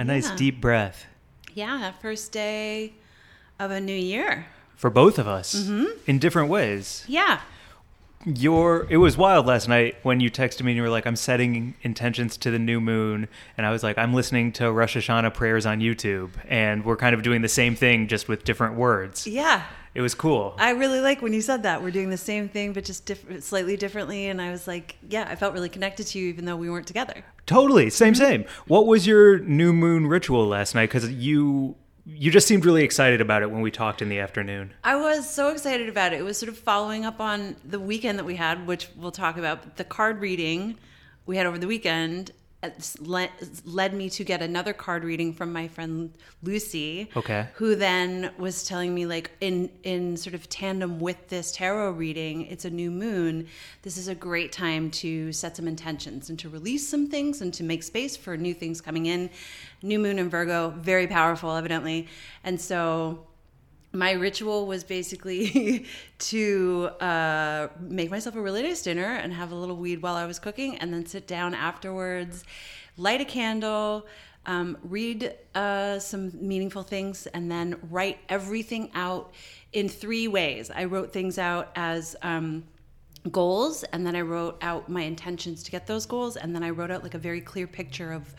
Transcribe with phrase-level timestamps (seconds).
[0.00, 0.36] A nice Yeah.
[0.36, 1.06] deep breath
[1.54, 2.94] Yeah, first day
[3.58, 4.46] of a new year.
[4.76, 5.86] for both of us Mm-hmm.
[6.06, 7.04] in different ways.
[7.06, 7.40] Yeah.
[8.26, 11.16] Your it was wild last night when you texted me and you were like, "I'm
[11.16, 15.32] setting intentions to the new moon," and I was like, "I'm listening to Rosh Hashanah
[15.32, 19.26] prayers on YouTube," and we're kind of doing the same thing just with different words.
[19.26, 19.62] Yeah.
[19.94, 20.54] It was cool.
[20.58, 21.82] I really like when you said that.
[21.82, 24.28] We're doing the same thing, but just diff- slightly differently.
[24.28, 26.86] And I was like, yeah, I felt really connected to you, even though we weren't
[26.86, 27.24] together.
[27.46, 28.22] Totally, same, mm-hmm.
[28.22, 28.44] same.
[28.66, 30.90] What was your new moon ritual last night?
[30.90, 31.76] Because you
[32.06, 34.72] you just seemed really excited about it when we talked in the afternoon.
[34.82, 36.20] I was so excited about it.
[36.20, 39.36] It was sort of following up on the weekend that we had, which we'll talk
[39.36, 39.76] about.
[39.76, 40.76] The card reading
[41.26, 42.32] we had over the weekend
[43.00, 47.08] led me to get another card reading from my friend Lucy.
[47.16, 47.48] Okay.
[47.54, 52.46] Who then was telling me like in in sort of tandem with this tarot reading,
[52.46, 53.46] it's a new moon.
[53.82, 57.52] This is a great time to set some intentions and to release some things and
[57.54, 59.30] to make space for new things coming in.
[59.82, 62.08] New moon in Virgo, very powerful evidently.
[62.44, 63.26] And so
[63.92, 65.86] my ritual was basically
[66.18, 70.26] to uh, make myself a really nice dinner and have a little weed while I
[70.26, 72.44] was cooking, and then sit down afterwards,
[72.96, 74.06] light a candle,
[74.46, 79.32] um, read uh, some meaningful things, and then write everything out
[79.72, 80.70] in three ways.
[80.70, 82.64] I wrote things out as um,
[83.30, 86.70] goals, and then I wrote out my intentions to get those goals, and then I
[86.70, 88.34] wrote out like a very clear picture of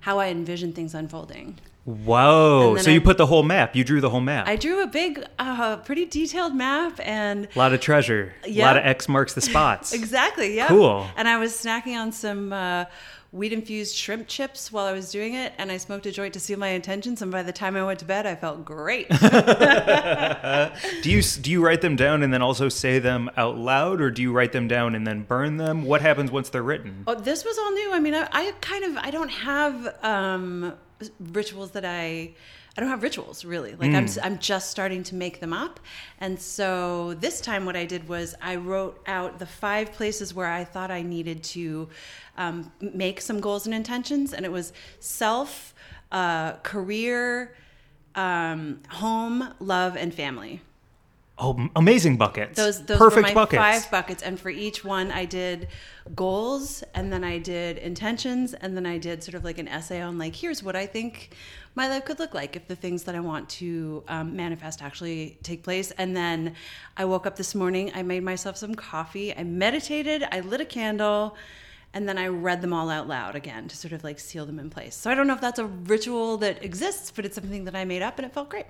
[0.00, 1.58] how I envision things unfolding.
[1.84, 2.76] Whoa!
[2.78, 3.76] So you put the whole map.
[3.76, 4.48] You drew the whole map.
[4.48, 8.32] I drew a big, uh, pretty detailed map, and a lot of treasure.
[8.46, 8.64] Yeah.
[8.64, 9.92] A lot of X marks the spots.
[9.94, 11.06] exactly, yeah, Cool.
[11.16, 12.86] And I was snacking on some uh,
[13.32, 16.40] wheat infused shrimp chips while I was doing it, and I smoked a joint to
[16.40, 17.20] seal my intentions.
[17.20, 19.08] And by the time I went to bed, I felt great.
[21.02, 24.10] Do you do you write them down and then also say them out loud, or
[24.10, 25.84] do you write them down and then burn them?
[25.84, 27.04] What happens once they're written?
[27.06, 27.92] Oh, this was all new.
[27.92, 30.72] I mean, I, I kind of I don't have um,
[31.20, 32.34] rituals that I
[32.76, 33.74] I don't have rituals really.
[33.76, 35.78] Like I'm I'm just starting to make them up,
[36.18, 40.48] and so this time what I did was I wrote out the five places where
[40.48, 41.88] I thought I needed to
[42.36, 45.72] um, make some goals and intentions, and it was self,
[46.10, 47.54] uh, career,
[48.16, 50.60] um, home, love, and family.
[51.36, 52.56] Oh, amazing buckets.
[52.56, 53.58] Those those perfect were my buckets.
[53.58, 55.66] five buckets, and for each one, I did
[56.14, 60.00] goals, and then I did intentions, and then I did sort of like an essay
[60.00, 61.34] on like here's what I think
[61.74, 65.38] my life could look like if the things that I want to um, manifest actually
[65.42, 65.90] take place.
[65.92, 66.54] And then
[66.96, 70.64] I woke up this morning, I made myself some coffee, I meditated, I lit a
[70.64, 71.36] candle.
[71.96, 74.58] And then I read them all out loud again to sort of like seal them
[74.58, 74.96] in place.
[74.96, 77.84] So I don't know if that's a ritual that exists, but it's something that I
[77.84, 78.66] made up and it felt great.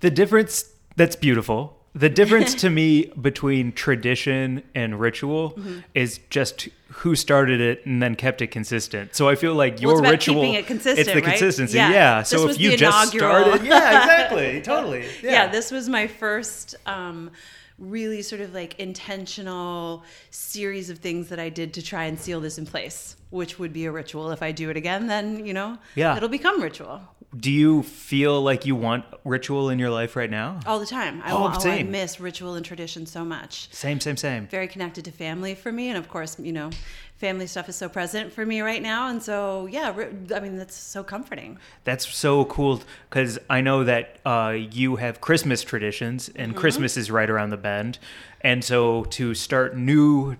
[0.00, 1.76] The difference that's beautiful.
[1.94, 5.78] The difference to me between tradition and ritual Mm-hmm.
[5.94, 9.14] is just who started it and then kept it consistent.
[9.14, 11.24] So I feel like Well, your about ritual it consistent, it's the right?
[11.24, 11.76] consistency.
[11.76, 11.90] Yeah.
[11.90, 12.22] Yeah.
[12.22, 13.44] So if you just inaugural.
[13.44, 15.04] started, yeah, exactly, totally.
[15.22, 15.30] Yeah.
[15.32, 15.46] yeah.
[15.48, 17.30] this was my first um,
[17.78, 22.40] really sort of like intentional series of things that I did to try and seal
[22.40, 24.30] this in place, which would be a ritual.
[24.30, 26.16] If I do it again, then, you know, Yeah.
[26.16, 27.00] it'll become ritual
[27.36, 30.60] Do you feel like you want ritual in your life right now?
[30.66, 31.20] all the time.
[31.24, 33.68] I, Oh, want, oh, I miss ritual and tradition so much.
[33.72, 34.46] Same, same, same.
[34.46, 35.88] Very connected to family for me.
[35.88, 36.70] And of course, you know,
[37.16, 39.08] family stuff is so present for me right now.
[39.08, 39.92] And so, yeah,
[40.34, 41.58] I mean, that's so comforting.
[41.84, 46.60] That's so cool because I know that uh, you have Christmas traditions, and Mm-hmm.
[46.60, 47.98] Christmas is right around the bend.
[48.40, 50.36] And so to start new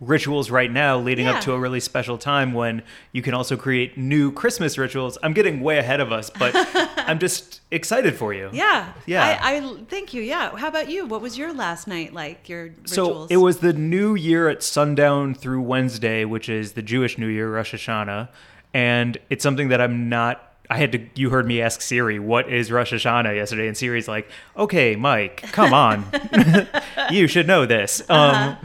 [0.00, 1.34] rituals right now, leading Yeah.
[1.34, 2.82] up to a really special time when
[3.12, 6.52] you can also create new Christmas rituals, I'm getting way ahead of us, but
[6.98, 8.48] I'm just excited for you.
[8.52, 8.92] Yeah.
[9.06, 9.38] Yeah.
[9.42, 10.22] I, I thank you.
[10.22, 10.56] Yeah.
[10.56, 11.04] How about you?
[11.06, 12.48] What was your last night like?
[12.48, 17.18] Your So it was the new year at sundown through Wednesday, which is the Jewish
[17.18, 18.28] New Year, Rosh Hashanah,
[18.72, 20.44] and it's something that I'm not.
[20.70, 21.00] I had to.
[21.14, 25.42] You heard me ask Siri, "What is Rosh Hashanah?" yesterday, and Siri's like, "Okay, Mike,
[25.50, 26.04] come on,
[27.10, 28.56] you should know this." Uh-huh.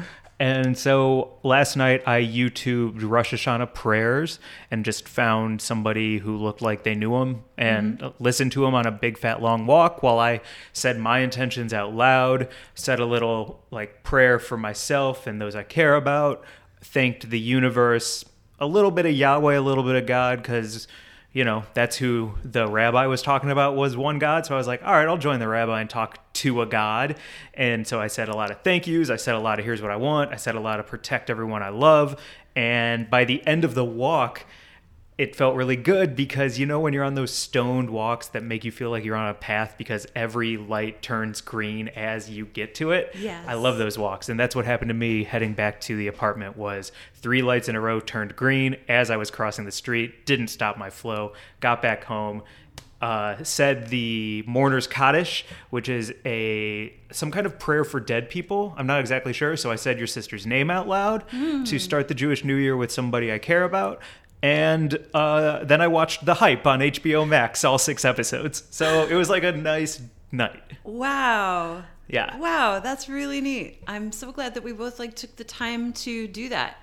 [0.44, 6.62] And so last night I YouTubed Rosh Hashanah prayers and just found somebody who looked
[6.62, 8.22] like they knew him and Mm-hmm.
[8.22, 10.42] listened to him on a big fat long walk while I
[10.74, 15.64] said my intentions out loud, said a little like prayer for myself and those I
[15.64, 16.44] care about,
[16.82, 18.26] thanked the universe,
[18.60, 20.90] a little bit of Yahweh, a little bit of God, because
[21.34, 24.46] you know, that's who the rabbi was talking about was one God.
[24.46, 27.16] So I was like, all right, I'll join the rabbi and talk to a God.
[27.56, 29.10] And so I said a lot of thank yous.
[29.10, 30.32] I said a lot of here's what I want.
[30.32, 32.22] I said a lot of protect everyone I love.
[32.56, 34.46] And by the end of the walk,
[35.18, 38.64] it felt really good because you know when you're on those stoned walks that make
[38.64, 42.74] you feel like you're on a path because every light turns green as you get
[42.76, 43.12] to it.
[43.20, 43.46] Yes.
[43.48, 46.58] I love those walks and that's what happened to me heading back to the apartment
[46.58, 50.48] was three lights in a row turned green as I was crossing the street, didn't
[50.48, 52.42] stop my flow, got back home,
[53.04, 58.74] uh, said the mourner's kaddish, which is a some kind of prayer for dead people.
[58.78, 61.26] I'm not exactly sure, so I said your sister's name out loud
[61.66, 64.02] to start the Jewish New Year with somebody I care about.
[64.44, 68.64] And uh, then I watched The Hype on HBO Max, all six episodes.
[68.72, 70.02] So it was like a nice
[70.34, 70.62] night.
[70.84, 71.86] Wow.
[72.10, 72.38] Yeah.
[72.38, 73.82] Wow, that's really neat.
[73.88, 76.76] I'm so glad that we both like took the time to do that.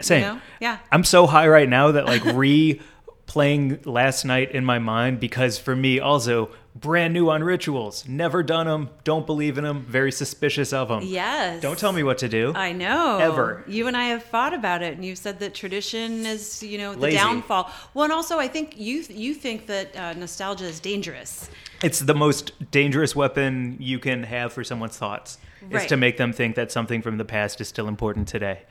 [0.00, 0.22] Same.
[0.22, 0.40] know?
[0.60, 0.78] Yeah.
[0.92, 2.80] I'm so high right now that like re
[3.26, 8.42] playing last night in my mind because for me also brand new on rituals, never
[8.42, 11.02] done them, don't believe in them, very suspicious of them.
[11.02, 11.60] Yes.
[11.60, 12.52] Don't tell me what to do.
[12.54, 13.18] I know.
[13.18, 13.64] Ever.
[13.66, 16.94] You and I have fought about it, and you've said that tradition is, you know,
[16.94, 17.16] the Lazy.
[17.16, 17.70] downfall.
[17.94, 21.50] Well, and also I think you you think that uh, nostalgia is dangerous.
[21.82, 25.38] It's the most dangerous weapon you can have for someone's thoughts.
[25.70, 28.62] Is to make them think that something from the past is still important today.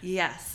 [0.00, 0.47] Yes.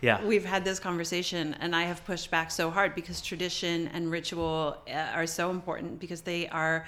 [0.00, 0.24] Yeah.
[0.24, 4.76] We've had this conversation, and I have pushed back so hard because tradition and ritual
[4.88, 6.86] uh, are so important because they are,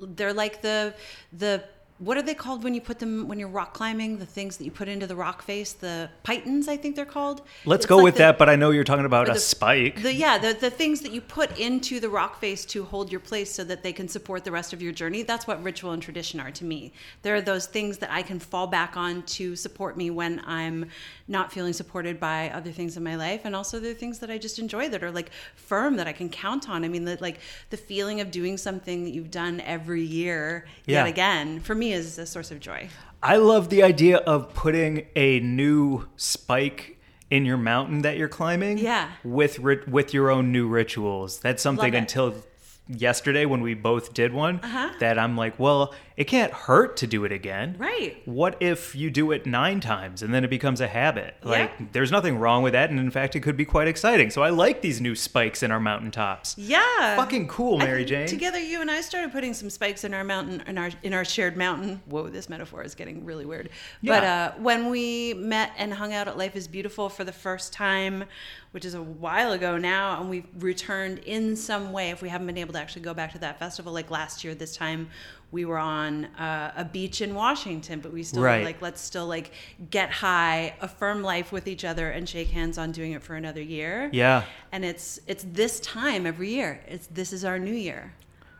[0.00, 0.94] they're like the
[1.32, 1.64] the
[2.04, 4.18] what are they called when you put them when you're rock climbing?
[4.18, 7.42] The things that you put into the rock face, the pitons, I think they're called.
[7.64, 9.34] Let's It's go like with the- that, but I know you're talking about or a
[9.34, 10.02] the- spike.
[10.02, 13.20] The yeah, the, the things that you put into the rock face to hold your
[13.20, 15.22] place so that they can support the rest of your journey.
[15.22, 16.92] That's what ritual and tradition are to me.
[17.22, 20.86] There are those things that I can fall back on to support me when I'm
[21.28, 23.42] not feeling supported by other things in my life.
[23.44, 26.12] And also there are things that I just enjoy that are like firm that I
[26.12, 26.84] can count on.
[26.84, 27.38] I mean the, like
[27.70, 31.04] the feeling of doing something that you've done every year Yeah.
[31.04, 32.88] yet again for me is a source of joy.
[33.22, 36.98] I love the idea of putting a new spike
[37.30, 38.78] in your mountain that you're climbing.
[38.78, 39.10] Yeah.
[39.24, 41.38] With rit- with your own new rituals.
[41.40, 42.34] That's something until
[42.88, 44.90] yesterday when we both did one Uh-huh.
[45.00, 47.76] that I'm like, well, it can't hurt to do it again.
[47.78, 48.20] Right.
[48.26, 51.36] What if you do it 9 times and then it becomes a habit?
[51.42, 51.50] Yeah.
[51.50, 54.30] Like there's nothing wrong with that and in fact it could be quite exciting.
[54.30, 56.56] So I like these new spikes in our mountaintops.
[56.58, 57.16] Yeah.
[57.16, 58.26] Fucking cool, Mary Jane.
[58.26, 61.24] Together, you and I started putting some spikes in our mountain, in our in our
[61.24, 62.02] shared mountain.
[62.06, 63.70] Whoa, this metaphor is getting really weird.
[64.02, 67.72] But uh, when we met and hung out at Life Is Beautiful for the first
[67.72, 68.24] time,
[68.72, 72.10] which is a while ago now, and we've returned in some way.
[72.10, 74.54] If we haven't been able to actually go back to that festival, like last year,
[74.54, 75.10] this time
[75.52, 78.64] we were on uh, a beach in Washington, but we still Right.
[78.64, 79.52] like let's still like
[79.90, 83.62] get high, affirm life with each other, and shake hands on doing it for another
[83.62, 84.42] year Yeah.
[84.72, 86.80] and it's it's this time every year.
[86.88, 88.14] It's this is our new year.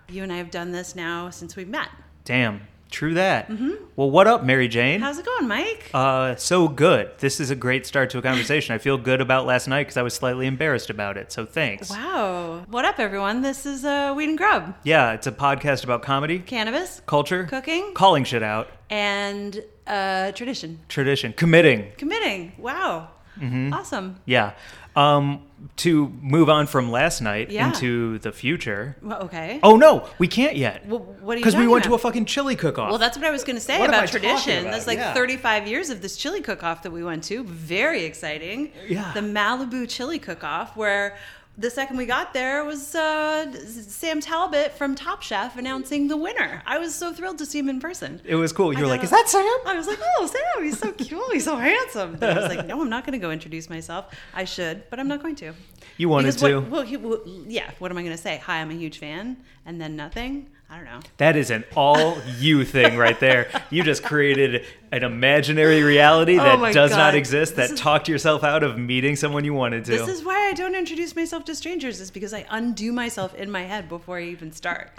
[0.09, 1.89] You and I have done this now since we've met.
[2.25, 2.61] Damn.
[2.93, 3.51] True that.
[3.97, 5.01] Well, what up, Mary Jane?
[5.01, 5.91] How's it going, Mike?
[5.95, 7.11] Uh, so good.
[7.19, 8.75] This is a great start to a conversation.
[8.75, 11.33] I feel good about last night because I was slightly embarrassed about it.
[11.33, 11.89] So thanks.
[11.91, 12.65] wow.
[12.69, 13.41] What up, everyone?
[13.41, 17.95] This is uh, Weed and Grub, Yeah, it's a podcast about comedy, cannabis, culture, Cooking.
[17.95, 20.79] calling shit out, and uh, tradition.
[20.89, 21.93] tradition, committing.
[21.97, 22.53] Committing.
[22.59, 23.09] Wow.
[23.41, 23.73] Mm-hmm.
[23.73, 24.21] Awesome.
[24.27, 24.53] Yeah.
[24.95, 25.43] Um,
[25.77, 27.69] to move on from last night Yeah.
[27.69, 28.97] into the future.
[29.01, 29.61] Well, okay.
[29.63, 30.85] Oh no, we can't yet.
[30.87, 31.97] Well, what are you Because we talking went to about?
[32.01, 32.91] a fucking chili cook-off.
[32.91, 34.61] Well, that's what I was going to say What am I about talking tradition.
[34.63, 34.73] about?
[34.73, 35.15] There's like Yeah.
[35.15, 37.45] 35 years of this chili cook-off that we went to.
[37.45, 38.73] Very exciting.
[38.89, 39.13] Yeah.
[39.15, 41.17] The Malibu chili cook-off, where
[41.59, 46.63] the second we got there was uh, Sam Talbot from Top Chef announcing the winner.
[46.67, 48.21] I was so thrilled to see him in person.
[48.25, 48.73] it was cool.
[48.73, 51.23] You I were like, "Is that Sam?" I was like, oh, Sam, he's so cute.
[51.33, 52.15] He's so handsome.
[52.15, 54.15] And I was like, no, I'm not going to go introduce myself.
[54.35, 55.53] I should, but I'm not going to.
[55.99, 56.61] You wanted Because to.
[56.61, 58.39] What, well, he, well, yeah, what am I going to say?
[58.39, 60.49] Hi, I'm a huge fan, and then nothing?
[60.73, 61.01] I don't know.
[61.19, 63.51] That is an all you thing right there.
[63.69, 67.81] You just created an imaginary reality Oh that my does not exist, This that is-
[67.81, 69.91] talked yourself out of meeting someone you wanted to.
[69.91, 73.51] This is why I don't introduce myself to strangers, is because I undo myself in
[73.51, 74.91] my head before I even start.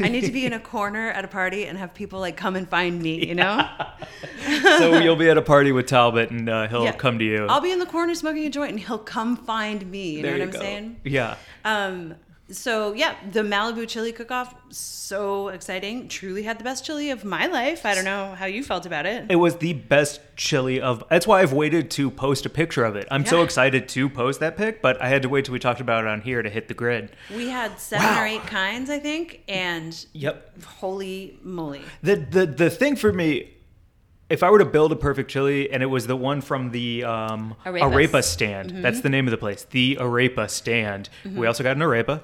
[0.00, 2.56] I need to be in a corner at a party and have people like come
[2.56, 3.68] and find me, you know?
[4.78, 6.92] so you'll be at a party with Talbot and uh, he'll Yeah.
[6.92, 7.46] come to you.
[7.46, 10.16] I'll be in the corner smoking a joint and he'll come find me.
[10.16, 10.66] You there know you what I'm go.
[10.66, 11.00] saying?
[11.04, 11.36] Yeah.
[11.64, 12.14] Um,
[12.50, 16.08] so yeah, the Malibu chili cook-off, so exciting.
[16.08, 17.84] Truly had the best chili of my life.
[17.86, 19.26] I don't know how you felt about it.
[19.30, 21.04] It was the best chili of.
[21.10, 23.06] That's why I've waited to post a picture of it.
[23.10, 25.80] I'm so excited to post that pic, but I had to wait till we talked
[25.80, 27.10] about it on here to hit the grid.
[27.34, 28.22] We had seven Wow.
[28.22, 30.64] or eight kinds, I think, and Yep.
[30.64, 31.82] holy moly.
[32.02, 33.54] The the the thing for me,
[34.30, 37.04] if I were to build a perfect chili, and it was the one from the
[37.04, 37.80] um, Arepas.
[37.82, 41.08] Arepa stand, that's the name of the place, the Arepa stand.
[41.24, 42.22] We also got an Arepa,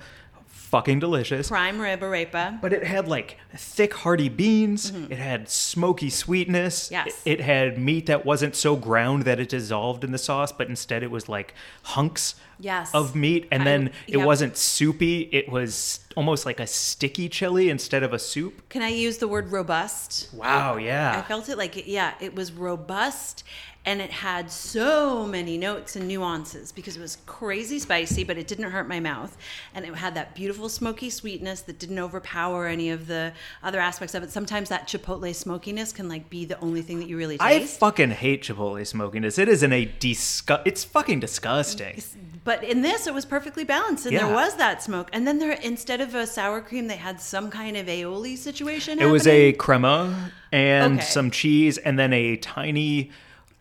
[0.67, 1.49] fucking delicious.
[1.49, 2.61] Prime rib arepa.
[2.61, 4.91] But it had like thick, hearty beans.
[4.91, 6.87] It had smoky sweetness.
[6.87, 6.95] Mm-hmm.
[6.95, 7.23] Yes.
[7.25, 10.69] It, it had meat that wasn't so ground that it dissolved in the sauce, but
[10.69, 12.95] instead it was like hunks Yes.
[12.95, 13.47] of meat.
[13.51, 14.27] And I- then it yep.
[14.27, 15.29] wasn't soupy.
[15.31, 18.69] It was almost like a sticky chili instead of a soup.
[18.69, 20.33] Can I use the word robust?
[20.35, 21.19] Wow, yeah.
[21.19, 23.45] I felt it like, yeah, it was robust
[23.87, 28.49] and it had so many notes and nuances because it was crazy spicy, but it
[28.49, 29.37] didn't hurt my mouth.
[29.75, 34.14] And it had that beautiful smoky sweetness that didn't overpower any of the other aspects
[34.16, 34.31] of it.
[34.33, 38.11] Sometimes that chipotle smokiness can like be the only thing that you really I fucking
[38.11, 39.38] hate Chipotle smokiness.
[39.38, 40.62] It is in a disgust.
[40.66, 42.02] It's fucking disgusting.
[42.43, 44.26] but in this, it was perfectly balanced, and Yeah.
[44.26, 45.09] there was that smoke.
[45.12, 48.99] And then there, instead of a sour cream, they had some kind of aioli situation.
[49.00, 51.05] It was a crema and Okay.
[51.07, 53.11] some cheese, and then a tiny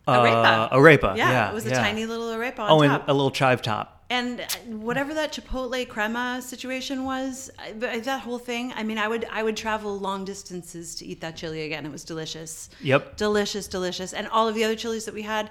[0.06, 0.68] Arepa.
[0.72, 1.16] uh, arepa.
[1.16, 1.78] Yeah, Yeah, it was a yeah.
[1.82, 3.08] tiny little arepa on Oh, and top.
[3.08, 3.92] a little chive top.
[4.08, 9.24] and whatever that chipotle crema situation was I- that whole thing i mean i would
[9.32, 13.16] i would travel long distances to eat that chili again it was delicious Yep.
[13.16, 15.50] delicious delicious and all of the other chilies that we had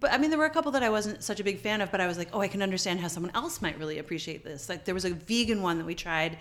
[0.00, 1.90] but i mean there were a couple that i wasn't such a big fan of
[1.90, 4.68] but i was like oh i can understand how someone else might really appreciate this
[4.68, 6.36] like there was a vegan one that we tried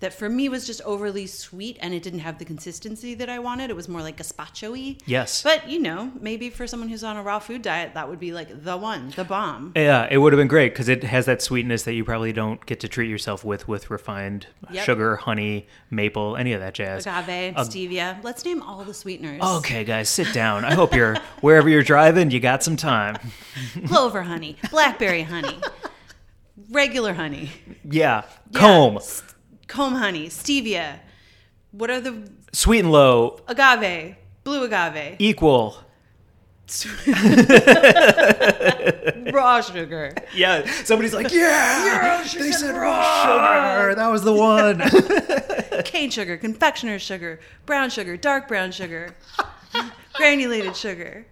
[0.00, 3.38] that for me was just overly sweet and it didn't have the consistency that i
[3.38, 5.42] wanted it was more like gazpacho-y Yes.
[5.42, 8.32] but you know maybe for someone who's on a raw food diet that would be
[8.32, 11.40] like the one the bomb Yeah, it would have been great because it has that
[11.40, 14.84] sweetness that you probably don't get to treat yourself with with refined Yep.
[14.84, 17.06] sugar, honey, maple, any of that jazz.
[17.06, 18.22] agave, um, stevia.
[18.24, 19.40] Let's name all the sweeteners.
[19.40, 20.64] Okay, guys, sit down.
[20.64, 22.95] I hope you're wherever you're driving, you got some time.
[23.86, 25.58] Clover honey, blackberry honey,
[26.70, 27.50] regular honey,
[27.84, 29.22] Yeah, Yeah, comb, s-
[29.68, 30.98] comb honey, stevia.
[31.72, 35.76] What are the sweet and low, agave, blue agave, equal.
[39.32, 40.12] raw sugar?
[40.34, 43.94] Yeah, somebody's like, yeah, they said raw sugar.
[43.94, 44.82] That was the one.
[45.84, 49.14] cane sugar, confectioner's sugar, brown sugar, dark brown sugar,
[50.14, 51.26] granulated sugar.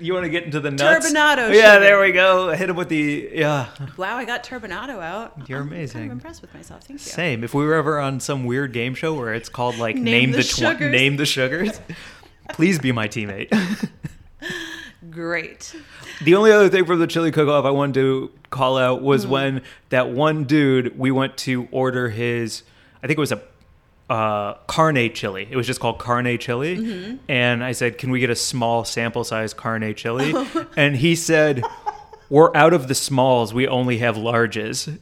[0.00, 1.06] You want to get into the nuts?
[1.10, 1.80] Turbinado Yeah, sugar.
[1.80, 2.50] there we go.
[2.52, 3.68] Hit him with the yeah.
[3.96, 5.48] Wow, I got turbinado out.
[5.48, 6.06] You're I'm kind amazing.
[6.06, 6.82] of impressed with myself.
[6.84, 7.10] Thank you.
[7.10, 7.42] Same.
[7.44, 10.32] If we were ever on some weird game show where it's called like Name name,
[10.32, 10.42] the
[10.78, 11.80] the, name the sugars,
[12.50, 13.50] please be my teammate.
[15.10, 15.74] Great.
[16.24, 19.32] the only other thing from the chili cook-off I wanted to call out was Mm-hmm.
[19.32, 22.62] when that one dude we went to order his.
[23.02, 23.42] I think it was a
[24.08, 25.48] uh, carne chili.
[25.50, 27.16] It was just called carne chili, Mm-hmm.
[27.28, 30.32] and I said, "Can we get a small sample size carne chili?"
[30.76, 31.62] and he said,
[32.30, 33.52] "We're out of the smalls.
[33.52, 34.98] We only have larges."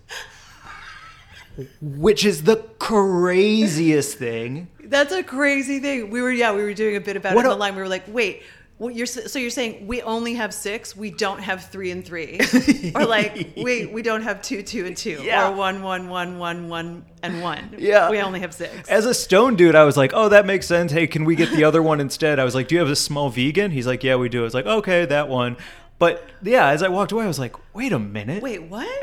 [1.80, 4.68] Which is the craziest thing.
[4.82, 6.11] That's a crazy thing.
[6.11, 7.76] We were yeah, we were doing a bit about What it in a- the line.
[7.76, 8.42] We were like, wait,
[8.78, 12.40] what you're so you're saying we only have six, we don't have three and three,
[12.95, 15.49] or like wait, we don't have two, two and two, Yeah.
[15.49, 17.76] or one, one, one, one, one, and one.
[17.78, 18.11] Yeah.
[18.11, 18.88] we only have six.
[18.88, 20.90] As a stone dude, I was like, "Oh, that makes sense.
[20.90, 22.97] Hey, can we get the other one instead?" I was like, "Do you have a
[22.97, 25.57] small vegan?" He's like, "Yeah, we do." I was like, "Okay, that one."
[25.98, 28.42] But yeah, as I walked away, I was like, "Wait a minute!
[28.42, 28.88] wait, what?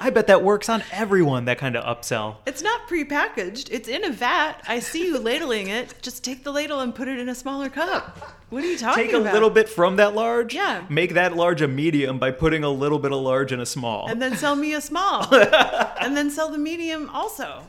[0.00, 2.36] I bet that works on everyone." That kind of upsell.
[2.46, 3.68] it's not prepackaged.
[3.70, 4.60] It's in a vat.
[4.66, 5.94] I see you ladling it.
[6.02, 8.18] Just take the ladle and put it in a smaller cup.
[8.50, 9.06] What are you talking about?
[9.06, 9.32] Take a about?
[9.34, 10.54] little bit from that large.
[10.54, 10.84] Yeah.
[10.88, 14.08] Make that large a medium by putting a little bit of large in a small.
[14.08, 15.32] and then sell me a small,
[16.00, 17.66] and then sell the medium also.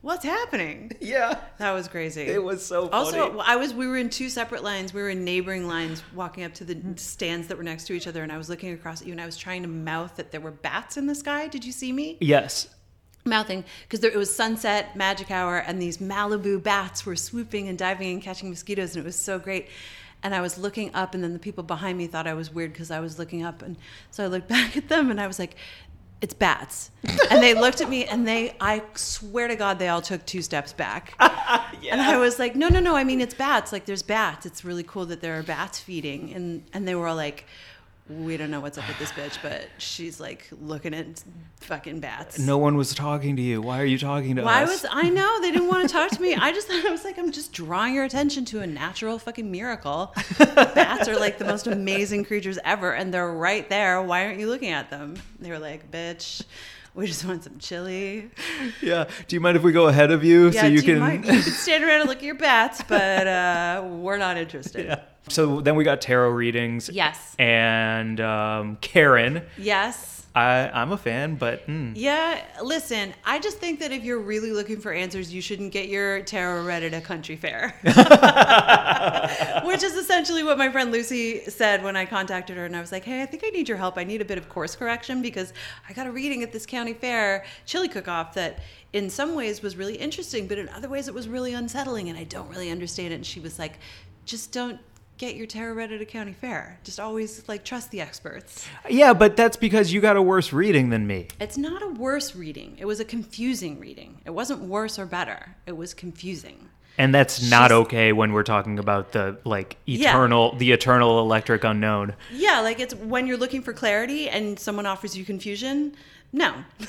[0.00, 0.92] What's happening?
[1.00, 2.22] yeah, That was crazy.
[2.22, 3.18] it was so funny.
[3.18, 3.74] Also, I was.
[3.74, 4.94] We were in two separate lines.
[4.94, 8.06] We were in neighboring lines, walking up to the stands that were next to each
[8.06, 10.30] other, and I was looking across at you, and I was trying to mouth that
[10.30, 11.48] there were bats in the sky.
[11.48, 12.68] Did you see me yes.
[13.24, 13.64] mouthing?
[13.88, 18.22] Because it was sunset, magic hour, and these Malibu bats were swooping and diving and
[18.22, 19.66] catching mosquitoes, and it was so great.
[20.22, 22.72] And I was looking up, and then the people behind me thought I was weird
[22.72, 23.76] because I was looking up, and
[24.12, 25.56] so I looked back at them, and I was like.
[26.20, 26.90] It's bats.
[27.30, 30.42] and they looked at me and they, I swear to God, they all took two
[30.42, 31.14] steps back.
[31.90, 32.96] And I was like, no, no, no.
[32.96, 33.72] I mean, it's bats.
[33.72, 34.44] Like, there's bats.
[34.44, 36.34] It's really cool that there are bats feeding.
[36.34, 37.46] And and they were all like,
[38.08, 41.22] we don't know what's up with this bitch, but she's like looking at
[41.60, 42.38] fucking bats.
[42.38, 43.60] No one was talking to you.
[43.60, 44.82] Why are you talking to Why us?
[44.82, 46.34] was I know they didn't want to talk to me?
[46.34, 49.50] I just thought I was like, I'm just drawing your attention to a natural fucking
[49.50, 50.14] miracle.
[50.38, 54.02] Bats are like the most amazing creatures ever, and they're right there.
[54.02, 55.16] Why aren't you looking at them?
[55.38, 56.44] They were like, bitch.
[56.98, 58.28] We just want some chili.
[58.82, 59.04] yeah.
[59.28, 60.98] Do you mind if we go ahead of you Yeah, so you you can?
[60.98, 61.24] mind?
[61.26, 64.84] You can stand around and look at your bats, but uh, we're not interested.
[64.84, 65.02] Yeah.
[65.28, 66.90] So then we got tarot readings.
[66.92, 67.36] Yes.
[67.38, 70.17] And um, Karen, Yes.
[70.38, 74.52] I, I'm a fan, but mm, Yeah, listen, I just think that if you're really
[74.52, 77.74] looking for answers, you shouldn't get your tarot read at a country fair.
[79.64, 82.92] Which is essentially what my friend Lucy said when I contacted her and I was
[82.92, 83.98] like, "Hey, I think I need your help.
[83.98, 85.52] I need a bit of course correction because
[85.88, 88.60] I got a reading at this county fair chili cook-off that
[88.92, 92.16] in some ways was really interesting, but in other ways it was really unsettling and
[92.16, 93.80] I don't really understand it." And she was like,
[94.24, 94.78] "Just don't
[95.18, 96.78] get your tarot read at a county fair.
[96.84, 100.90] Just always like trust the experts." yeah, but that's because you got a worse reading
[100.90, 101.28] than me.
[101.40, 102.76] It's not a worse reading.
[102.78, 104.20] It was a confusing reading.
[104.24, 105.56] It wasn't worse or better.
[105.66, 106.68] It was confusing.
[107.00, 110.10] And that's not okay when we're talking about the like Yeah.
[110.10, 112.14] eternal, the eternal electric unknown.
[112.32, 115.94] Yeah, like it's when you're looking for clarity and someone offers you confusion.
[116.30, 116.54] No.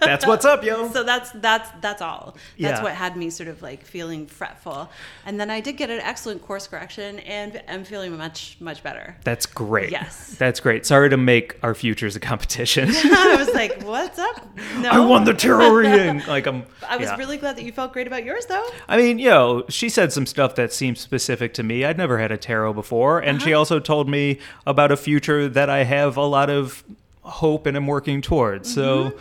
[0.00, 0.90] That's what's up, yo.
[0.90, 2.36] so that's that's that's all.
[2.58, 2.82] That's Yeah.
[2.82, 4.88] what had me sort of like feeling fretful.
[5.26, 9.16] And then I did get an excellent course correction and I'm feeling much much better.
[9.24, 9.90] That's great.
[9.90, 10.34] Yes.
[10.38, 10.86] That's great.
[10.86, 12.88] Sorry to make our futures a competition.
[12.94, 14.46] I was like, "What's up?"
[14.78, 14.88] No.
[14.92, 16.22] I won the tarot reading.
[16.26, 16.64] Like I'm.
[16.88, 17.16] I was yeah.
[17.16, 18.66] really glad that you felt great about yours though.
[18.88, 21.84] I mean, you know, she said some stuff that seemed specific to me.
[21.84, 23.44] I'd never had a tarot before, and Uh-huh.
[23.46, 26.82] she also told me about a future that I have a lot of
[27.28, 28.72] hope and I'm working towards.
[28.72, 29.12] So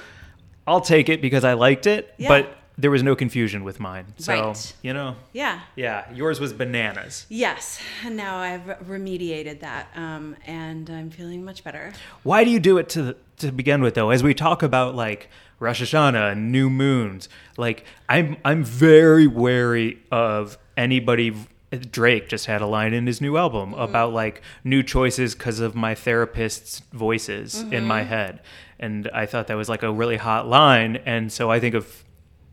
[0.65, 2.23] I'll take it because I liked it, Mm-hmm.
[2.23, 2.29] Yeah.
[2.29, 4.05] but there was no confusion with mine.
[4.17, 4.73] So, Right.
[4.83, 5.61] you know, Yeah.
[5.75, 7.25] yeah, yours was bananas.
[7.27, 11.91] Yes, and now I've remediated that, um, and I'm feeling much better.
[12.23, 14.09] Why do you do it to to begin with though?
[14.11, 19.99] As we talk about like Rosh Hashanah and new moons, like I'm I'm very wary
[20.11, 21.33] of anybody
[21.71, 25.75] Drake just had a line in his new album about like new choices because of
[25.75, 28.41] my therapist's voices in my head.
[28.79, 30.97] And I thought that was like a really hot line.
[31.05, 32.05] And so I think of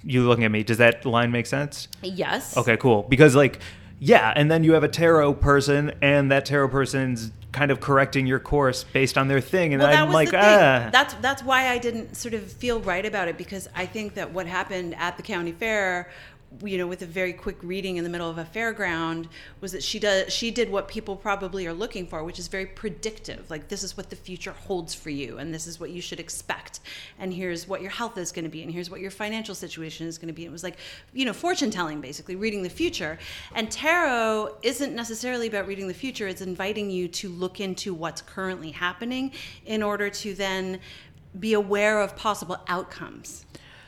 [0.03, 1.89] you looking at me, does that line make sense?
[2.03, 2.57] Yes.
[2.57, 3.05] Okay, cool.
[3.05, 3.61] Because like,
[4.01, 8.27] yeah, and then you have a tarot person, and that tarot person's kind of correcting
[8.27, 11.79] your course based on their thing, and Well, I'm like, ah, That's that's why I
[11.79, 15.23] didn't sort of feel right about it because I think that what happened at the
[15.23, 16.11] county fair,
[16.63, 19.29] you know, with a very quick reading in the middle of a fairground,
[19.61, 22.67] was that she does she did what people probably are looking for, which is very
[22.67, 23.51] predictive.
[23.51, 26.21] Like this is what the future holds for you, and this is what you should
[26.21, 26.81] expect,
[27.19, 30.07] and here's what your health is going to be, and here's what your financial situation
[30.07, 30.45] is going to be.
[30.45, 30.77] It was like,
[31.13, 33.19] you know, fortune telling, basically reading the future.
[33.55, 38.23] And tarot isn't necessarily about reading the future; it's inviting you to look into what's
[38.23, 39.33] currently happening
[39.67, 40.81] in order to then
[41.39, 43.45] be aware of possible outcomes.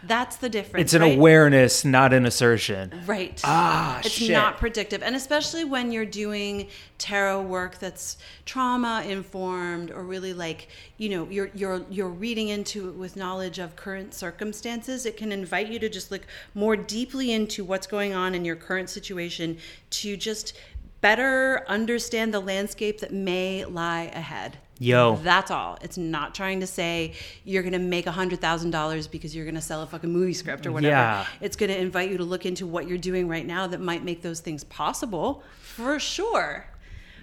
[0.07, 0.83] That's the difference.
[0.83, 1.17] it's an right?
[1.17, 3.03] awareness, not an assertion.
[3.07, 3.41] Right.
[3.45, 4.07] Ah, shit.
[4.07, 4.31] it's shit.
[4.33, 5.03] not predictive.
[5.03, 11.29] And especially when you're doing tarot work that's trauma informed or really like, you know,
[11.29, 15.79] you're you're you're reading into it with knowledge of current circumstances, it can invite you
[15.79, 16.23] to just look
[16.55, 19.59] more deeply into what's going on in your current situation
[19.91, 20.55] to just
[21.01, 24.59] better understand the landscape that may lie ahead.
[24.79, 25.17] Yo.
[25.23, 25.79] That's all.
[25.81, 29.61] It's not trying to say you're going to make a $100,000 because you're going to
[29.61, 30.91] sell a fucking movie script or whatever.
[30.91, 31.27] Yeah.
[31.41, 34.05] It's going to invite you to look into what you're doing right now that might
[34.05, 36.67] make those things possible for sure.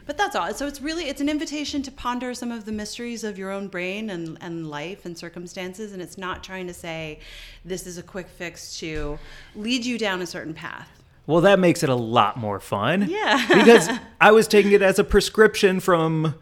[0.06, 0.54] But that's all.
[0.54, 3.68] So it's really it's an invitation to ponder some of the mysteries of your own
[3.68, 5.94] brain and, and life and circumstances.
[5.94, 7.20] And it's not trying to say
[7.64, 9.18] this is a quick fix to
[9.56, 10.90] lead you down a certain path.
[11.26, 13.08] Well, that makes it a lot more fun.
[13.10, 13.46] Yeah.
[13.54, 13.90] because
[14.20, 16.36] I was taking it as a prescription from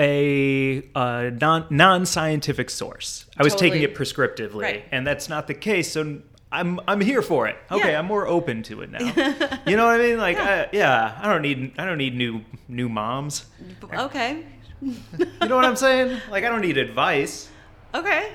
[0.00, 3.26] a uh, non non scientific source.
[3.36, 4.84] I was taking it prescriptively, Right.
[4.90, 5.92] and that's not the case.
[5.92, 7.56] So I'm I'm here for it.
[7.70, 7.98] Okay, Yeah.
[7.98, 8.98] I'm more open to it now.
[9.66, 10.18] you know what I mean?
[10.18, 10.66] Like, yeah.
[10.72, 13.44] I, yeah, I don't need I don't need new new moms.
[13.92, 14.44] Okay.
[14.82, 14.96] You
[15.46, 16.18] know what I'm saying?
[16.30, 17.50] Like, I don't need advice.
[17.94, 18.32] Okay.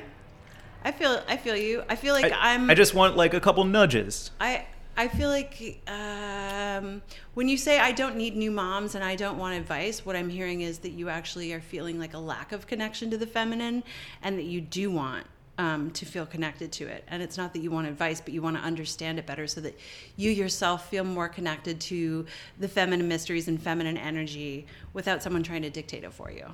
[0.84, 1.84] I feel I feel you.
[1.89, 4.30] I feel like I, am I just want like a couple nudges.
[4.39, 4.65] I
[4.97, 7.01] I feel like um,
[7.34, 10.29] when you say I don't need new moms and I don't want advice, what I'm
[10.29, 13.84] hearing is that you actually are feeling like a lack of connection to the feminine,
[14.23, 15.27] and that you do want
[15.58, 17.03] um, to feel connected to it.
[17.10, 19.60] And it's not that you want advice, but you want to understand it better, so
[19.62, 19.77] that
[20.15, 22.25] you yourself feel more connected to
[22.60, 26.45] the feminine mysteries and feminine energy without someone trying to dictate it for you.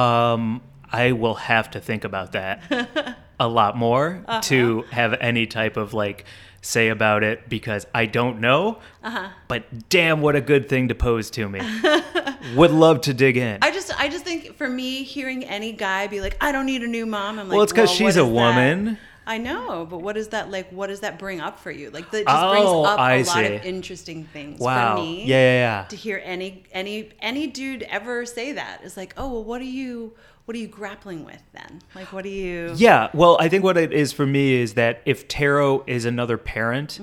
[0.00, 0.60] Um,
[0.92, 4.40] I will have to think about that a lot more Uh-huh.
[4.42, 6.24] to have any type of like
[6.62, 8.78] say about it because I don't know.
[9.02, 9.28] Uh-huh.
[9.48, 11.60] But damn, what a good thing to pose to me.
[12.56, 13.58] Would love to dig in.
[13.62, 16.82] I just, I just think for me, hearing any guy be like, "I don't need
[16.82, 18.26] a new mom," I'm like, Well, it's 'cause what she's a is that?
[18.26, 18.98] woman.
[19.26, 20.70] I know, but what is that like?
[20.70, 21.90] What does that bring up for you?
[21.90, 24.96] Like, that just brings Oh, up a I lot of interesting things wow.
[24.96, 25.24] for me.
[25.24, 25.84] Yeah, yeah, yeah.
[25.88, 29.64] To hear any any any dude ever say that is like, oh well, what are
[29.64, 30.14] you
[30.50, 31.80] what are you grappling with then?
[31.94, 32.72] Like, what are you?
[32.74, 36.36] Yeah, well, I think what it is for me is that if tarot is another
[36.36, 36.98] parent,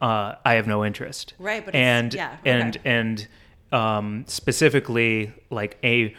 [0.00, 1.34] uh, I have no interest.
[1.34, 1.44] Mm-hmm.
[1.44, 2.88] Right, but it's- and yeah, and okay.
[2.90, 3.28] and
[3.70, 6.14] um, specifically like a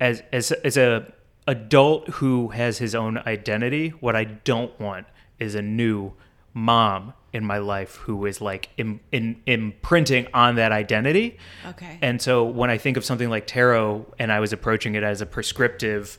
[0.00, 1.10] as as as a
[1.46, 3.88] adult who has his own identity.
[3.88, 5.06] What I don't want
[5.38, 6.12] is a new
[6.52, 11.38] mom in my life who is like Im- in, imprinting on that identity.
[11.66, 11.98] Okay.
[12.02, 15.20] And so when I think of something like tarot and I was approaching it as
[15.20, 16.18] a prescriptive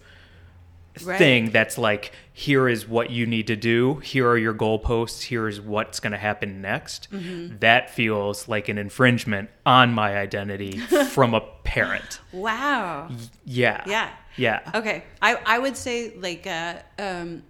[1.03, 1.17] Right.
[1.17, 5.47] thing that's like here is what you need to do here are your goalposts here
[5.47, 7.57] is what's going to happen next Mm-hmm.
[7.61, 10.77] that feels like an infringement on my identity
[11.09, 13.09] from a parent Wow.
[13.43, 14.11] yeah Yeah.
[14.37, 15.03] yeah Okay.
[15.19, 17.41] I, I would say like uh, um,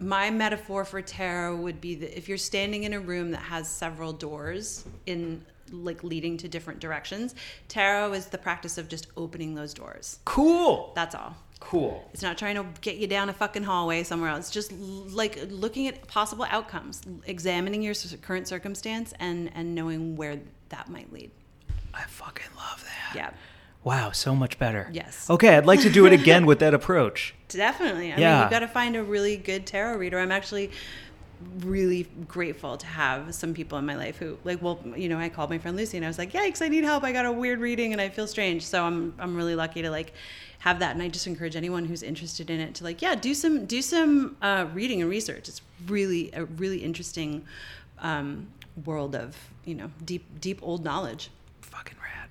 [0.00, 3.68] my metaphor for tarot would be that if you're standing in a room that has
[3.68, 7.34] several doors in like leading to different directions,
[7.68, 10.18] tarot is the practice of just opening those doors.
[10.24, 11.36] cool That's all.
[11.60, 14.50] cool It's not trying to get you down a fucking hallway somewhere else.
[14.50, 20.88] Just like looking at possible outcomes, examining your current circumstance, and and knowing where that
[20.88, 21.30] might lead.
[21.94, 23.30] i fucking love that Yeah,
[23.88, 25.28] wow so much better Yes.
[25.30, 28.08] okay i'd like to do it again with that approach definitely.
[28.12, 28.44] I mean, Yeah.
[28.44, 30.18] you got to find a really good tarot reader.
[30.18, 30.70] I'm actually
[31.60, 35.28] really grateful to have some people in my life who like well you know i
[35.28, 37.30] called my friend lucy and i was like yikes i need help i got a
[37.32, 40.12] weird reading and i feel strange so i'm i'm really lucky to like
[40.58, 43.32] have that and i just encourage anyone who's interested in it to like yeah do
[43.34, 47.44] some do some uh, reading and research it's really a really interesting
[48.00, 48.48] um,
[48.84, 51.30] world of you know deep deep old knowledge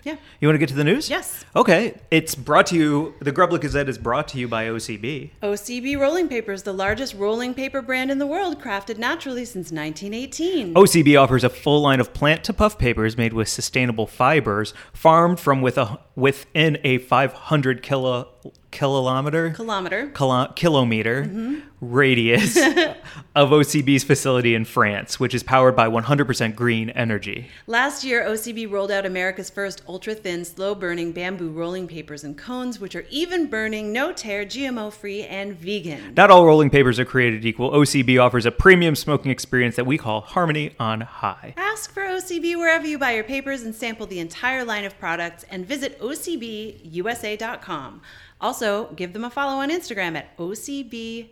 [0.04, 0.16] Yeah.
[0.40, 1.44] you want to get to the news Yes.
[1.56, 6.00] okay it's brought to you the grubla gazette is brought to you by ocb OCB
[6.00, 10.74] Rolling Paper is the largest rolling paper brand in the world, crafted naturally since 1918.
[10.76, 15.40] OCB offers a full line of plant to puff papers made with sustainable fibers, farmed
[15.40, 18.30] from with a, within a 500 kilo,
[18.72, 20.08] kilometer Kilometer.
[20.14, 21.60] kilo, kilometer Mm-hmm.
[21.82, 22.58] radius
[23.36, 27.48] of OCB's facility in France, which is powered by 100% green energy.
[27.66, 32.38] Last year, OCB rolled out America's first ultra thin, slow burning bamboo rolling papers and
[32.38, 36.14] cones, which are even burning, no tear, GMO free, and vegan.
[36.16, 37.72] Not all rolling papers are created equal.
[37.72, 41.54] OCB offers a premium smoking experience that we call Harmony on High.
[41.58, 45.46] Ask for OCB wherever you buy your papers and sample the entire line of products
[45.50, 48.02] and visit OCBUSA.com.
[48.40, 51.30] Also, give them a follow on Instagram at OCB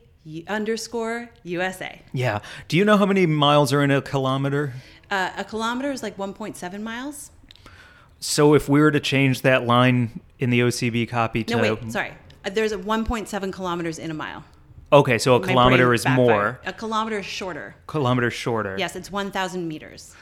[0.48, 2.02] underscore USA.
[2.14, 2.40] Yeah.
[2.68, 4.74] Do you know how many miles are in a kilometer?
[5.12, 7.32] Uh, a kilometer is like 1.7 miles.
[8.20, 11.92] So if we were to change that line in the OCB copy to No, wait,
[11.92, 12.14] sorry.
[12.44, 14.44] Uh, There's a 1.7 kilometers in a mile.
[14.92, 16.28] Okay, so a My kilometer is backfired.
[16.28, 17.76] more, A kilometer is shorter.
[17.86, 18.76] kilometer shorter.
[18.80, 20.16] Yes, it's 1,000 meters.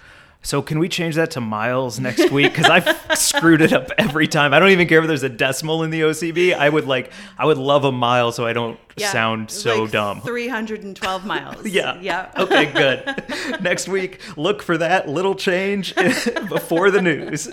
[0.45, 2.51] So can we change that to miles next week?
[2.53, 4.53] Because I've screwed it up every time.
[4.53, 6.53] I don't even care if there's a decimal in the OCB.
[6.53, 10.21] I would like, I would love a mile so I don't sound so like dumb.
[10.21, 11.65] 312 miles.
[11.73, 11.97] Yeah.
[12.01, 12.29] Yeah.
[12.37, 13.61] Okay, good.
[13.61, 17.47] Next week, look for that little change before the news.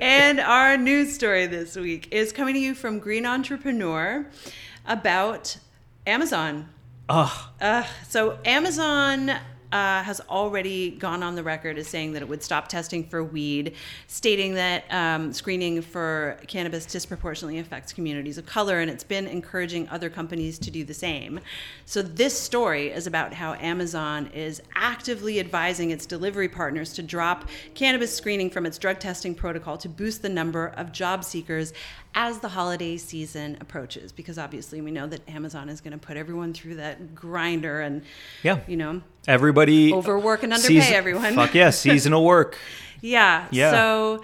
[0.00, 4.26] and our news story this week is coming to you from Green Entrepreneur
[4.86, 5.56] about
[6.06, 6.68] Amazon.
[7.08, 7.48] Ugh.
[7.60, 9.32] Uh, so Amazon
[9.76, 13.22] uh, has already gone on the record as saying that it would stop testing for
[13.22, 13.74] weed,
[14.06, 19.86] stating that um, screening for cannabis disproportionately affects communities of color, and it's been encouraging
[19.90, 21.40] other companies to do the same.
[21.84, 27.46] So this story is about how Amazon is actively advising its delivery partners to drop
[27.74, 31.74] cannabis screening from its drug testing protocol to boost the number of job seekers
[32.18, 36.16] as the holiday season approaches because obviously we know that Amazon is going to put
[36.16, 38.02] everyone through that grinder and
[38.42, 38.60] Yeah.
[38.66, 41.34] you know Everybody Overwork and underpay everyone.
[41.34, 42.56] Fuck yeah, seasonal work.
[43.02, 43.70] yeah Yeah.
[43.70, 44.22] so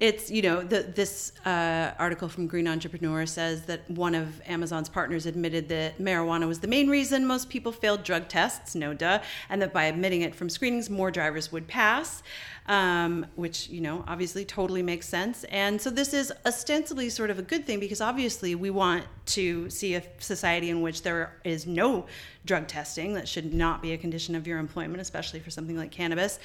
[0.00, 4.90] it's you know the, this uh, article from green entrepreneur says that one of amazon's
[4.90, 9.18] partners admitted that marijuana was the main reason most people failed drug tests no duh
[9.48, 12.22] and that by admitting it from screenings more drivers would pass
[12.68, 15.44] um, which you know obviously totally makes sense.
[15.44, 19.70] And so this is ostensibly sort of a good thing because obviously we want to
[19.70, 22.06] see a society in which there is no
[22.44, 25.90] drug testing that should not be a condition of your employment especially for something like
[25.90, 26.38] cannabis.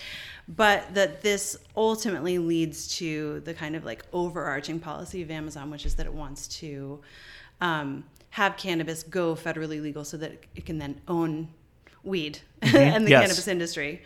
[0.47, 5.86] But that this ultimately leads to the kind of like overarching policy of amazon which
[5.86, 6.99] is that it wants to
[7.62, 11.47] um, have cannabis go federally legal so that it can then own
[12.03, 13.21] weed and the Yes.
[13.21, 14.01] cannabis industry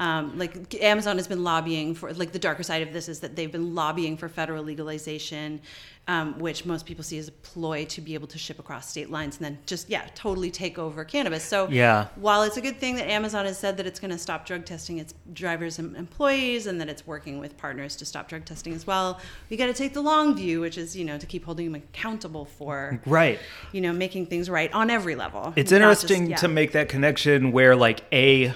[0.00, 3.36] um, like Amazon has been lobbying for, like the darker side of this is that
[3.36, 5.60] they've been lobbying for federal legalization,
[6.08, 9.10] um, which most people see as a ploy to be able to ship across state
[9.10, 11.44] lines and then just yeah totally take over cannabis.
[11.44, 12.08] So Yeah.
[12.16, 14.64] while it's a good thing that Amazon has said that it's going to stop drug
[14.64, 18.72] testing its drivers and employees and that it's working with partners to stop drug testing
[18.72, 21.44] as well, we got to take the long view, which is you know to keep
[21.44, 23.38] holding them accountable for Right.
[23.70, 25.52] you know making things right on every level.
[25.54, 26.36] It's not just- interesting yeah.
[26.38, 28.52] to make that connection where like a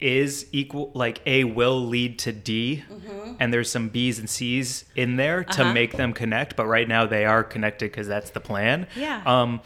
[0.00, 2.82] is equal like A will lead to D
[3.38, 5.60] and there's some B's and C's in there to Mm-hmm.
[5.62, 5.72] Uh-huh.
[5.74, 8.86] make them connect, but right now they are connected because that's the plan.
[8.96, 9.22] Yeah.
[9.26, 9.60] Um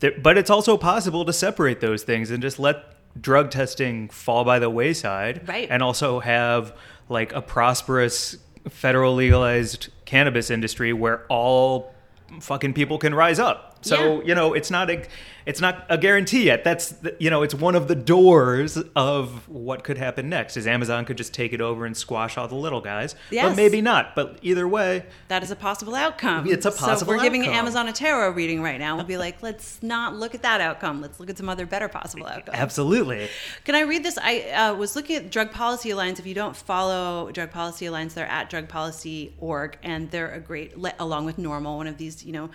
[0.00, 2.76] th- but it's also possible to separate those things and just let
[3.20, 5.68] drug testing fall by the wayside Right.
[5.70, 6.74] and also have
[7.08, 8.36] like a prosperous
[8.70, 11.92] federal legalized cannabis industry where all
[12.40, 13.78] fucking people can rise up.
[13.82, 14.26] So, Yeah.
[14.28, 15.02] you know, it's not a
[15.46, 16.64] it's not a guarantee yet.
[16.64, 20.56] That's the, you know, it's one of the doors of what could happen next.
[20.56, 23.14] Is Amazon could just take it over and squash all the little guys.
[23.30, 23.48] Yes.
[23.48, 24.14] But maybe not.
[24.14, 26.46] But either way, That is a possible outcome.
[26.46, 27.54] It's a So possible if we're giving outcome.
[27.54, 28.96] Amazon a tarot reading right now.
[28.96, 31.00] We'll be like, let's not look at that outcome.
[31.00, 32.58] Let's look at some other better possible outcomes.
[32.58, 33.28] absolutely.
[33.64, 34.18] Can I read this?
[34.22, 36.18] I uh, was looking at Drug Policy Alliance.
[36.18, 41.24] If you don't follow Drug Policy Alliance, they're at drugpolicy.org, and they're a great, along
[41.24, 42.50] with NORML, one of these, you know,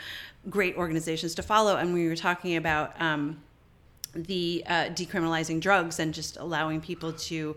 [0.49, 1.75] great organizations to follow.
[1.77, 3.41] And we were talking about um,
[4.13, 7.55] the uh, decriminalizing drugs and just allowing people to,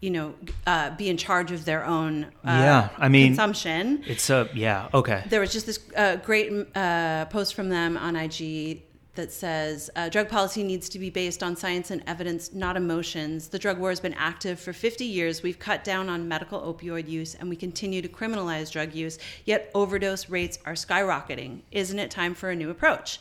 [0.00, 0.34] you know,
[0.66, 4.88] uh, be in charge of their own uh, Yeah, I mean- consumption It's a yeah,
[4.92, 5.22] okay.
[5.28, 8.82] there was just this uh, great uh, post from them on IG
[9.14, 13.48] that says uh, drug policy needs to be based on science and evidence, not emotions.
[13.48, 15.42] The drug war has been active for 50 years.
[15.42, 19.70] We've cut down on medical opioid use and we continue to criminalize drug use, yet
[19.74, 21.60] overdose rates are skyrocketing.
[21.70, 23.20] Isn't it time for a new approach?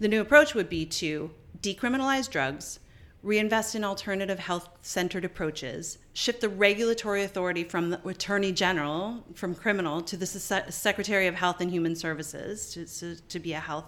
[0.00, 1.30] The new approach would be to
[1.60, 2.80] decriminalize drugs,
[3.22, 9.54] reinvest in alternative health centered approaches, shift the regulatory authority from the Attorney General, from
[9.54, 13.84] criminal, to the Se- Secretary of Health and Human Services to, to, be a health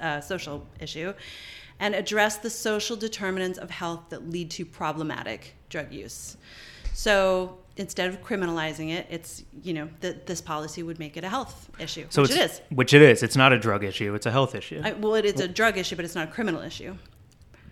[0.00, 1.12] uh, social issue,
[1.78, 6.36] and address the social determinants of health that lead to problematic drug use.
[6.92, 11.28] So instead of criminalizing it, it's, you know, that this policy would make it a
[11.28, 12.60] health issue, So which it is.
[12.70, 13.22] which it is.
[13.22, 14.80] It's not a drug issue, it's a health issue.
[14.82, 16.96] I, well, it is a drug issue, but it's not a criminal issue.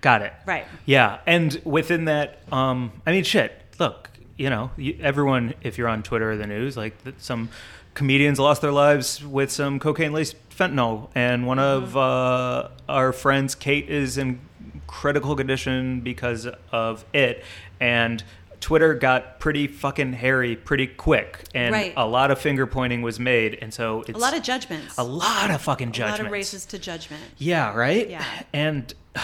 [0.03, 0.35] Got it.
[0.45, 0.67] Right.
[0.85, 3.59] Yeah, and within that, um, I mean, shit.
[3.79, 7.49] Look, you know, everyone, if you're on Twitter or the news, like some
[7.95, 13.89] comedians lost their lives with some cocaine-laced fentanyl, and one of uh, our friends, Kate,
[13.89, 14.41] is in
[14.87, 17.45] critical condition because of it,
[17.81, 18.23] and.
[18.61, 21.93] Twitter got pretty fucking hairy pretty quick, and Right.
[21.99, 24.97] a lot of finger pointing was made, and so it's A lot of judgments.
[24.97, 27.23] a lot of fucking judgments, a lot of races to judgment.
[27.37, 28.09] Yeah, right?
[28.09, 28.25] Yeah.
[28.55, 28.95] And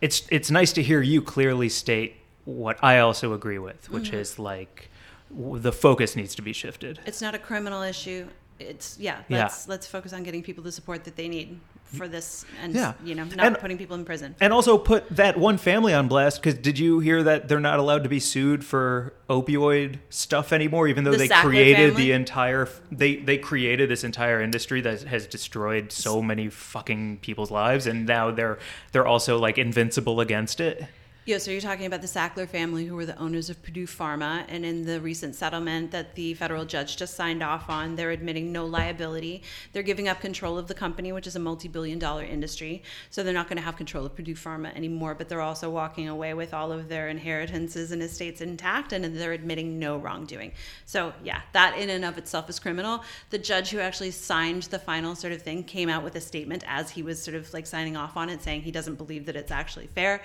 [0.00, 4.20] it's it's nice to hear you clearly state what I also agree with, which Mm-hmm.
[4.20, 4.88] is like
[5.36, 6.98] the focus needs to be shifted.
[7.06, 8.26] It's not a criminal issue.
[8.58, 9.18] It's yeah.
[9.28, 9.42] Yeah.
[9.44, 11.60] Let's let's focus on getting people the support that they need
[11.94, 12.94] for this, and Yeah.
[13.04, 14.34] you know, not And- putting people in prison.
[14.40, 17.78] And also put that one family on blast because did you hear that they're not
[17.78, 22.06] allowed to be sued for opioid stuff anymore, even though The they Sackler created family?
[22.06, 27.50] the entire they they created this entire industry that has destroyed so many fucking people's
[27.50, 28.58] lives, and now they're
[28.92, 30.82] they're also like invincible against it.
[31.26, 34.44] Yeah, so you're talking about the Sackler family, who were the owners of Purdue Pharma,
[34.46, 38.52] and in the recent settlement that the federal judge just signed off on, they're admitting
[38.52, 39.42] no liability.
[39.72, 42.84] They're giving up control of the company, which is a multi-billion-dollar industry.
[43.10, 45.16] So they're not going to have control of Purdue Pharma anymore.
[45.16, 49.32] But they're also walking away with all of their inheritances and estates intact, and they're
[49.32, 50.52] admitting no wrongdoing.
[50.84, 53.02] So yeah, that in and of itself is criminal.
[53.30, 56.62] The judge who actually signed the final sort of thing came out with a statement
[56.68, 59.34] as he was sort of like signing off on it, saying he doesn't believe that
[59.34, 60.22] it's actually fair.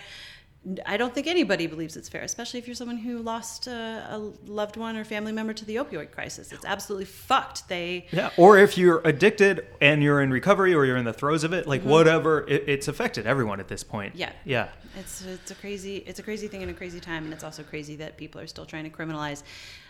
[0.85, 4.17] I don't think anybody believes it's fair, especially if you're someone who lost a, a
[4.45, 6.51] loved one or family member to the opioid crisis.
[6.51, 7.67] It's absolutely fucked.
[7.67, 11.43] They Yeah, or if you're addicted and you're in recovery or you're in the throes
[11.43, 14.11] of it, like whatever, it, it's affected everyone at this point.
[14.11, 14.19] Mm-hmm.
[14.19, 14.33] Yeah.
[14.45, 14.67] yeah,
[14.99, 17.63] It's it's a crazy it's a crazy thing in a crazy time, and it's also
[17.63, 19.41] crazy that people are still trying to criminalize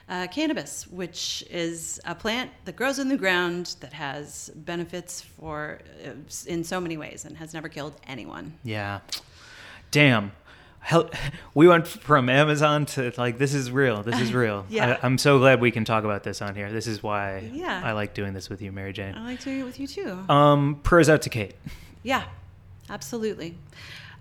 [0.07, 5.79] uh, cannabis, which is a plant that grows in the ground that has benefits for
[6.05, 6.11] uh,
[6.47, 8.53] in so many ways and has never killed anyone.
[8.63, 9.01] yeah.
[9.91, 10.31] Damn,
[11.53, 14.03] we went from Amazon to like this is real.
[14.03, 14.65] This is real.
[14.69, 14.97] Yeah.
[15.01, 16.71] I, I'm so glad we can talk about this on here.
[16.71, 17.81] This is why Yeah.
[17.83, 19.15] I like doing this with you, Mary Jane.
[19.15, 20.11] I like doing it with you too.
[20.29, 21.53] Um, prayers out to Kate.
[22.03, 22.23] Yeah,
[22.89, 23.57] absolutely.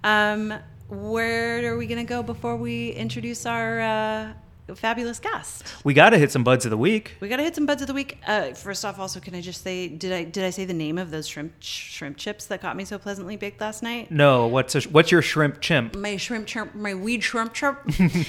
[0.04, 0.54] Um,
[0.88, 4.32] where are we going to go before we introduce our uh,
[4.76, 5.64] fabulous guest?
[5.84, 7.16] We got to hit some buds of the week.
[7.20, 8.18] We got to hit some buds of the week.
[8.26, 10.98] Uh, first off, also, can I just say, did I did I say the name
[10.98, 14.10] of those shrimp shrimp chips that got me so pleasantly baked last night?
[14.10, 15.96] No, what's a, what's your shrimp chimp?
[15.96, 17.84] My shrimp chirp, my weed shrimp chirp.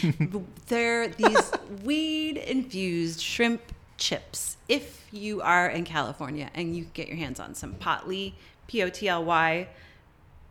[0.68, 1.52] They're these
[1.84, 3.62] weed infused shrimp
[3.98, 4.58] chips.
[4.68, 8.34] If you are in California and you get your hands on some Potly,
[8.68, 9.68] P O T L Y,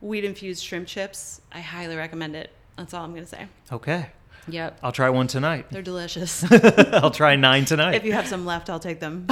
[0.00, 2.50] weed infused shrimp chips, I highly recommend it.
[2.76, 3.46] That's all I'm going to say.
[3.70, 4.06] Okay,
[4.48, 4.78] Yep.
[4.82, 5.66] I'll try one tonight.
[5.70, 6.44] They're delicious.
[6.92, 7.94] I'll try nine tonight.
[7.94, 9.26] if you have some left, I'll take them.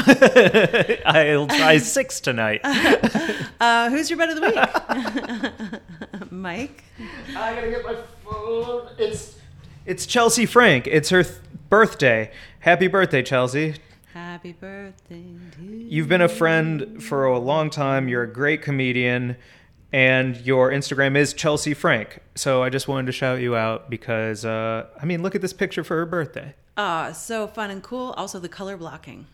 [1.04, 2.60] I'll try six tonight.
[3.60, 4.42] Uh, who's your bet of the
[6.20, 6.30] week?
[6.30, 6.84] Mike?
[7.36, 8.88] I gotta get my phone.
[8.98, 9.36] It's
[9.84, 10.86] It's Chelsea Frank.
[10.86, 11.34] It's her th-
[11.68, 12.30] birthday.
[12.60, 13.74] Happy birthday, Chelsea.
[14.14, 15.24] Happy birthday
[15.56, 15.86] to you.
[15.88, 18.08] You've been a friend for a long time.
[18.08, 19.36] You're a great comedian,
[19.92, 22.20] and your Instagram is Chelsea Frank.
[22.34, 25.52] So I just wanted to shout you out because, uh, I mean, look at this
[25.52, 26.54] picture for her birthday.
[26.76, 28.10] Ah, so fun and cool.
[28.16, 29.26] Also, the color blocking.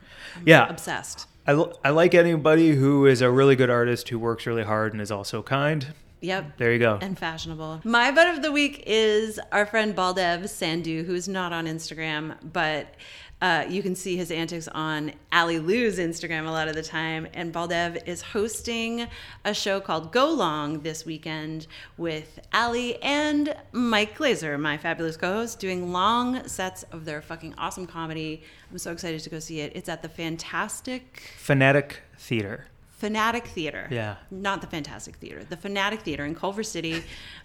[0.46, 0.68] Yeah.
[0.68, 1.26] Obsessed.
[1.46, 4.92] I, l- I like anybody who is a really good artist who works really hard
[4.92, 5.88] and is also kind.
[6.22, 6.56] Yep.
[6.56, 6.98] There you go.
[7.02, 7.82] and fashionable.
[7.84, 12.94] My butt of the week is our friend Baldev Sandu, who's not on Instagram, but
[13.44, 17.28] uh, you can see his antics on Ali Lou's Instagram a lot of the time.
[17.34, 19.06] And Baldev is hosting
[19.44, 21.66] a show called Go Long this weekend
[21.98, 27.86] with Ali and Mike Glazer, my fabulous co-host, doing long sets of their fucking awesome
[27.86, 28.42] comedy.
[28.70, 29.72] I'm so excited to go see it.
[29.74, 32.68] It's at the Fantastic Fanatic Theater.
[32.96, 33.86] Fanatic Theater.
[33.90, 34.16] Yeah.
[34.30, 37.02] Not the Fantastic Theater, the Fanatic Theater in Culver City.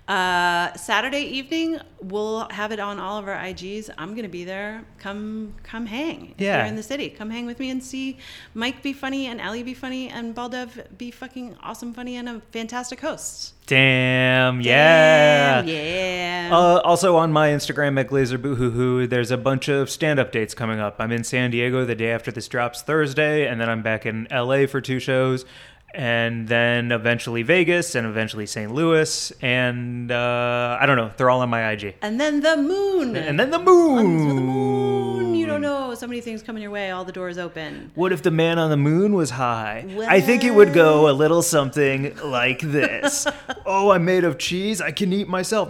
[0.08, 3.90] Uh, Saturday evening, we'll have it on all of our IGs.
[3.98, 4.84] I'm gonna be there.
[5.00, 6.34] Come, come hang.
[6.38, 6.58] If Yeah.
[6.58, 7.10] you're in the city.
[7.10, 8.18] Come hang with me and see
[8.54, 12.42] Mike be funny and Ali be funny and Baldev be fucking awesome, funny, and a
[12.52, 13.54] fantastic host.
[13.70, 15.62] Damn, yeah.
[15.62, 16.50] Damn, yeah.
[16.52, 20.80] Uh, also on my Instagram at Glazer Boohoo, there's a bunch of stand-up dates coming
[20.80, 20.96] up.
[20.98, 24.28] I'm in San Diego the day after this drops Thursday, and then I'm back in
[24.32, 25.46] LA for two shows,
[25.94, 28.72] and then eventually Vegas, and eventually St.
[28.74, 31.12] Louis, and uh, I don't know.
[31.18, 31.96] They're all on my IG.
[32.02, 33.16] and then the moon.
[33.16, 34.36] And then the with the moon.
[34.46, 35.36] moon.
[35.36, 35.94] You don't know.
[35.96, 36.92] So many things coming your way.
[36.92, 37.92] All the doors open.
[37.96, 39.86] What if the man on the moon was high?
[40.08, 43.28] I think it would go a little something like this.
[43.66, 44.82] oh, I'm made of cheese.
[44.82, 45.70] I can eat myself.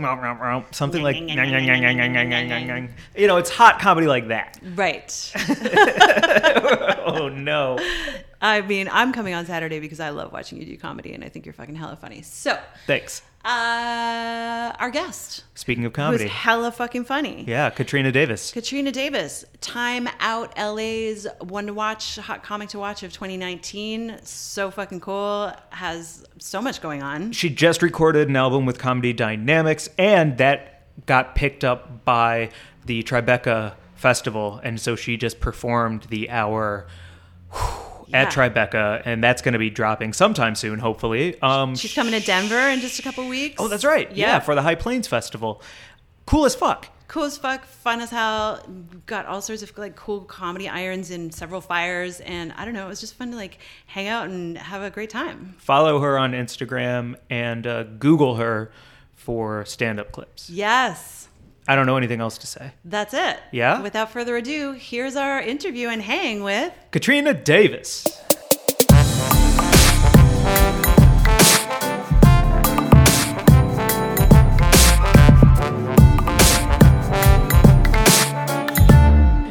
[0.71, 1.15] Something like.
[1.17, 1.35] You
[3.27, 4.59] know, it's hot comedy like that.
[4.75, 5.33] Right.
[7.09, 7.79] Oh, no.
[8.41, 11.29] I mean, I'm coming on Saturday because I love watching you do comedy, and I
[11.29, 12.21] think you're fucking hella funny.
[12.21, 13.21] So, Thanks.
[13.43, 16.27] uh, our guest, Speaking of who's comedy.
[16.27, 18.51] hella fucking funny, Yeah, Katrina Davis.
[18.51, 24.19] Katrina Davis, Time Out LA's one to watch, hot comic to watch of 2019.
[24.23, 25.51] So fucking cool.
[25.71, 27.33] Has so much going on.
[27.33, 32.49] She just recorded an album with Comedy Dynamics, and that got picked up by
[32.85, 34.59] the Tribeca Festival.
[34.63, 36.87] And so she just performed the hour
[37.51, 38.29] at Yeah.
[38.29, 41.39] Tribeca, and that's going to be dropping sometime soon, hopefully.
[41.41, 43.55] Um, She's coming to Denver in just a couple weeks.
[43.59, 44.11] Oh, that's right.
[44.15, 44.39] Yeah.
[44.39, 45.61] for the High Plains Festival.
[46.25, 46.87] Cool as fuck.
[47.07, 48.63] cool as fuck, fun as hell.
[49.07, 52.85] Got all sorts of like cool comedy irons in several fires, and I don't know.
[52.85, 55.55] It was just fun to like hang out and have a great time.
[55.57, 58.71] Follow her on Instagram and uh, Google her
[59.15, 60.49] for stand up clips.
[60.51, 61.18] Yes.
[61.69, 62.71] I don't know anything else to say.
[62.83, 63.39] That's it.
[63.51, 63.83] Yeah?
[63.83, 66.73] Without further ado, here's our interview and hang with.
[66.89, 68.07] Katrina Davis.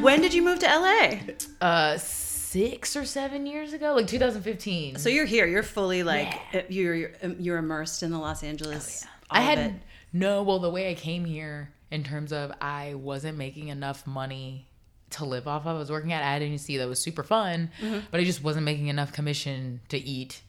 [0.01, 1.19] When did you move to LA?
[1.61, 4.97] uh six or seven years ago, like 2015.
[4.97, 5.45] So you're here.
[5.47, 6.63] You're fully like Yeah.
[6.71, 9.05] you're you're, you're immersed in the Los Angeles.
[9.31, 9.81] I all of had
[10.15, 10.43] no.
[10.43, 14.67] Well, the way I came here, in terms of I wasn't making enough money
[15.11, 15.77] to live off of.
[15.77, 18.01] I was working at ad agency that was super fun, Mm-hmm.
[18.11, 20.43] but I just wasn't making enough commission to eat,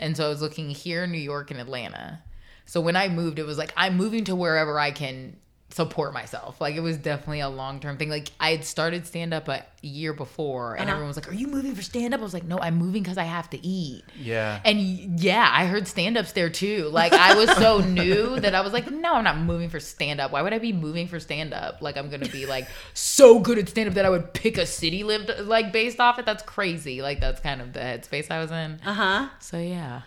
[0.00, 2.20] and so I was looking here in New York and Atlanta.
[2.66, 5.36] So when I moved, it was like I'm moving to wherever I can
[5.72, 6.60] support myself.
[6.60, 8.08] Like it was definitely a long term thing.
[8.10, 10.90] Like I had started stand up a year before, and Uh-huh.
[10.92, 13.02] everyone was like, "Are you moving for stand up?" I was like, "No, I'm moving
[13.02, 14.60] because I have to eat." Yeah.
[14.64, 16.88] And yeah, I heard stand ups there too.
[16.92, 20.20] Like I was so new that I was like, no, I'm not moving for stand
[20.20, 20.32] up.
[20.32, 21.80] Why would I be moving for stand up?
[21.80, 24.66] Like I'm gonna be like so good at stand up that I would pick a
[24.66, 26.26] city lived like based off it.
[26.26, 27.00] That's crazy.
[27.02, 28.80] Like that's kind of the headspace I was in.
[28.84, 29.28] Uh huh.
[29.38, 30.02] So yeah.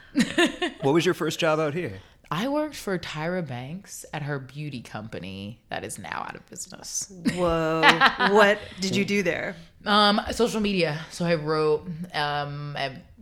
[0.82, 2.00] What was your first job out here?
[2.34, 7.14] I worked for Tyra Banks at her beauty company that is now out of business.
[7.36, 7.82] Whoa.
[8.32, 9.56] what did you do there?
[9.86, 11.00] Um, social media.
[11.12, 12.76] So I wrote um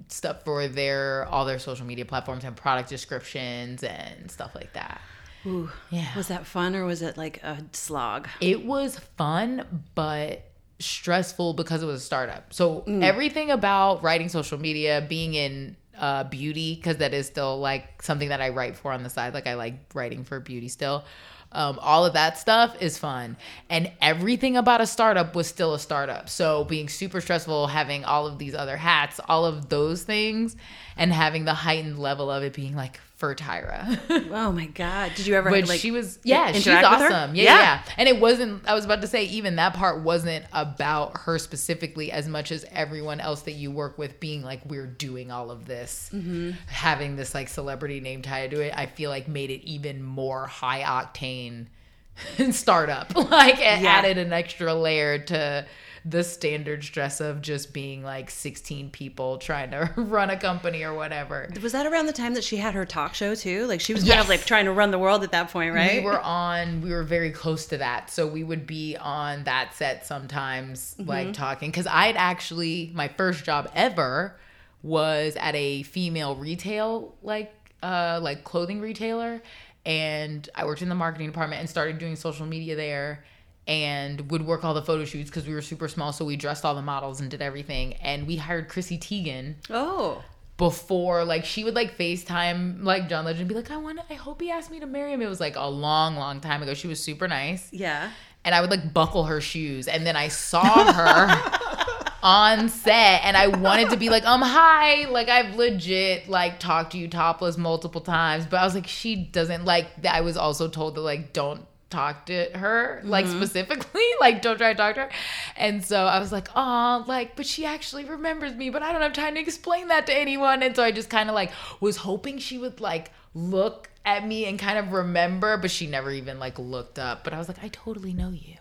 [0.08, 5.02] stuff for their all their social media platforms and product descriptions and stuff like that.
[5.46, 5.70] Ooh.
[5.90, 6.08] Yeah.
[6.16, 8.30] Was that fun or was it like a slog?
[8.40, 10.46] It was fun, but
[10.80, 12.54] stressful because it was a startup.
[12.54, 18.02] So everything about writing social media, being in uh, beauty, because that is still like
[18.02, 19.34] something that I write for on the side.
[19.34, 21.06] Like I like writing for beauty still.
[21.54, 23.38] Um, all of that stuff is fun.
[23.70, 26.30] And everything about a startup was still a startup.
[26.30, 30.56] So being super stressful, having all of these other hats, all of those things,
[30.98, 34.00] and having the heightened level of it being like for Tyra.
[34.34, 35.12] Oh my god!
[35.16, 35.50] Did you ever?
[35.52, 37.16] But like, she was, yeah, she's interact with her?
[37.16, 37.36] awesome.
[37.36, 41.18] Yeah, yeah, And it wasn't, I was about to say, even that part wasn't about
[41.20, 45.32] her specifically as much as everyone else that you work with being like, we're doing
[45.32, 46.10] all of this.
[46.14, 46.52] Mm-hmm.
[46.68, 50.48] Having this like celebrity name tied to it, I feel like made it even more
[50.48, 51.68] high octane
[52.52, 53.14] startup.
[53.32, 53.90] Like it Yeah.
[53.90, 55.66] added an extra layer to
[56.04, 60.94] the standard stress of just being like 16 people trying to run a company or
[60.96, 61.48] whatever.
[61.62, 63.68] Was that around the time that she had her talk show too?
[63.68, 66.00] Like she was kind of like trying to run the world at that point, right?
[66.00, 68.10] We were on, we were very close to that.
[68.10, 71.08] So we would be on that set sometimes, Mm-hmm.
[71.10, 71.72] like talking.
[71.72, 74.36] Cause I'd actually, my first job ever
[74.84, 79.42] was at a female retail, like, uh, like clothing retailer.
[79.86, 83.24] And I worked in the marketing department and started doing social media there
[83.68, 86.12] and would work all the photo shoots because we were super small.
[86.12, 87.94] So we dressed all the models and did everything.
[87.96, 90.24] And we hired Chrissy Teigen oh,
[90.58, 94.16] before like she would like FaceTime like John Legend and be like, I want I
[94.16, 95.22] hope he asked me to marry him.
[95.22, 96.74] It was like a long, long time ago.
[96.74, 97.72] She was super nice.
[97.72, 98.12] yeah.
[98.44, 99.88] And I would like buckle her shoes.
[99.88, 105.08] And then I saw her on set and I wanted to be like, um, hi.
[105.08, 108.48] Like I've legit like talked to you topless multiple times.
[108.48, 112.26] But I was like, she doesn't like I was also told to like don't talk
[112.26, 113.38] to her like mm-hmm.
[113.38, 115.10] specifically like don't try to talk to her.
[115.56, 119.02] And so i was like oh like but she actually remembers me but i don't
[119.02, 120.64] have time to explain that to anyone.
[120.64, 124.46] And so i just kind of like was hoping she would like look at me
[124.46, 127.24] and kind of remember but she never even like looked up.
[127.24, 128.56] But i was like i totally know you.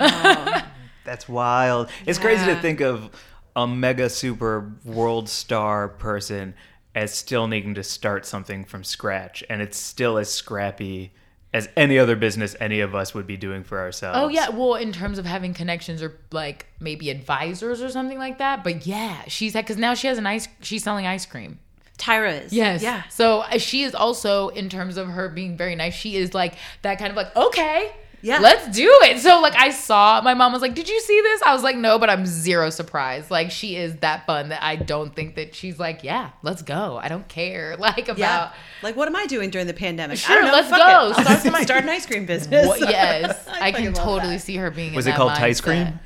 [0.00, 0.62] Wow.
[1.04, 1.88] That's wild.
[2.04, 3.10] It's crazy to think of
[3.54, 6.54] a mega super world star person
[6.96, 11.12] as still needing to start something from scratch, and it's still as scrappy
[11.56, 14.18] as any other business any of us would be doing for ourselves.
[14.20, 18.36] Oh yeah, well, in terms of having connections or like maybe advisors or something like
[18.38, 18.62] that.
[18.62, 20.48] But yeah, she's had because now she has an ice.
[20.60, 21.58] She's selling ice cream.
[21.96, 22.52] Tyra is.
[22.52, 22.82] Yes.
[22.82, 23.04] Yeah.
[23.08, 25.94] So uh, she is also in terms of her being very nice.
[25.94, 27.90] She is like that kind of like okay.
[28.22, 28.38] Yeah.
[28.38, 29.20] Let's do it.
[29.20, 31.76] So like I saw my mom was like, "Did you see this?" I was like,
[31.76, 33.30] "No," but I'm zero surprised.
[33.30, 36.98] Like she is that fun that I don't think that she's like, "Yeah, let's go.
[37.00, 38.52] I don't care." Like about Yeah.
[38.82, 40.14] Like, what am I doing during the pandemic?
[40.14, 40.52] I Sure, don't know.
[40.52, 41.10] let's Fuck go.
[41.10, 41.24] It.
[41.24, 42.66] Start some- Start an ice cream business.
[42.66, 44.42] What, yes, I, fucking can totally that.
[44.42, 44.94] see her being.
[44.94, 45.64] Was in it that called Tice mindset.
[45.64, 46.00] Cream?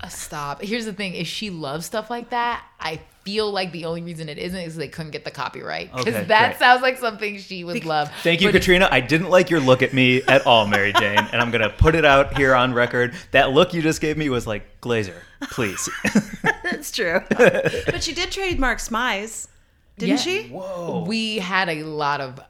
[0.00, 0.60] Uh, stop.
[0.62, 4.28] Here's the thing: if she loves stuff like that, I feel like the only reason
[4.28, 6.58] it isn't is they couldn't get the copyright because Okay, that great.
[6.58, 8.10] sounds like something she would love.
[8.22, 8.88] Thank you, But Katrina.
[8.90, 11.94] I didn't like your look at me at all, Mary Jane, and I'm gonna put
[11.94, 13.14] it out here on record.
[13.30, 15.20] That look you just gave me was like Glazer,
[15.50, 15.88] please.
[16.64, 17.20] That's true.
[17.30, 19.48] but she did trademark Smize,
[19.98, 20.16] didn't Yeah.
[20.16, 20.48] she?
[20.48, 21.04] Whoa.
[21.06, 22.40] we had a lot of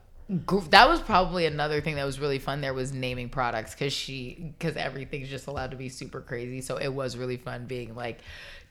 [0.70, 4.54] that was probably another thing that was really fun there was naming products because she
[4.58, 8.20] because everything's just allowed to be super crazy so it was really fun being like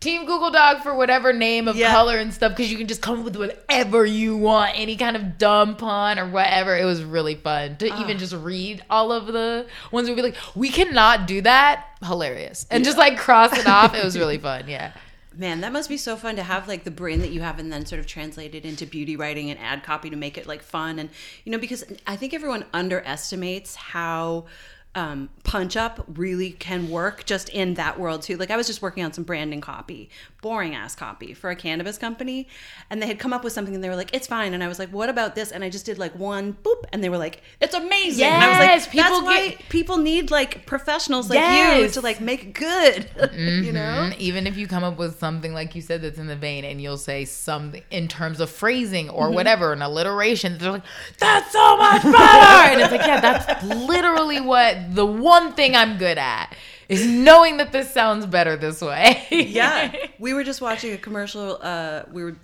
[0.01, 1.91] team google dog for whatever name of Yeah.
[1.91, 5.15] color and stuff because you can just come up with whatever you want any kind
[5.15, 6.75] of dumb pun or whatever.
[6.75, 8.19] It was really fun to even ah.
[8.19, 11.85] just read all of the ones we'd be like we cannot do that.
[12.03, 12.65] Hilarious.
[12.69, 13.95] And just like cross it off.
[13.95, 14.91] It was really fun yeah.
[15.37, 17.71] Man, that must be so fun to have like the brain that you have and
[17.71, 20.61] then sort of translate it into beauty writing and ad copy to make it like
[20.61, 20.99] fun.
[20.99, 21.09] And,
[21.45, 24.45] you know, because I think everyone underestimates how
[24.93, 28.35] um, punch up really can work just in that world too.
[28.35, 30.09] Like I was just working on some branding copy,
[30.41, 32.49] boring ass copy for a cannabis company.
[32.89, 34.53] And they had come up with something and they were like, it's fine.
[34.53, 35.51] And I was like, what about this?
[35.53, 38.25] And I just did like one boop and they were like, it's amazing.
[38.25, 41.39] and I was Yes, like, people that's why get- people need like professionals like
[41.83, 44.11] you to like make good, you know?
[44.17, 46.81] Even if you come up with something like you said that's in the vein, and
[46.81, 49.35] you'll say something in terms of phrasing or Mm-hmm.
[49.35, 50.83] whatever, an alliteration, they're like,
[51.19, 55.97] "That's so much better," and it's like, yeah, that's literally what the one thing I'm
[55.97, 56.55] good at
[56.89, 59.25] is knowing that this sounds better this way.
[59.31, 59.95] yeah.
[60.19, 62.35] We were just watching a commercial uh we were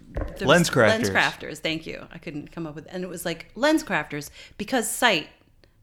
[0.42, 0.88] Lens Crafters.
[0.88, 1.58] lens crafters.
[1.60, 2.06] Thank you.
[2.12, 5.28] I couldn't come up with and it was like lens crafters because sight.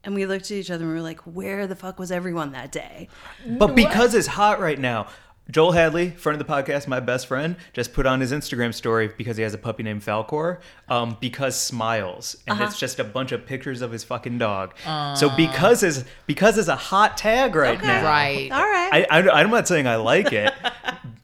[0.03, 2.51] And we looked at each other and we were like where the fuck was everyone
[2.51, 3.07] that day?
[3.47, 5.07] But because it's hot right now,
[5.51, 9.09] Joel Hadley, friend of the podcast, my best friend, just put on his Instagram story
[9.15, 10.57] because he has a puppy named Falcor.
[10.89, 12.67] Um, because smiles, and Uh-huh.
[12.67, 14.73] it's just a bunch of pictures of his fucking dog.
[15.15, 17.85] so because is because is a hot tag right Okay.
[17.87, 18.03] now.
[18.03, 18.51] Right.
[18.51, 20.51] all right I, I I'm not saying I like it.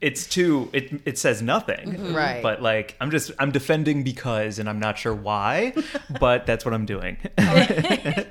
[0.02, 1.94] it's too it it says nothing.
[1.94, 2.16] Mm-hmm.
[2.16, 2.42] Right.
[2.42, 5.74] But like I'm just I'm defending because, and I'm not sure why,
[6.20, 7.18] but that's what I'm doing.
[7.38, 8.26] the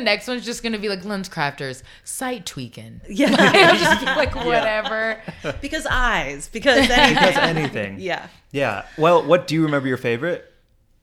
[0.00, 3.00] next one's just gonna be like lens crafters, sight tweaking.
[3.08, 5.20] yeah It'll just be like whatever.
[5.60, 7.14] because eyes because anything.
[7.14, 8.00] because anything.
[8.00, 8.86] yeah Yeah.
[8.96, 10.50] Well, what do you remember your favorite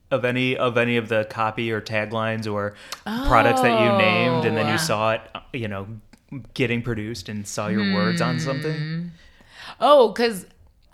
[0.10, 4.46] of any of any of the copy or taglines or products that you oh, named,
[4.46, 4.72] and then Oh.
[4.72, 5.22] you saw it,
[5.54, 5.88] you know,
[6.54, 8.74] getting produced and saw your words on something?
[8.74, 9.08] Mm-hmm.
[9.80, 10.46] Oh, because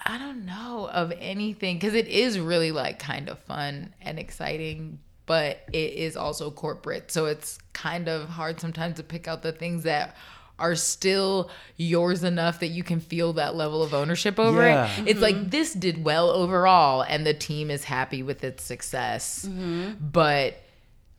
[0.06, 5.00] I don't know of anything because it is really like kind of fun and exciting,
[5.26, 7.12] but it is also corporate.
[7.12, 10.16] So it's kind of hard sometimes to pick out the things that
[10.60, 14.90] are still yours enough that you can feel that level of ownership over Yeah.
[14.98, 15.08] it.
[15.08, 15.50] It's like mm-hmm.
[15.50, 19.46] this did well overall and the team is happy with its success.
[19.48, 20.08] Mm-hmm.
[20.12, 20.62] But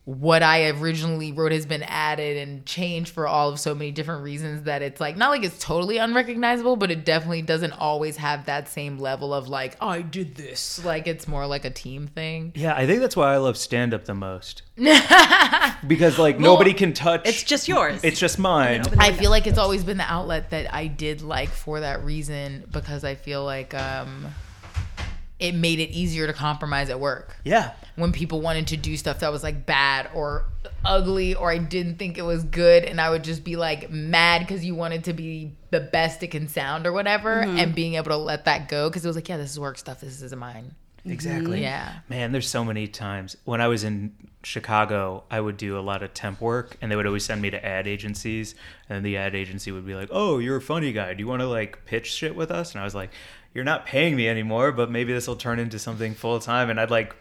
[0.09, 4.23] what I originally wrote has been added and changed for all of so many different
[4.23, 8.47] reasons that it's like not like it's totally unrecognizable, but it definitely doesn't always have
[8.47, 10.83] that same level of like I did this.
[10.83, 12.53] Like it's more like a team thing.
[12.55, 14.63] Yeah, I think that's why I love stand up the most.
[15.87, 18.03] because like nobody can touch It's just yours.
[18.03, 18.81] It's just mine.
[18.97, 22.65] I feel like it's always been the outlet that I did like for that reason
[22.71, 24.33] because I feel like um
[25.39, 27.35] it made it easier to compromise at work.
[27.43, 27.73] Yeah.
[27.95, 30.45] when people wanted to do stuff that was like bad or
[30.85, 34.39] ugly or I didn't think it was good and I would just be like mad
[34.39, 37.57] because you wanted to be the best it can sound or whatever mm-hmm.
[37.57, 39.77] and being able to let that go because it was like yeah this is work
[39.77, 40.75] stuff this isn't mine
[41.05, 41.57] Exactly.
[41.57, 41.63] Mm-hmm.
[41.63, 41.99] Yeah.
[42.09, 44.13] Man, there's so many times when I was in
[44.43, 47.49] Chicago, I would do a lot of temp work, and they would always send me
[47.49, 48.55] to ad agencies,
[48.87, 51.13] and the ad agency would be like, "Oh, you're a funny guy.
[51.13, 53.11] Do you want to like pitch shit with us?" And I was like,
[53.53, 56.79] "You're not paying me anymore, but maybe this will turn into something full time." And
[56.79, 57.15] I'd like,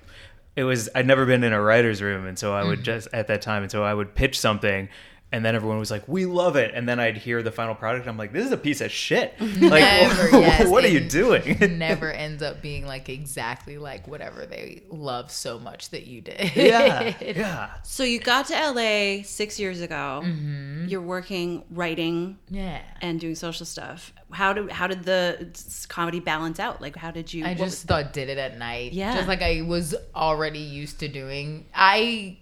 [0.57, 2.85] it was I'd never been in a writer's room, and so I would mm.
[2.85, 4.89] just at that time, and so I would pitch something.
[5.31, 8.05] And then everyone was like, "We love it," and then I'd hear the final product.
[8.05, 9.35] And I'm like, "This is a piece of shit!
[9.41, 14.09] Like, Never, yes, what are you and doing?" never ends up being like exactly like
[14.09, 17.70] whatever they love so much that you did yeah, yeah.
[17.83, 20.22] so you got to LA six years ago.
[20.24, 20.87] Mm-hmm.
[20.89, 24.12] You're working, writing, yeah and doing social stuff.
[24.31, 25.49] How did how did the
[25.89, 26.81] comedy balance out?
[26.81, 27.45] Like, how did you?
[27.45, 28.93] I just thought did it at night.
[28.93, 29.14] Yeah.
[29.14, 31.66] Just like I was already used to doing.
[31.74, 32.39] I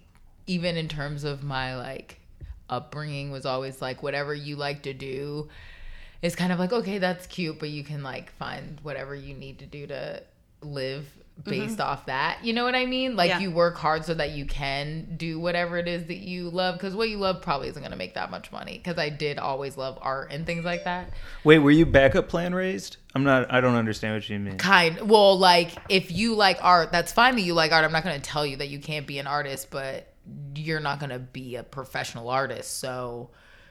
[0.47, 2.19] even in terms of my like
[2.69, 5.47] upbringing was always like whatever you like to do
[6.21, 9.59] is kind of like okay that's cute but you can like find whatever you need
[9.59, 10.21] to do to
[10.61, 11.05] live
[11.39, 11.49] mm-hmm.
[11.49, 13.39] based off that you know what i mean like Yeah.
[13.39, 16.95] you work hard so that you can do whatever it is that you love because
[16.95, 19.77] what you love probably isn't going to make that much money because i did always
[19.77, 21.11] love art and things like that
[21.43, 22.97] Wait, were you backup plan raised?
[23.15, 23.51] I'm not.
[23.51, 24.57] I don't understand what you mean.
[24.57, 28.03] kind well like if you like art that's fine that you like art i'm not
[28.03, 30.07] going to tell you that you can't be an artist but
[30.55, 33.29] you're not going to be a professional artist so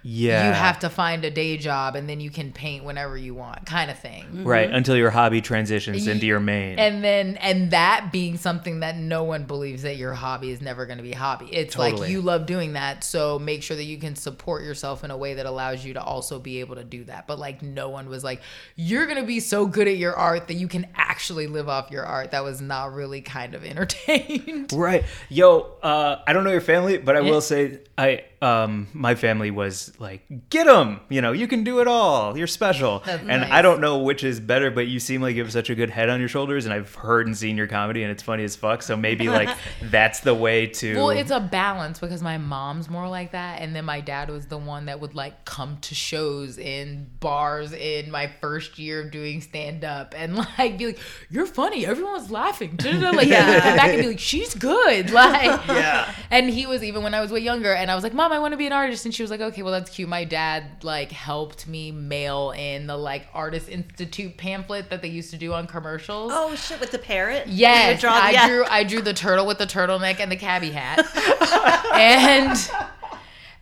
[0.09, 3.35] Yeah, you have to find a day job and then you can paint whenever you
[3.35, 6.79] want kind of thing right until your hobby transitions into your main.
[6.79, 10.87] and then and that being something that no one believes that your hobby is never
[10.87, 11.49] going to be a hobby.
[11.53, 15.11] It's like you love doing that so make sure that you can support yourself in
[15.11, 17.27] a way that allows you to also be able to do that.
[17.27, 18.43] But like no one was like
[18.77, 21.91] you're going to be so good at your art that you can actually live off
[21.91, 22.31] your art.
[22.31, 24.73] That was not really kind of entertained.
[24.73, 29.15] Right, yo, uh, I don't know your family, but I will say I um my
[29.15, 32.37] family was like, get him, you know, you can do it all.
[32.37, 32.99] You're special.
[33.05, 33.51] That's and nice.
[33.51, 35.91] I don't know which is better, but you seem like you have such a good
[35.91, 38.57] head on your shoulders, and I've heard and seen your comedy, and it's funny as
[38.57, 38.83] fuck.
[38.83, 39.49] So maybe like
[39.83, 40.97] that's the way to.
[40.97, 44.47] Well, it's a balance because my mom's more like that, and then my dad was
[44.47, 49.11] the one that would like come to shows in bars in my first year of
[49.11, 50.99] doing stand up, and like be like,
[51.31, 53.61] "You're funny, everyone was laughing." Like, yeah.
[53.61, 56.13] come back and be like, "She's good," like, Yeah.
[56.31, 58.39] And he was even when I was way younger, and I was like, "Mom, I
[58.39, 60.83] want to be an artist," and she was like, "Okay, well that's cute." My dad
[60.83, 65.53] like helped me mail in the like Artist Institute pamphlet that they used to do
[65.53, 66.33] on commercials.
[66.35, 66.81] Oh shit!
[66.81, 67.47] With the parrot.
[67.47, 68.49] Yes, I yeah.
[68.49, 68.65] drew.
[68.65, 70.99] I drew the turtle with the turtleneck and the cabbie hat,
[71.95, 72.57] and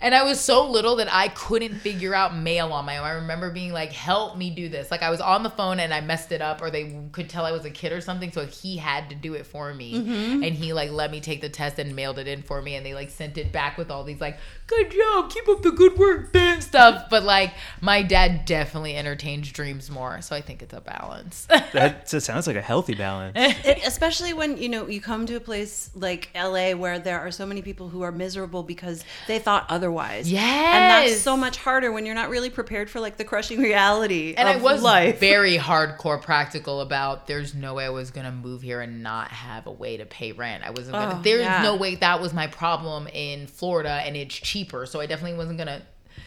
[0.00, 3.04] and I was so little that I couldn't figure out mail on my own.
[3.04, 5.94] I remember being like, "Help me do this!" Like I was on the phone and
[5.94, 8.46] I messed it up, or they could tell I was a kid or something, so
[8.46, 10.42] he had to do it for me, Mm-hmm.
[10.44, 12.84] and he like let me take the test and mailed it in for me, and
[12.84, 15.98] they like sent it back with all these like, "Good job, keep up the good
[15.98, 17.06] work," and stuff.
[17.10, 21.46] But like my dad definitely entertains dreams more, so I think it's a balance.
[21.72, 23.36] that sounds like a healthy balance.
[23.64, 27.30] It, especially when you know you come to a place like LA where there are
[27.30, 30.30] so many people who are miserable because they thought otherwise.
[30.30, 30.42] Yes,
[30.74, 34.34] and that's so much harder when you're not really prepared for like the crushing reality
[34.36, 35.18] and of I was life.
[35.20, 39.66] very hardcore practical about there's no way I was gonna move here and not have
[39.66, 40.64] a way to pay rent.
[40.64, 41.62] I wasn't gonna Oh, there's yeah.
[41.62, 45.58] no way that was my problem in Florida and it's cheaper, so I definitely wasn't
[45.58, 45.82] gonna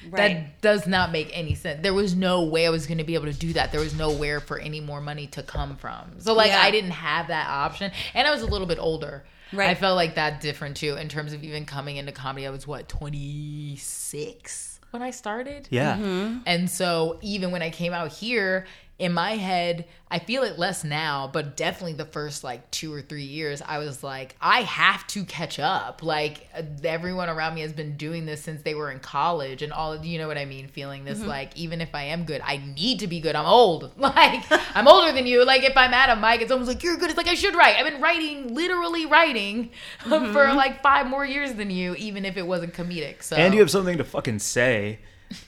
[0.10, 0.34] Right.
[0.34, 1.82] that does not make any sense.
[1.82, 3.72] There was no way I was going to be able to do that.
[3.72, 6.20] There was nowhere for any more money to come from.
[6.20, 6.60] So like Yeah.
[6.62, 9.24] I didn't have that option, and I was a little bit older.
[9.54, 9.70] Right.
[9.70, 12.46] I felt like that different too in terms of even coming into comedy.
[12.46, 15.68] I was what twenty six when I started.
[15.72, 15.96] Yeah.
[15.96, 16.40] Mm-hmm.
[16.46, 18.66] And so even when I came out here,
[19.00, 23.02] in my head, I feel it less now, but definitely the first like two or
[23.02, 26.02] three years, I was like, I have to catch up.
[26.02, 29.72] Like uh, everyone around me has been doing this since they were in college and
[29.72, 30.68] all of you know what I mean?
[30.68, 33.36] Feeling this like, even if I am good, I need to be good.
[33.36, 33.92] I'm old.
[34.08, 35.46] Like, I'm older than you.
[35.46, 37.56] Like, if I'm at a mic and someone's like, you're good, it's like, I should
[37.56, 37.76] write.
[37.76, 42.48] I've been writing, literally writing for like five more years than you, even if it
[42.48, 43.22] wasn't comedic.
[43.22, 45.00] So, And you have something to fucking say.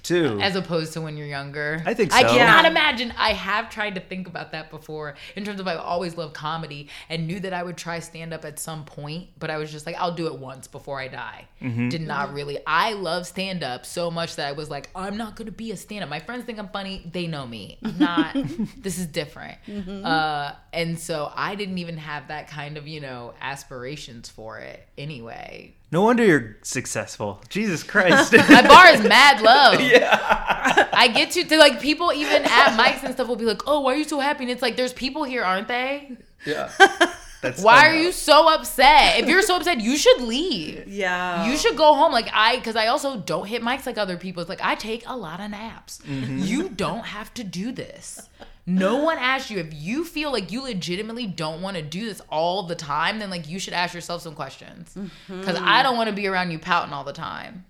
[0.04, 0.40] Too.
[0.42, 1.82] as opposed to when you're younger.
[1.86, 2.70] I think I cannot Yeah.
[2.72, 3.14] imagine.
[3.18, 6.90] I have tried to think about that before in terms of I always loved comedy
[7.10, 9.86] and knew that I would try stand up at some point, but I was just
[9.86, 11.46] like, I'll do it once before I die.
[11.62, 11.90] Mm-hmm.
[11.90, 12.60] Did not really.
[12.66, 15.72] I love stand up so much that I was like, I'm not going to be
[15.72, 16.10] a stand up.
[16.10, 17.10] My friends think I'm funny.
[17.12, 17.78] They know me.
[17.84, 18.34] I'm not.
[18.78, 19.58] this is different.
[19.70, 24.88] Uh, and so I didn't even have that kind of, you know, aspirations for it
[24.98, 25.76] anyway.
[25.92, 27.42] No wonder you're successful.
[27.50, 28.34] Jesus Christ.
[28.50, 29.80] My bar is mad love.
[29.90, 30.88] Yeah.
[30.94, 33.80] I get to, to like people even at mics and stuff will be like, "Oh,
[33.82, 36.18] why are you so happy?" And it's like, there's people here, aren't they?
[36.46, 36.72] yeah.
[37.42, 39.20] That's Why are you so upset?
[39.20, 40.86] If you're so upset, you should leave.
[40.90, 41.50] Yeah.
[41.50, 42.12] You should go home.
[42.12, 44.42] Like I, because I also don't hit mics like other people.
[44.42, 46.00] It's like I take a lot of naps.
[46.00, 46.40] Mm-hmm.
[46.40, 48.28] You don't have to do this.
[48.70, 49.58] No one asked you.
[49.60, 53.30] If you feel like you legitimately don't want to do this all the time, then
[53.30, 54.94] like you should ask yourself some questions.
[54.96, 55.40] Mm-hmm.
[55.40, 57.66] Because I don't want to be around you pouting all the time.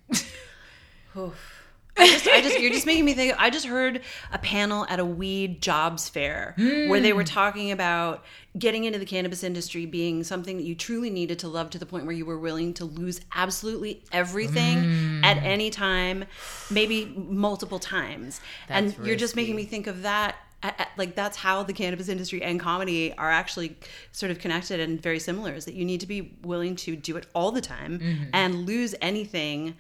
[2.00, 3.36] I just, I just, you're just making me think.
[3.38, 7.28] I just heard a panel at a weed jobs fair where they were hmm.
[7.28, 8.24] talking about
[8.58, 11.86] getting into the cannabis industry being something that you truly needed to love to the
[11.86, 15.24] point where you were willing to lose absolutely everything hmm.
[15.24, 16.26] at any time,
[16.72, 18.40] maybe multiple times.
[18.70, 20.36] and That's you're just making me think of that.
[20.98, 23.78] Like that's how the cannabis industry and comedy are actually
[24.12, 25.54] sort of connected and very similar.
[25.54, 28.24] Is that you need to be willing to do it all the time mm-hmm.
[28.34, 29.76] and lose anything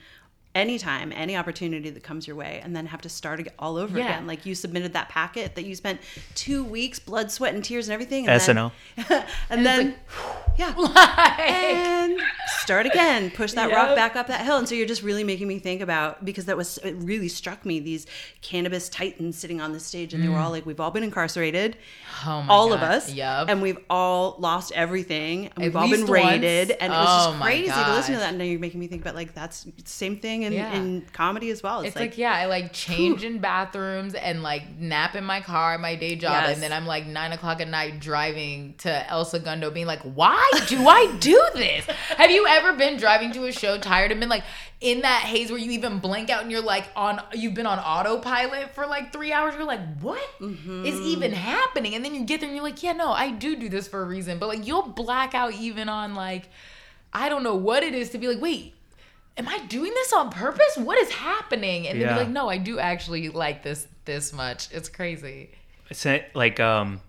[0.59, 3.97] anytime, any opportunity that comes your way, and then have to start ag- all over
[3.97, 4.05] Yeah.
[4.05, 4.27] again.
[4.27, 5.99] Like you submitted that packet that you spent
[6.35, 8.27] two weeks, blood, sweat, and tears, and everything.
[8.27, 8.71] And SNL.
[9.07, 9.95] Then, and then,
[10.57, 12.19] yeah, Like- and
[12.61, 13.31] start again.
[13.31, 13.77] Push that Yep.
[13.77, 14.57] rock back up that hill.
[14.57, 16.95] And so you're just really making me think about because that was it.
[16.99, 18.05] Really struck me these
[18.41, 20.41] cannabis titans sitting on the stage, and they were mm.
[20.41, 21.77] all like, "We've all been incarcerated."
[22.25, 23.47] Oh my all of us, Yep.
[23.49, 26.25] and we've all lost everything, and we've all been least once.
[26.25, 28.29] raided, and it was Oh just my crazy to listen to that.
[28.29, 30.73] And now you're making me think about like that's the same thing in, Yeah.
[30.75, 31.79] in comedy as well.
[31.79, 35.73] It's, It's like, yeah, I like change in bathrooms and like nap in my car
[35.75, 36.53] at my day job, Yes.
[36.55, 40.49] and then I'm like nine o'clock at night driving to El Segundo, being like, "Why
[40.67, 41.85] do I do this?"
[42.17, 44.43] Have you ever been driving to a show tired and been like
[44.81, 47.79] in that haze where you even blank out and you're like on you've been on
[47.79, 49.53] autopilot for like three hours?
[49.55, 50.85] You're like, "What is Mm-hmm.
[51.03, 53.69] even happening?" And then you get there and you're like, "Yeah, no, I do do
[53.69, 56.49] this for a reason," but like you'll black out even on like
[57.11, 58.75] I don't know what it is to be like, wait
[59.39, 60.75] am I doing this on purpose?
[60.77, 61.87] What is happening?
[61.87, 62.13] And then Yeah.
[62.13, 64.67] be like, no, I do actually like this this much.
[64.71, 65.49] It's crazy.
[65.91, 67.01] Sa- like um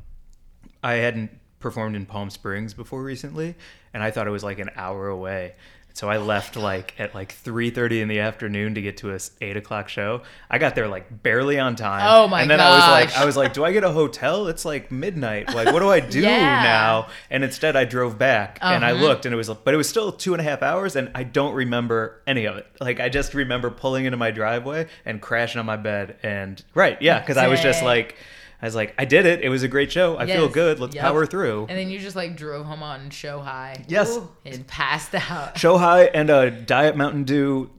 [0.83, 3.55] I hadn't performed in Palm Springs before recently
[3.93, 5.55] and I thought it was like an hour away.
[5.93, 9.19] So I left like at like three thirty in the afternoon to get to a
[9.41, 10.23] eight o'clock show.
[10.51, 12.03] I got there like barely on time.
[12.07, 13.17] Oh my And then I was like.
[13.17, 14.47] I was like, do I get a hotel?
[14.49, 15.53] It's like midnight.
[15.55, 16.63] Like, what do I do Yeah.
[16.63, 17.09] now?
[17.29, 19.03] And instead, I drove back and I Uh-huh.
[19.03, 21.23] looked, and it was, but it was still two and a half hours, and I
[21.25, 22.67] don't remember any of it.
[22.81, 27.01] Like, I just remember pulling into my driveway and crashing on my bed, and right,
[27.03, 28.17] yeah, because I was just like.
[28.63, 29.41] I was like, I did it.
[29.43, 30.19] It was a great show.
[30.19, 30.81] I feel good.
[30.81, 31.03] Let's Yep.
[31.03, 31.67] power through.
[31.69, 33.85] And then you just like drove home on show high.
[33.89, 34.19] Yes.
[34.45, 35.57] And passed out.
[35.59, 37.71] Show high and a Diet Mountain Dew,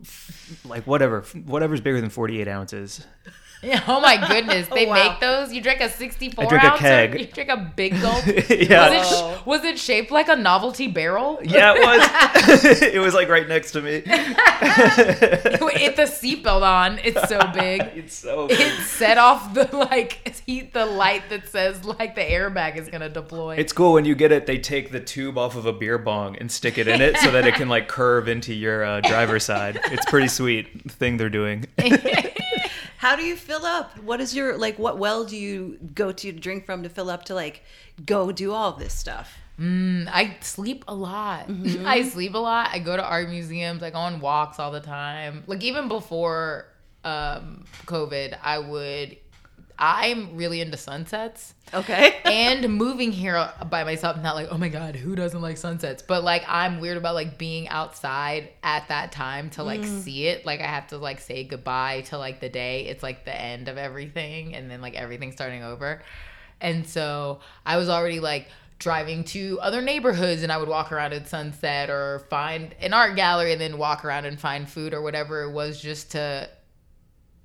[0.65, 3.05] like whatever, whatever's bigger than 48 ounces.
[3.87, 4.67] oh my goodness.
[4.67, 4.93] They wow.
[4.95, 5.53] make those?
[5.53, 6.79] You drink a 64 I drink a ounce?
[6.79, 7.19] or keg.
[7.19, 8.25] You drink a big gulp?
[8.25, 8.89] Yeah.
[8.89, 11.39] Was it, sh- was it shaped like a novelty barrel?
[11.43, 12.81] Yeah, it was.
[12.81, 14.03] it was like right next to me.
[14.05, 16.99] It the seatbelt on.
[17.03, 17.81] It's so big.
[17.95, 18.47] It's so.
[18.49, 23.09] It set off the like heat the light that says like the airbag is gonna
[23.09, 23.55] deploy.
[23.55, 24.45] It's cool when you get it.
[24.45, 27.31] They take the tube off of a beer bong and stick it in it so
[27.31, 29.79] that it can like curve into your uh, driver's side.
[29.85, 31.65] It's pretty sweet thing they're doing.
[33.01, 33.97] How do you fill up?
[34.03, 34.77] What is your like?
[34.77, 37.63] What well do you go to to drink from to fill up to like
[38.05, 39.39] go do all this stuff?
[40.07, 41.49] I sleep a lot.
[41.83, 42.69] I sleep a lot.
[42.71, 43.81] I go to art museums.
[43.81, 45.43] I go on walks all the time.
[45.47, 46.67] Like even before
[47.03, 49.17] um, COVID, I would.
[49.83, 51.55] I'm really into sunsets.
[51.73, 52.19] Okay.
[52.25, 56.03] and moving here by myself, not like, oh my God, who doesn't like sunsets?
[56.03, 60.01] But like, I'm weird about like being outside at that time to like mm.
[60.01, 60.45] see it.
[60.45, 62.85] Like, I have to like say goodbye to like the day.
[62.85, 66.03] It's like the end of everything and then like everything starting over.
[66.61, 71.13] And so I was already like driving to other neighborhoods and I would walk around
[71.13, 75.01] at sunset or find an art gallery and then walk around and find food or
[75.01, 76.47] whatever it was just to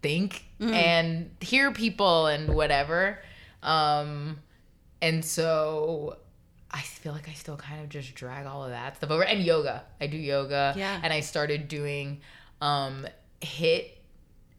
[0.03, 3.19] think and hear people and whatever.
[3.63, 4.39] Um,
[5.03, 6.17] and so
[6.71, 9.25] I feel like I still kind of just drag all of that stuff over.
[9.25, 10.75] And yoga, I do yoga.
[10.77, 10.99] Yeah.
[11.03, 12.21] And I started doing
[12.61, 13.07] um,
[13.43, 13.91] HIIT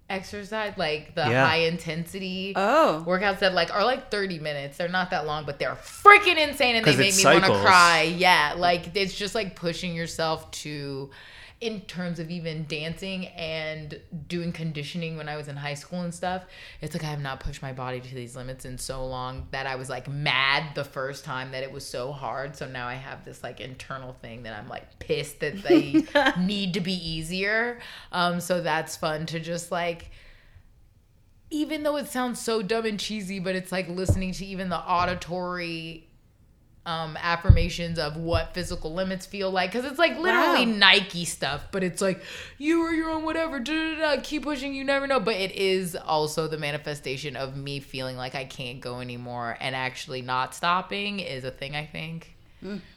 [0.10, 1.46] exercise, like the Yeah.
[1.46, 3.04] high intensity Oh.
[3.06, 4.78] workouts that like are like 30 minutes.
[4.78, 8.04] They're not that long, but they're freaking insane and they make me want to cry.
[8.04, 11.10] Yeah, like it's just like pushing yourself to
[11.60, 16.14] in terms of even dancing and doing conditioning when I was in high school and
[16.14, 16.46] stuff,
[16.82, 19.66] it's like I have not pushed my body to these limits in so long that
[19.66, 22.56] I was like mad the first time that it was so hard.
[22.56, 26.06] So now I have this like internal thing that I'm like pissed that they
[26.40, 27.80] need to be easier.
[28.12, 30.12] Um, so that's fun to just like
[31.50, 34.78] even though it sounds so dumb and cheesy, but it's like listening to even the
[34.78, 36.07] auditory
[36.88, 40.78] um, affirmations of what physical limits feel like because it's like literally Wow.
[40.78, 42.22] Nike stuff, but it's like
[42.58, 43.60] you are your own whatever.
[43.60, 45.20] Da, da, da, keep pushing, you never know.
[45.20, 49.76] But it is also the manifestation of me feeling like I can't go anymore and
[49.76, 52.34] actually not stopping is a thing I think.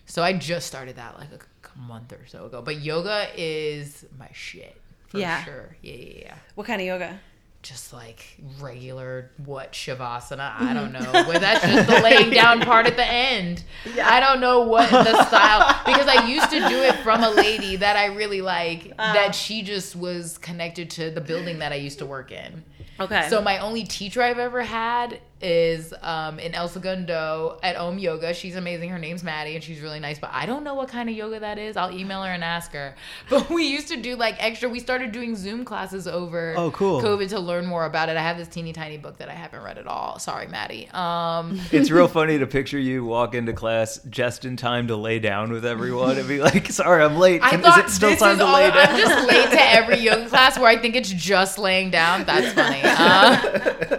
[0.07, 1.39] So I just started that like a,
[1.75, 2.63] a month or so ago.
[2.63, 4.75] But yoga is my shit
[5.09, 5.45] for Yeah.
[5.45, 5.77] sure.
[5.83, 7.21] Yeah, yeah, yeah What kind of yoga?
[7.63, 11.13] Just like regular what shavasana i don't know.
[11.13, 13.65] Well that's just the laying down part at the end.
[14.03, 17.77] I don't know what the style because i used to do it from a lady
[17.77, 19.13] that i really like uh-huh.
[19.13, 22.65] that she just was connected to the building that i used to work in.
[22.99, 23.29] Okay.
[23.29, 28.35] so my only teacher I've ever had is um, in El Segundo at Om Yoga.
[28.35, 28.91] She's amazing.
[28.91, 30.19] Her name's Maddie, and she's really nice.
[30.19, 31.77] But I don't know what kind of yoga that is.
[31.77, 32.95] I'll email her and ask her.
[33.31, 34.69] But we used to do like extra.
[34.69, 37.01] We started doing Zoom classes over Oh, cool.
[37.01, 38.17] COVID to learn more about it.
[38.17, 40.19] I have this teeny tiny book that I haven't read at all.
[40.19, 40.89] Sorry, Maddie.
[40.93, 45.19] Um, It's real funny to picture you walk into class just in time to lay
[45.21, 47.43] down with everyone and be like, "Sorry, I'm late.
[47.43, 49.63] I Can- thought is it still time to all, lay down?" I'm just late to
[49.63, 52.25] every yoga class where I think it's just laying down.
[52.25, 52.81] That's funny.
[52.85, 53.99] Uh,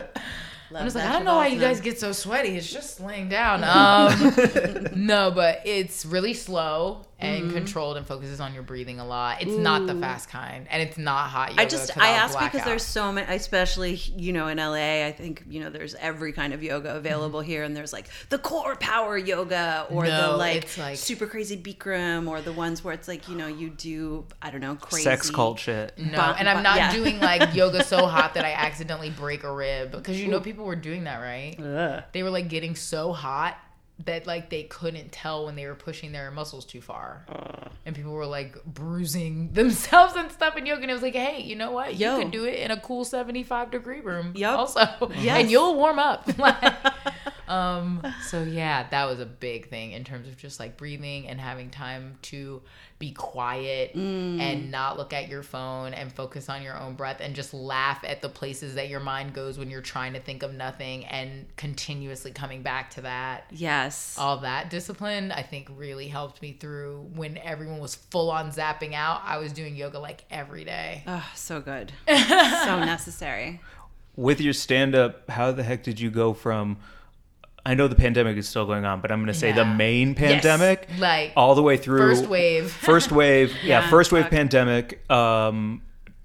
[0.75, 2.55] I was like, I don't know why you guys get so sweaty.
[2.57, 3.63] It's just laying down.
[3.71, 7.53] Um, no, but it's really slow and Mm-hmm.
[7.53, 9.41] controlled and focuses on your breathing a lot.
[9.41, 11.61] It's not the fast kind, and it's not hot yoga.
[11.61, 12.65] I just I I'll ask because out.
[12.65, 15.05] there's so many, especially you know in LA.
[15.05, 18.37] I think you know there's every kind of yoga available here, and there's like the
[18.39, 22.93] core power yoga or the like, it's like- super crazy Bikram or the ones where
[22.93, 25.97] it's like you know you do I don't know crazy Sex cult shit.
[25.97, 26.91] No, Ba- and I'm not yeah.
[26.91, 30.65] doing like yoga so hot that I accidentally break a rib because you know people
[30.65, 31.55] were doing that, right?
[31.61, 32.03] Ugh.
[32.13, 33.57] They were like getting so hot
[34.05, 37.67] that like they couldn't tell when they were pushing their muscles too far, uh.
[37.85, 40.81] and people were like bruising themselves and stuff in yoga.
[40.81, 41.95] And it was like, hey, you know what?
[41.97, 42.15] Yo.
[42.15, 44.59] You can do it in a cool 75 degree room, Yup.
[44.59, 44.81] also,
[45.19, 45.41] Yes.
[45.41, 46.27] and you'll warm up.
[46.37, 46.73] Like,
[47.51, 48.01] um.
[48.27, 51.69] So yeah, that was a big thing in terms of just like breathing and having
[51.69, 52.61] time to
[52.99, 57.33] be quiet and not look at your phone and focus on your own breath and
[57.33, 60.53] just laugh at the places that your mind goes when you're trying to think of
[60.53, 64.15] nothing and continuously coming back to that Yes.
[64.19, 68.93] all that discipline i think really helped me through when everyone was full on zapping
[68.93, 71.91] out i was doing yoga like every day Oh, so good.
[72.07, 72.13] so
[72.85, 73.59] necessary.
[74.15, 76.77] With your stand up, how the heck did you go from
[77.65, 80.15] I know the pandemic is still going on, but I'm going to say the main
[80.15, 85.09] pandemic like all the way through first wave first wave, yeah, Yeah, first wave pandemic
[85.11, 85.81] um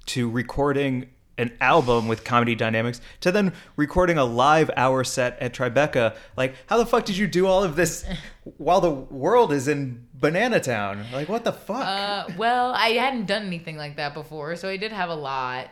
[0.07, 1.09] to recording
[1.39, 6.17] an album with comedy dynamics to then recording a live hour set at Tribeca.
[6.35, 8.07] Like, how the fuck did you do all of this
[8.57, 11.05] while the world is in Banana Town?
[11.13, 11.85] Like, what the fuck?
[11.85, 15.69] uh, well i hadn't done anything like that before so i did have a lot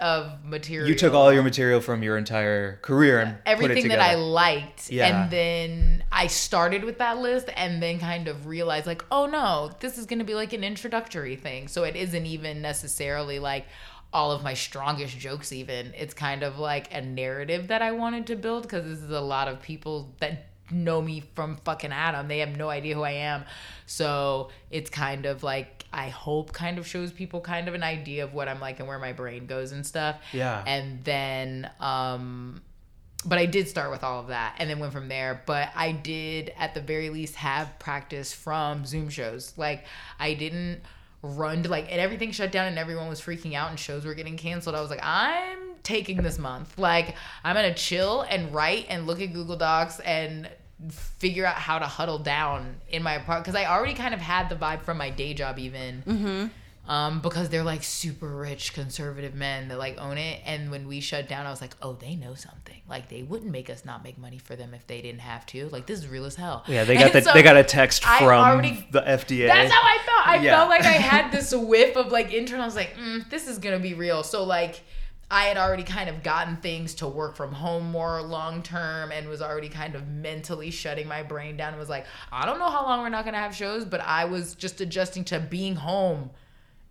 [0.00, 3.88] of material you took all your material from your entire career and put it everything
[3.88, 4.90] that I liked.
[4.90, 5.24] Yeah.
[5.24, 9.70] And then I started with that list and then kind of realized like, oh no,
[9.80, 11.68] this is going to be like an introductory thing.
[11.68, 13.66] So it isn't even necessarily like
[14.12, 15.92] all of my strongest jokes even.
[15.96, 19.20] It's kind of like a narrative that I wanted to build because this is a
[19.20, 22.28] lot of people that know me from fucking Adam.
[22.28, 23.44] They have no idea who I am.
[23.86, 28.24] So it's kind of like I hope kind of shows people kind of an idea
[28.24, 30.16] of what I'm like and where my brain goes and stuff.
[30.32, 30.62] Yeah.
[30.66, 32.62] And then um
[33.24, 35.42] but I did start with all of that and then went from there.
[35.44, 39.52] But I did at the very least have practice from Zoom shows.
[39.56, 39.84] Like
[40.18, 40.80] I didn't
[41.22, 44.14] run to like and everything shut down and everyone was freaking out and shows were
[44.14, 44.74] getting canceled.
[44.74, 46.78] I was like, I'm taking this month.
[46.78, 47.14] Like
[47.44, 50.48] I'm gonna chill and write and look at Google Docs and
[50.90, 54.48] figure out how to huddle down in my apartment because I already kind of had
[54.48, 56.50] the vibe from my day job even
[56.88, 60.40] um, because they're like super rich conservative men that like own it.
[60.44, 62.80] And when we shut down, I was like, oh, they know something.
[62.88, 65.68] Like they wouldn't make us not make money for them if they didn't have to.
[65.68, 66.64] Like this is real as hell.
[66.66, 69.46] yeah, they got And the, so they got a text from already- the FDA.
[69.46, 70.26] That's how I felt.
[70.28, 70.56] I Yeah.
[70.56, 72.62] felt like I had this whiff of like internal.
[72.62, 74.22] I was like, mm, this is gonna be real.
[74.22, 74.80] So like.
[75.30, 79.28] I had already kind of gotten things to work from home more long term and
[79.28, 82.68] was already kind of mentally shutting my brain down and was like, I don't know
[82.68, 85.76] how long we're not going to have shows, but I was just adjusting to being
[85.76, 86.30] home.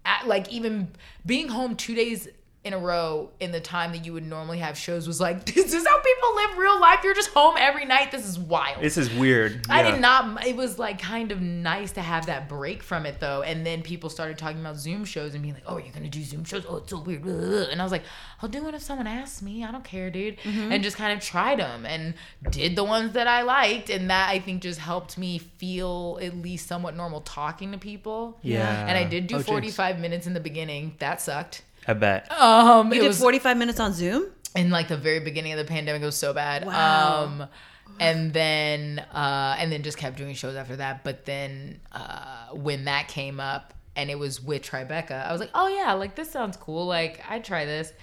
[0.05, 0.87] At, like even
[1.25, 2.29] being home 2 days
[2.65, 5.73] in a row in the time that you would normally have shows was like, this
[5.73, 6.99] is how people live real life.
[7.03, 8.11] You're just home every night.
[8.11, 8.81] This is wild.
[8.83, 9.65] This is weird.
[9.69, 10.45] I did not.
[10.45, 13.43] It was like kind of nice to have that break from it though.
[13.43, 16.21] And then people started talking about Zoom shows and being like, "Oh, you're gonna do
[16.21, 16.65] Zoom shows?
[16.67, 18.03] Oh, it's so weird." And I was like,
[18.41, 19.63] "I'll do it if someone asks me.
[19.63, 20.71] I don't care, dude." Mm-hmm.
[20.73, 22.13] And just kind of tried them and
[22.49, 26.35] did the ones that I liked, and that I think just helped me feel at
[26.35, 28.37] least somewhat normal talking to people.
[28.41, 28.85] Yeah.
[28.85, 29.49] And I did do Oh, jinx.
[29.49, 30.95] 45 minutes in the beginning.
[30.99, 31.63] That sucked.
[31.89, 32.31] I bet.
[32.31, 34.25] Um, You it did was 45 minutes on Zoom?
[34.55, 36.65] in like the very beginning of the pandemic it was so bad.
[36.65, 37.25] Wow.
[37.25, 37.47] um
[37.99, 41.03] and then uh and then just kept doing shows after that.
[41.03, 45.49] But then uh when that came up and it was with tribeca i was like
[45.53, 46.85] oh yeah like this sounds cool.
[46.87, 47.93] Like i'd try this.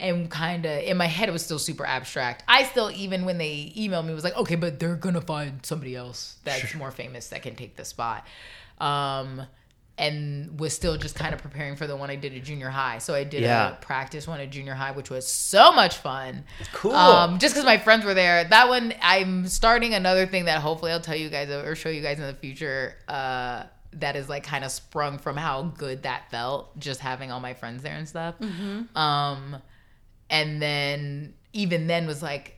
[0.00, 2.44] And kind of in my head it was still super abstract.
[2.46, 5.96] I still even when they emailed me was like okay but they're gonna find somebody
[5.96, 8.24] else that's more famous that can take the spot.
[8.78, 9.42] Um
[9.98, 12.98] and was still just kind of preparing for the one I did at junior high.
[12.98, 13.72] So I did Yeah.
[13.72, 16.44] a practice one at junior high, which was so much fun.
[16.72, 16.94] Cool.
[16.94, 18.44] Um, just because my friends were there.
[18.44, 22.00] That one, I'm starting another thing that hopefully I'll tell you guys or show you
[22.02, 22.96] guys in the future.
[23.08, 27.40] Uh, that is like kind of sprung from how good that felt, just having all
[27.40, 28.34] my friends there and stuff.
[28.94, 29.56] Um,
[30.30, 32.54] and then even then was like,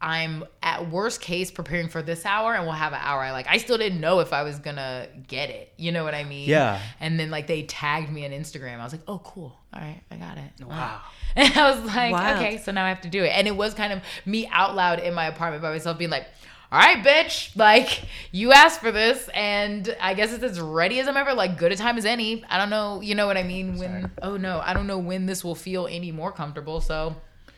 [0.00, 3.46] I'm at worst case preparing for this hour and we'll have an hour I like.
[3.48, 5.72] I still didn't know if I was gonna get it.
[5.78, 6.48] You know what I mean?
[6.48, 6.80] Yeah.
[7.00, 8.78] And then like they tagged me on Instagram.
[8.78, 9.58] I was like, oh cool.
[9.72, 10.64] All right, I got it.
[10.64, 11.00] Wow.
[11.38, 12.38] And I was like, Wild.
[12.38, 13.28] okay, so now I have to do it.
[13.28, 16.26] And it was kind of me out loud in my apartment by myself being like,
[16.72, 21.06] all right, bitch, like you asked for this, and I guess it's as ready as
[21.06, 22.42] I'm ever, like good a time as any.
[22.48, 23.76] I don't know, you know what I mean?
[23.76, 26.80] When oh no, I don't know when this will feel any more comfortable.
[26.80, 27.16] So,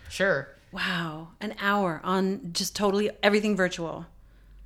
[0.09, 0.49] sure.
[0.73, 1.29] Wow.
[1.41, 4.07] An hour on just totally everything virtual.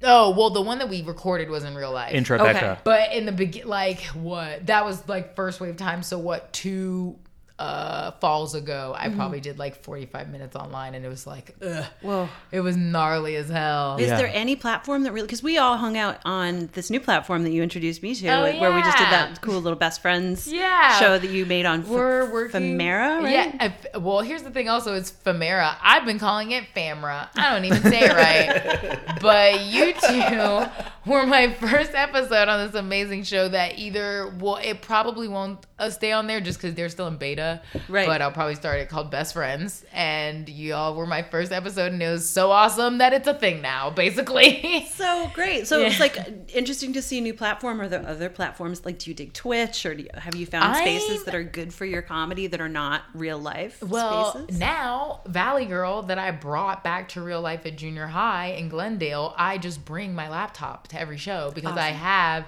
[0.02, 2.12] Oh well, the one that we recorded was in real life.
[2.12, 2.56] In Tribeca.
[2.56, 2.76] Okay.
[2.82, 4.66] But in the begin, like what?
[4.66, 6.02] That was like first wave time.
[6.02, 6.52] So what?
[6.52, 7.18] Two
[7.62, 11.84] uh falls ago, I probably did like 45 minutes online, and it was like, ugh,
[12.00, 12.28] Whoa.
[12.50, 13.96] it was gnarly as hell.
[13.98, 14.16] Is Yeah.
[14.16, 17.50] there any platform that really, because we all hung out on this new platform that
[17.52, 20.46] you introduced me to, Oh, like, where we just did that cool little best friends
[20.52, 20.98] Yeah.
[20.98, 22.76] show that you made on We're working.
[22.78, 23.32] Femera, right?
[23.32, 23.64] Yeah.
[23.92, 24.68] if- well, here's the thing.
[24.68, 25.76] Also, it's Femera.
[25.82, 27.28] I've been calling it Famra.
[27.36, 28.98] I don't even say it right.
[29.20, 30.64] but you two
[31.10, 35.90] were my first episode on this amazing show that either well, it probably won't uh,
[35.90, 37.51] stay on there just because they're still in beta.
[37.88, 38.06] Right.
[38.06, 42.02] But I'll probably start it called Best Friends, and y'all were my first episode, and
[42.02, 44.88] it was so awesome that it's a thing now, basically.
[44.92, 45.66] So great.
[45.66, 46.16] So it's like
[46.54, 47.80] interesting to see a new platform.
[47.80, 50.76] Are there other platforms like do you dig Twitch or do you, have you found
[50.76, 54.58] spaces I'm- that are good for your comedy that are not real life Well, spaces?
[54.58, 59.34] now Valley Girl that I brought back to real life at junior high in Glendale,
[59.36, 62.46] I just bring my laptop to every show because I have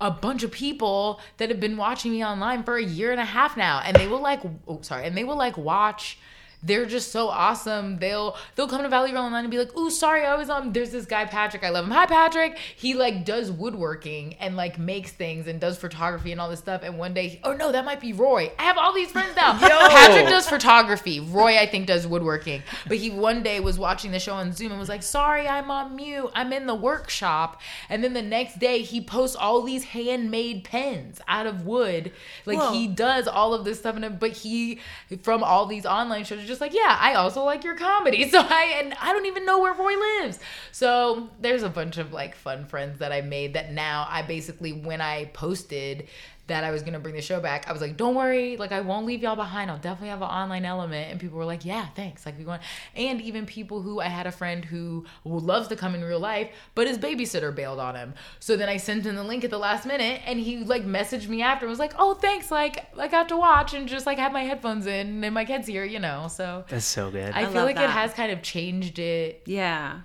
[0.00, 3.24] a bunch of people that have been watching me online for a year and a
[3.24, 6.18] half now, and they will like, oh, sorry, and they will like watch.
[6.62, 7.98] They're just so awesome.
[7.98, 10.72] They'll they'll come to Valley Girl online and be like, "Ooh, sorry, I was on."
[10.72, 11.64] There's this guy Patrick.
[11.64, 11.90] I love him.
[11.90, 12.58] Hi, Patrick.
[12.76, 16.82] He like does woodworking and like makes things and does photography and all this stuff.
[16.82, 18.52] And one day, oh no, that might be Roy.
[18.58, 19.58] I have all these friends now.
[19.58, 21.20] Patrick does photography.
[21.20, 22.62] Roy, I think, does woodworking.
[22.86, 25.70] But he one day was watching the show on Zoom and was like, "Sorry, I'm
[25.70, 26.30] on mute.
[26.34, 27.58] I'm in the workshop."
[27.88, 32.12] And then the next day, he posts all these handmade pens out of wood.
[32.44, 32.72] Like Whoa.
[32.72, 34.80] he does all of this stuff, and but he
[35.22, 38.28] from all these online shows, just like, yeah, I also like your comedy.
[38.30, 40.38] So I and I don't even know where Roy lives.
[40.72, 44.72] So there's a bunch of like fun friends that I made that now I basically
[44.72, 46.08] when I posted
[46.50, 48.80] that I was gonna bring the show back, I was like, don't worry, like I
[48.80, 49.70] won't leave y'all behind.
[49.70, 51.10] I'll definitely have an online element.
[51.10, 52.26] And people were like, yeah, thanks.
[52.26, 52.62] Like we want,
[52.94, 56.50] and even people who I had a friend who loves to come in real life,
[56.74, 58.14] but his babysitter bailed on him.
[58.38, 61.28] So then I sent him the link at the last minute, and he like messaged
[61.28, 62.50] me after and was like, oh, thanks.
[62.50, 65.66] Like I got to watch and just like have my headphones in, and my kid's
[65.66, 66.28] here, you know.
[66.28, 67.32] So That's so good.
[67.32, 70.00] I, I feel love like it has kind of changed it yeah.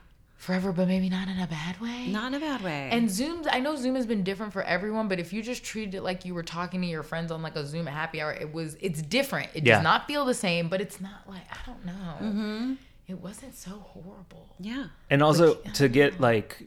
[0.45, 2.07] Forever, but maybe not in a bad way.
[2.07, 2.89] Not in a bad way.
[2.91, 5.95] And Zoom's, I know Zoom has been different for everyone, but if you just treated
[5.95, 8.53] it like you were talking to your friends on like a Zoom happy hour, it
[8.53, 9.49] was, it's different.
[9.53, 9.75] It Yeah.
[9.75, 12.15] does not feel the same, but it's not like, I don't know.
[12.21, 12.73] Mm-hmm.
[13.07, 14.55] It wasn't so horrible.
[14.59, 14.85] yeah.
[15.09, 16.63] And also to get like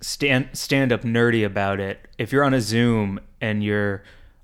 [0.00, 4.02] stand stand up nerdy about it, if you're on a Zoom and you're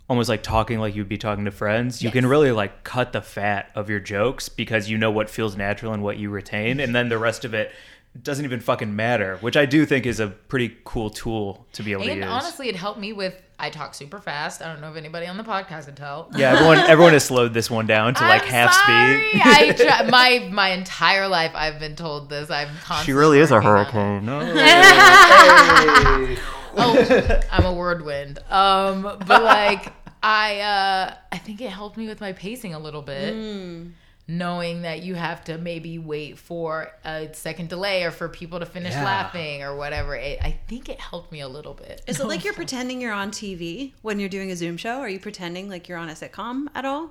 [0.09, 3.21] almost like talking like you'd be talking to friends, you can really like cut the
[3.23, 6.95] fat of your jokes because you know what feels natural and what you retain, and
[6.95, 7.73] then the rest of it
[8.21, 11.93] doesn't even fucking matter, which I do think is a pretty cool tool to be
[11.93, 12.29] able to And use.
[12.29, 14.63] honestly, it helped me with, I talk super fast.
[14.63, 16.29] I don't know if anybody on the podcast can tell.
[16.35, 19.29] yeah, everyone everyone has slowed this one down to like I'm half sorry.
[19.29, 19.41] speed.
[19.45, 22.51] I try, my my entire life I've been told this.
[22.51, 24.41] I'm constantly She really is a working No.
[24.41, 24.51] it.
[26.77, 28.39] oh, I'm a whirlwind.
[28.51, 29.93] Um, but like
[30.23, 33.35] I uh I think it helped me with my pacing a little bit.
[33.35, 33.93] Mm.
[34.29, 38.67] Knowing that you have to maybe wait for a second delay or for people to
[38.67, 39.05] finish Yeah.
[39.05, 40.15] laughing or whatever.
[40.15, 42.03] It, I think it helped me a little bit.
[42.07, 45.01] Is it like you're pretending you're on TV when you're doing a Zoom show?
[45.01, 47.11] Are you pretending like you're on a sitcom at all?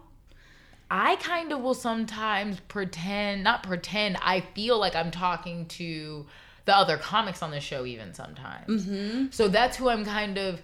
[0.92, 6.26] I kind of will sometimes pretend, not pretend, I feel like I'm talking to
[6.66, 8.86] the other comics on the show, even sometimes.
[8.86, 9.26] Mm-hmm.
[9.32, 10.62] So that's who I'm kind of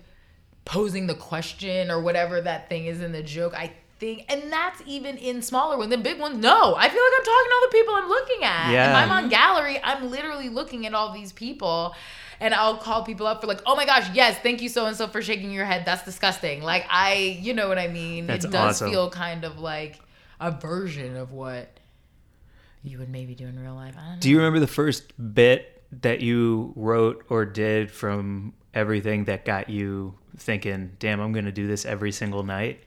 [0.63, 3.53] posing the question or whatever that thing is in the joke.
[3.53, 5.89] I think, and that's even in smaller ones.
[5.89, 6.75] The big ones, no.
[6.75, 8.71] I feel like I'm talking to all the people I'm looking at.
[8.71, 8.89] Yeah.
[8.89, 11.95] If I'm on gallery, I'm literally looking at all these people.
[12.41, 14.97] And I'll call people up for like, oh my gosh, yes, thank you so and
[14.97, 15.85] so for shaking your head.
[15.85, 16.61] That's disgusting.
[16.61, 18.27] Like I, you know what I mean.
[18.27, 18.91] That's it does awesome.
[18.91, 20.01] feel kind of like
[20.41, 21.79] a version of what
[22.83, 23.95] you would maybe do in real life.
[23.97, 24.19] I don't know.
[24.19, 29.69] Do you remember the first bit that you wrote or did from everything that got
[29.69, 32.83] you thinking, "Damn, I'm going to do this every single night"?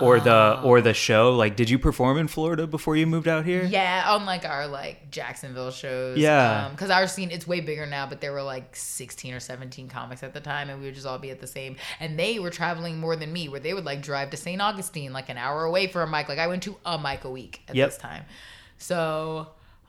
[0.00, 1.34] Or the or the show?
[1.34, 3.62] Like, did you perform in Florida before you moved out here?
[3.62, 6.18] Yeah, on like our like Jacksonville shows.
[6.18, 6.70] Yeah.
[6.70, 10.22] because our scene it's way bigger now, but there were like sixteen or seventeen comics
[10.22, 11.76] at the time, and we would just all be at the same.
[12.00, 14.60] And they were traveling more than me, where they would like drive to St.
[14.62, 16.28] Augustine, like an hour away for a mic.
[16.28, 17.88] Like I went to a mic a week at Yep.
[17.90, 18.24] this time.
[18.78, 19.48] So,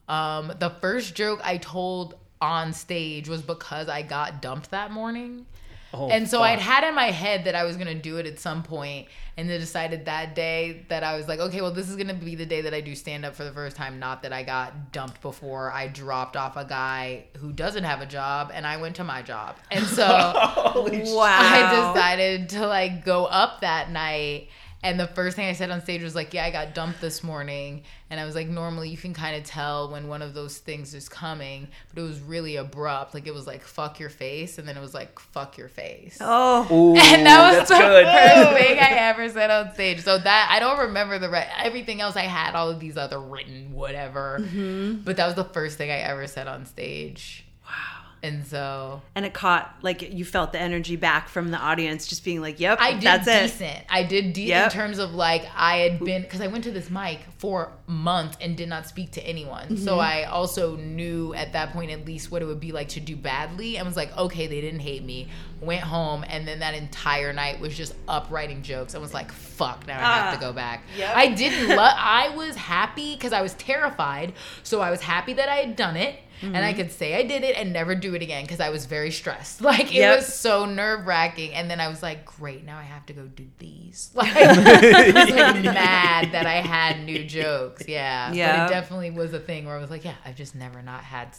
[0.10, 5.46] um, the first joke I told on stage was because I got dumped that morning.
[5.94, 6.48] Oh, and so fuck.
[6.48, 9.48] I'd had in my head that I was gonna do it at some point, and
[9.50, 12.46] then decided that day that I was like, okay, well, this is gonna be the
[12.48, 14.00] day that I do stand up for the first time.
[14.00, 18.06] Not that I got dumped before I dropped off a guy who doesn't have a
[18.08, 19.58] job, and I went to my job.
[19.72, 21.26] And so Wow.
[21.40, 24.50] I decided to like go up that night.
[24.84, 27.24] And the first thing I said on stage was like, "Yeah, I got dumped this
[27.24, 30.58] morning." And I was like, "Normally, you can kind of tell when one of those
[30.58, 33.14] things is coming, but it was really abrupt.
[33.14, 36.18] Like it was like fuck your face, and then it was like fuck your face."
[36.20, 38.06] Oh, Ooh, and that was that's the good.
[38.06, 40.02] first thing I ever said on stage.
[40.02, 42.16] So that I don't remember the re- everything else.
[42.18, 45.04] I had all of these other written whatever, Mm-hmm.
[45.04, 47.46] but that was the first thing I ever said on stage.
[47.66, 48.03] Wow!
[48.24, 52.24] And so and it caught like you felt the energy back from the audience, just
[52.24, 53.80] being like, "Yep, I did that's it." decent.
[53.90, 54.66] I did decent Yep.
[54.68, 58.38] in terms of like I had been because I went to this mic for months
[58.40, 59.66] and did not speak to anyone.
[59.66, 59.76] Mm-hmm.
[59.84, 63.02] So I also knew at that point at least what it would be like to
[63.02, 65.28] do badly and was like, okay, they didn't hate me.
[65.60, 68.96] Went home and then that entire night was just up writing jokes.
[68.96, 70.84] I was like, fuck, now I have to Ah, go back.
[70.98, 71.14] yep.
[71.16, 71.94] I didn't love.
[71.98, 74.32] I was happy because I was terrified.
[74.64, 76.20] So I was happy that I had done it.
[76.44, 76.64] And Mm-hmm.
[76.66, 79.12] I could say I did it and never do it again because I was very
[79.12, 79.62] stressed.
[79.74, 80.18] Like it Yep.
[80.18, 81.54] was so nerve wracking.
[81.54, 84.12] And then I was like, great, now I have to go do these.
[84.16, 87.88] Like, I was like mad that I had new jokes.
[87.88, 88.32] Yeah.
[88.34, 88.66] Yeah.
[88.68, 91.04] But it definitely was a thing where I was like, yeah, I've just never not
[91.04, 91.30] had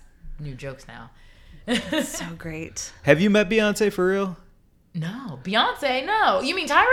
[0.41, 1.11] new jokes now.
[2.03, 2.93] So great.
[3.05, 4.37] Have you met Beyonce for real?
[4.95, 5.39] no.
[5.43, 6.41] Beyonce, no.
[6.41, 6.85] You mean Tyra?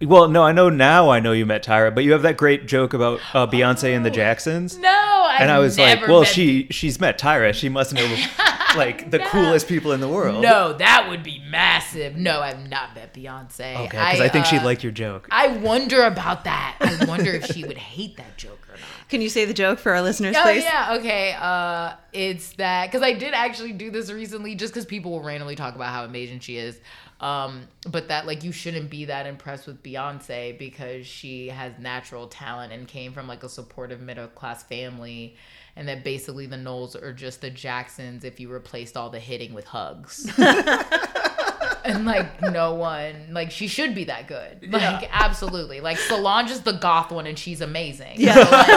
[0.00, 1.10] Well, no, I know now.
[1.10, 4.06] I know you met Tyra, but you have that great joke about uh, Beyonce and
[4.06, 4.78] the Jacksons.
[4.78, 4.88] No.
[4.88, 7.52] I've and I was like, well, met- she she's met Tyra.
[7.52, 8.04] She must know
[8.76, 9.26] like the No.
[9.26, 10.40] coolest people in the world.
[10.40, 12.14] No, that would be massive.
[12.16, 13.74] No, I've not met Beyonce.
[13.74, 15.26] Okay, because I, think uh, she'd like your joke.
[15.32, 16.76] I wonder about that.
[16.80, 19.08] I wonder if she would hate that joke or not.
[19.08, 20.62] Can you say the joke for our listeners, Oh please?
[20.62, 21.34] yeah, okay.
[21.40, 25.56] Uh, it's that because I did actually do this recently, just because people will randomly
[25.56, 26.78] talk about how amazing she is.
[27.20, 32.28] Um, but that like you shouldn't be that impressed with Beyonce because she has natural
[32.28, 35.36] talent and came from like a supportive middle class family,
[35.74, 39.52] and that basically the Knowles are just the Jacksons if you replaced all the hitting
[39.52, 40.30] with hugs.
[41.84, 46.60] and like no one like she should be that good like absolutely like solange is
[46.62, 48.34] the goth one and she's amazing Yeah.
[48.34, 48.68] So, like,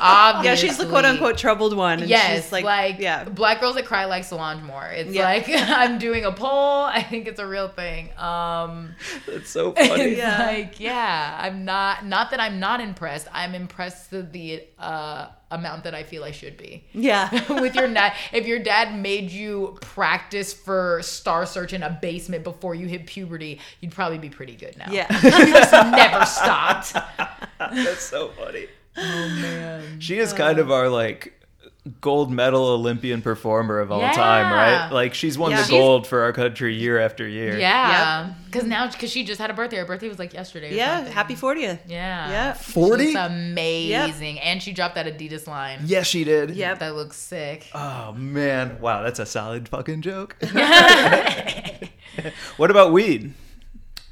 [0.00, 2.00] obviously, Yeah, she's the quote unquote troubled one.
[2.00, 3.24] and yes she's like, yeah.
[3.24, 5.24] black girls that cry like solange more it's Yeah.
[5.24, 8.94] like i'm doing a poll i think it's a real thing um
[9.26, 10.16] That's so funny.
[10.16, 10.46] Yeah.
[10.46, 15.84] like yeah i'm not not that i'm not impressed i'm impressed to the uh amount
[15.84, 17.30] that i feel i should be Yeah.
[17.60, 22.42] with your dad if your dad made you practice for star search in a basement
[22.44, 25.06] before you hit puberty you'd probably be pretty good now Yeah.
[25.22, 26.92] you just never stopped
[27.58, 28.66] That's so funny.
[28.96, 31.38] oh man She is kind of our like
[32.00, 34.12] gold medal Olympian performer of all Yeah.
[34.12, 34.92] time, right?
[34.92, 35.56] Like she's won Yeah.
[35.58, 37.58] the She's- gold for our country year after year.
[37.58, 40.74] yeah because now because she just had a birthday her birthday was like yesterday or
[40.74, 40.96] yeah.
[40.98, 41.12] something.
[41.12, 41.80] Happy 40th.
[41.88, 42.52] yeah Yeah.
[42.54, 43.06] 40?
[43.06, 46.50] She's amazing and she dropped that adidas line Yes, she did.
[46.50, 50.36] Yeah, that looks sick Oh man, wow, that's a solid fucking joke.
[52.56, 53.34] what about weed?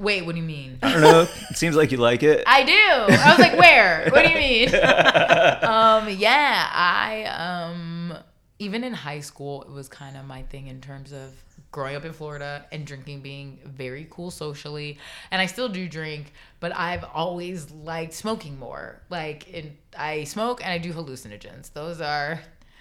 [0.01, 1.27] Wait what do you mean I don't know.
[1.51, 2.43] It seems like you like it.
[2.47, 2.73] I do.
[2.73, 4.09] I was like, where?
[4.11, 4.69] What do you mean?
[4.75, 8.15] um, yeah, I um
[8.59, 11.33] even in high school it was kind of my thing in terms of
[11.73, 14.99] growing up in Florida and drinking being very cool socially.
[15.31, 19.01] And I still do drink, but I've always liked smoking more.
[19.09, 21.73] Like, in, I smoke and I do hallucinogens.
[21.73, 22.41] Those are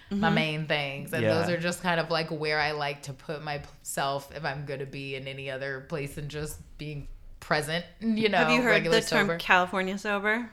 [0.10, 0.36] my mm-hmm.
[0.36, 1.14] main things.
[1.14, 1.36] And Yeah.
[1.36, 4.80] those are just kind of like where I like to put myself if I'm going
[4.80, 7.07] to be in any other place than just being
[7.39, 8.38] present, you know.
[8.38, 9.38] Have you heard regular the term sober.
[9.38, 10.49] California sober?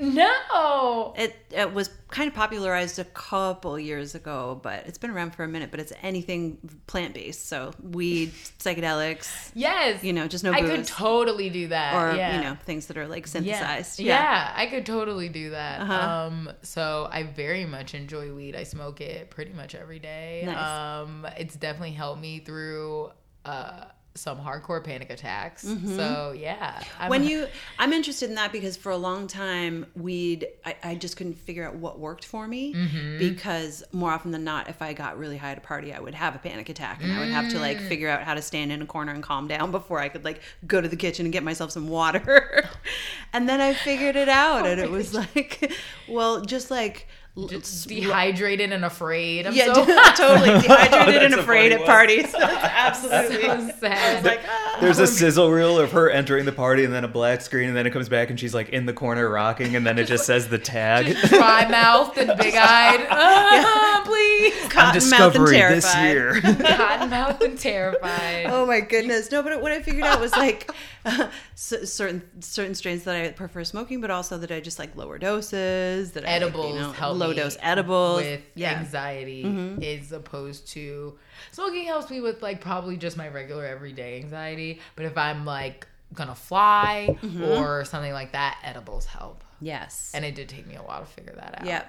[0.00, 1.14] No.
[1.16, 5.44] It it was kind of popularized a couple years ago, but it's been around for
[5.44, 5.70] a minute.
[5.70, 10.02] But it's anything plant based, so weed, psychedelics, Yes.
[10.02, 11.94] you know, just no I could totally do that.
[11.94, 12.36] or yeah.
[12.36, 13.30] you know, things that are like yeah.
[13.30, 14.00] synthesized.
[14.00, 14.52] yeah.
[14.56, 15.80] I could totally do that.
[15.82, 15.92] Uh-huh.
[15.92, 18.56] Um, so I very much enjoy weed.
[18.56, 20.42] I smoke it pretty much every day.
[20.46, 20.56] Nice.
[20.56, 23.10] Um, it's definitely helped me through
[23.44, 23.84] uh,
[24.20, 25.64] some hardcore panic attacks.
[25.64, 25.96] Mm-hmm.
[25.96, 26.82] So yeah.
[26.98, 27.46] I'm when you
[27.78, 31.66] i'm interested in that because for a long time weed i, I just couldn't figure
[31.66, 33.18] out what worked for me Mm-hmm.
[33.18, 36.14] because more often than not if i got really high at a party i would
[36.14, 37.60] have a panic attack and i would have to Mm.
[37.60, 40.24] like figure out how to stand in a corner and calm down before i could
[40.24, 42.68] like go to the kitchen and get myself some water
[43.32, 45.72] and then i figured it out and it was like
[46.08, 47.06] well just like
[47.48, 49.46] just dehydrated and afraid.
[49.46, 49.84] I'm yeah, so,
[50.16, 51.86] totally dehydrated and afraid at one.
[51.86, 52.34] parties.
[52.38, 53.42] absolutely.
[53.42, 54.24] so sad.
[54.24, 54.78] like, ah.
[54.80, 57.76] There's a sizzle reel of her entering the party, and then a black screen, and
[57.76, 60.24] then it comes back, and she's like in the corner rocking, and then it just
[60.26, 61.16] says the tag.
[61.28, 63.06] dry mouthed and big eyed.
[63.10, 64.54] Ah, please.
[64.68, 66.10] Cotton mouth and Discovery this terrified.
[66.10, 66.40] year.
[66.76, 68.46] Cotton mouthed and terrified.
[68.46, 69.30] Oh my goodness!
[69.30, 70.70] No, but what I figured out was like
[71.04, 74.96] uh, c- certain certain strains that I prefer smoking, but also that I just like
[74.96, 76.12] lower doses.
[76.12, 78.78] That edibles I like, you know, help low me dose edibles with yeah.
[78.78, 79.82] anxiety mm-hmm.
[79.82, 81.16] as opposed to
[81.52, 85.86] smoking helps me with like probably just my regular everyday anxiety but if i'm like
[86.14, 87.42] gonna fly mm-hmm.
[87.44, 90.12] or something like that edibles help Yes.
[90.14, 91.84] and it did take me a while to figure that out yeah.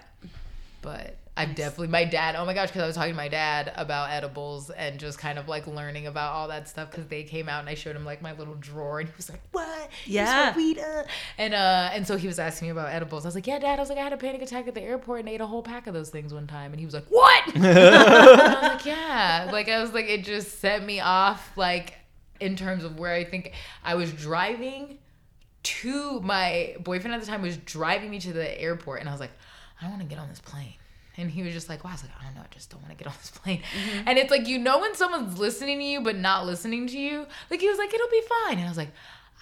[0.81, 2.35] but I've definitely my dad.
[2.35, 5.39] Oh my gosh, because I was talking to my dad about edibles and just kind
[5.39, 8.03] of like learning about all that stuff because they came out and I showed him
[8.03, 9.89] like my little drawer and he was like, "What?
[10.05, 10.53] Yeah.
[10.55, 11.03] weed, uh?"
[11.37, 13.23] And uh, and so he was asking me about edibles.
[13.25, 14.81] I was like, "Yeah, dad." I was like, "I had a panic attack at the
[14.81, 17.05] airport and ate a whole pack of those things one time." And he was like,
[17.07, 21.57] "What?" And I was like, "Yeah." Like I was like, it just set me off
[21.57, 21.93] like
[22.41, 23.53] in terms of where I think
[23.85, 24.97] I was driving
[25.63, 29.21] to my boyfriend at the time was driving me to the airport and I was
[29.21, 29.31] like,
[29.79, 30.73] I don't want to get on this plane.
[31.21, 32.81] And he was just like, wow, I was like, I don't know, I just don't
[32.81, 33.59] want to get on this plane.
[33.59, 34.07] Mm-hmm.
[34.07, 37.25] And it's like, you know, when someone's listening to you but not listening to you,
[37.49, 38.57] like he was like, it'll be fine.
[38.57, 38.91] And I was like,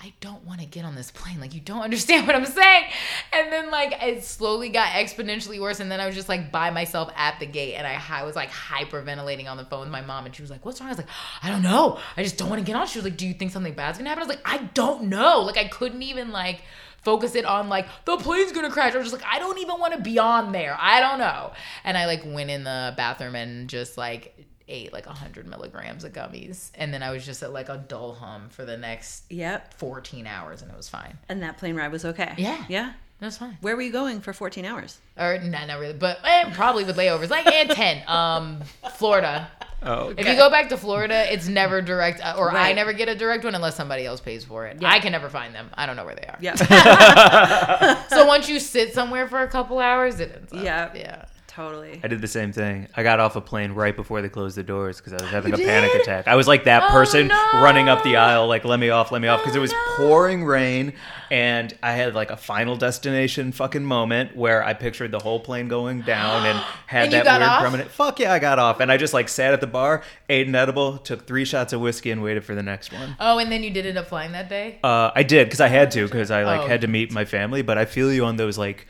[0.01, 1.41] I don't want to get on this plane.
[1.41, 2.85] Like, you don't understand what I'm saying.
[3.33, 5.81] And then, like, it slowly got exponentially worse.
[5.81, 7.75] And then I was just like by myself at the gate.
[7.75, 10.25] And I, I was like hyperventilating on the phone with my mom.
[10.25, 10.87] And she was like, What's wrong?
[10.87, 11.09] I was like,
[11.43, 11.99] I don't know.
[12.15, 12.87] I just don't want to get on.
[12.87, 14.23] She was like, Do you think something bad's going to happen?
[14.23, 15.41] I was like, I don't know.
[15.41, 16.61] Like, I couldn't even, like,
[17.01, 18.93] focus it on like the plane's gonna crash.
[18.93, 20.77] I was just like, I don't even want to be on there.
[20.79, 21.53] I don't know.
[21.83, 26.13] And I like went in the bathroom and just like ate like 100 milligrams of
[26.13, 26.69] gummies.
[26.75, 29.73] And then I was just at like a dull hum for the next Yep.
[29.75, 31.17] 14 hours and it was fine.
[31.27, 32.33] And that plane ride was okay.
[32.37, 32.63] Yeah.
[32.69, 32.93] Yeah.
[33.19, 33.57] That's fine.
[33.61, 34.99] Where were you going for 14 hours?
[35.17, 38.03] Or no, not really, but eh, probably with layovers, like and 10.
[38.07, 38.61] Um,
[38.95, 39.49] Florida.
[39.81, 43.07] Oh, If you go back to Florida, it's never direct, uh, or I never get
[43.07, 44.81] a direct one unless somebody else pays for it.
[44.81, 44.89] Yeah.
[44.89, 45.69] I can never find them.
[45.73, 46.37] I don't know where they are.
[46.41, 46.55] Yeah.
[48.09, 50.63] So once you sit somewhere for a couple hours, it ends up.
[50.63, 50.91] Yeah.
[50.95, 51.25] Yeah.
[51.49, 51.99] Totally.
[52.03, 52.87] I did the same thing.
[52.95, 55.53] I got off a plane right before they closed the doors because I was having
[55.53, 56.27] a You panic attack.
[56.27, 57.35] I was like that Oh, person no.
[57.61, 59.77] running up the aisle, like let me off, let me off, because it was no.
[59.97, 60.93] pouring rain,
[61.31, 65.67] and I had like a final destination fucking moment where I pictured the whole plane
[65.67, 67.61] going down and had And that weird off?
[67.63, 67.89] permanent.
[67.91, 70.55] Fuck yeah, I got off, and I just like sat at the bar, ate an
[70.55, 73.15] edible, took three shots of whiskey, and waited for the next one.
[73.19, 74.79] Oh, and then you did end up flying that day.
[74.83, 76.67] Uh, I did because I had to because I like Oh.
[76.67, 77.61] had to meet my family.
[77.61, 78.85] But I feel you on those like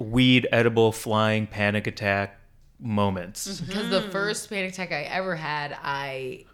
[0.00, 2.40] weed edible flying panic attack
[2.80, 3.60] moments.
[3.60, 6.46] Because the first panic attack I ever had, I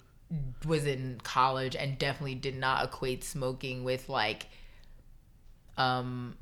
[0.67, 4.49] was in college and definitely did not equate smoking with like,
[5.79, 6.37] um,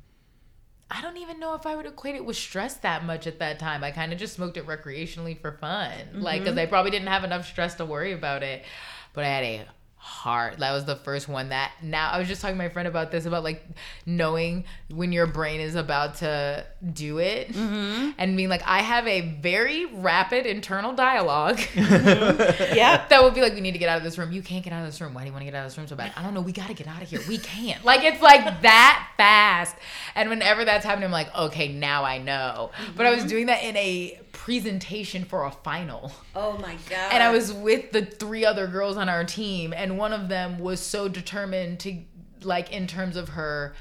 [0.90, 3.58] I don't even know if I would equate it with stress that much at that
[3.58, 3.84] time.
[3.84, 7.24] I kind of just smoked it recreationally for fun, like because I probably didn't have
[7.24, 8.64] enough stress to worry about it.
[9.12, 9.66] But I had a
[10.04, 10.58] hard.
[10.58, 11.72] That was the first one that.
[11.82, 13.64] Now I was just talking to my friend about this about like
[14.04, 18.10] knowing when your brain is about to do it mm-hmm.
[18.18, 23.06] and being like, I have a very rapid internal dialogue yeah.
[23.08, 24.30] that would be like, we need to get out of this room.
[24.30, 25.14] You can't get out of this room.
[25.14, 26.12] Why do you want to get out of this room so bad?
[26.18, 26.42] I don't know.
[26.42, 27.20] We got to get out of here.
[27.26, 27.82] We can't.
[27.82, 29.74] Like, it's like that fast.
[30.14, 32.72] And whenever that's happening, I'm like, okay, now I know.
[32.94, 33.28] But I was mm-hmm.
[33.28, 36.12] doing that in a presentation for a final.
[36.36, 37.12] Oh my god.
[37.12, 40.58] And I was with the three other girls on our team, and one of them
[40.58, 42.02] was so determined to,
[42.42, 43.74] like, in terms of her,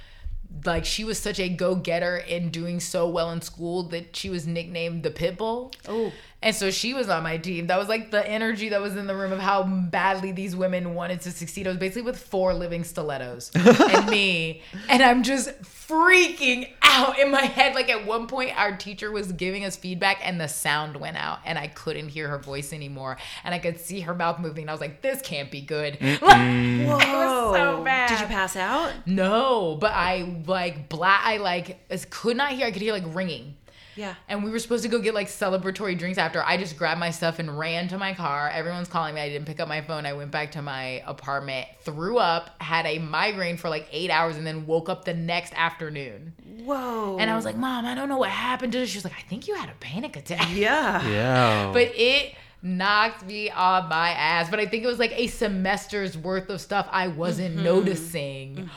[0.63, 4.29] like, she was such a go getter in doing so well in school that she
[4.29, 5.75] was nicknamed the Pitbull.
[5.85, 6.13] Oh.
[6.43, 7.67] And so she was on my team.
[7.67, 10.93] That was like the energy that was in the room of how badly these women
[10.93, 11.67] wanted to succeed.
[11.67, 14.61] I was basically with four living stilettos and me.
[14.89, 17.75] And I'm just freaking out in my head.
[17.75, 21.39] Like at one point, our teacher was giving us feedback and the sound went out
[21.45, 23.17] and I couldn't hear her voice anymore.
[23.45, 24.63] And I could see her mouth moving.
[24.63, 25.95] And I was like, this can't be good.
[26.21, 27.53] Whoa.
[27.53, 28.09] so bad.
[28.09, 28.91] Did you pass out?
[29.05, 31.79] No, but I like bla I like
[32.09, 32.67] could not hear.
[32.67, 33.55] I could hear like ringing.
[33.95, 34.15] Yeah.
[34.27, 36.43] And we were supposed to go get like celebratory drinks after.
[36.43, 38.49] I just grabbed my stuff and ran to my car.
[38.49, 39.21] Everyone's calling me.
[39.21, 40.05] I didn't pick up my phone.
[40.05, 44.37] I went back to my apartment, threw up, had a migraine for like eight hours,
[44.37, 46.33] and then woke up the next afternoon.
[46.63, 47.17] Whoa.
[47.19, 48.89] And I was like, Mom, I don't know what happened to this.
[48.89, 50.49] She was like, I think you had a panic attack.
[50.55, 51.07] yeah.
[51.07, 51.71] Yeah.
[51.73, 54.49] But it knocked me on my ass.
[54.49, 57.63] But I think it was like a semester's worth of stuff I wasn't Mm-hmm.
[57.65, 58.69] noticing,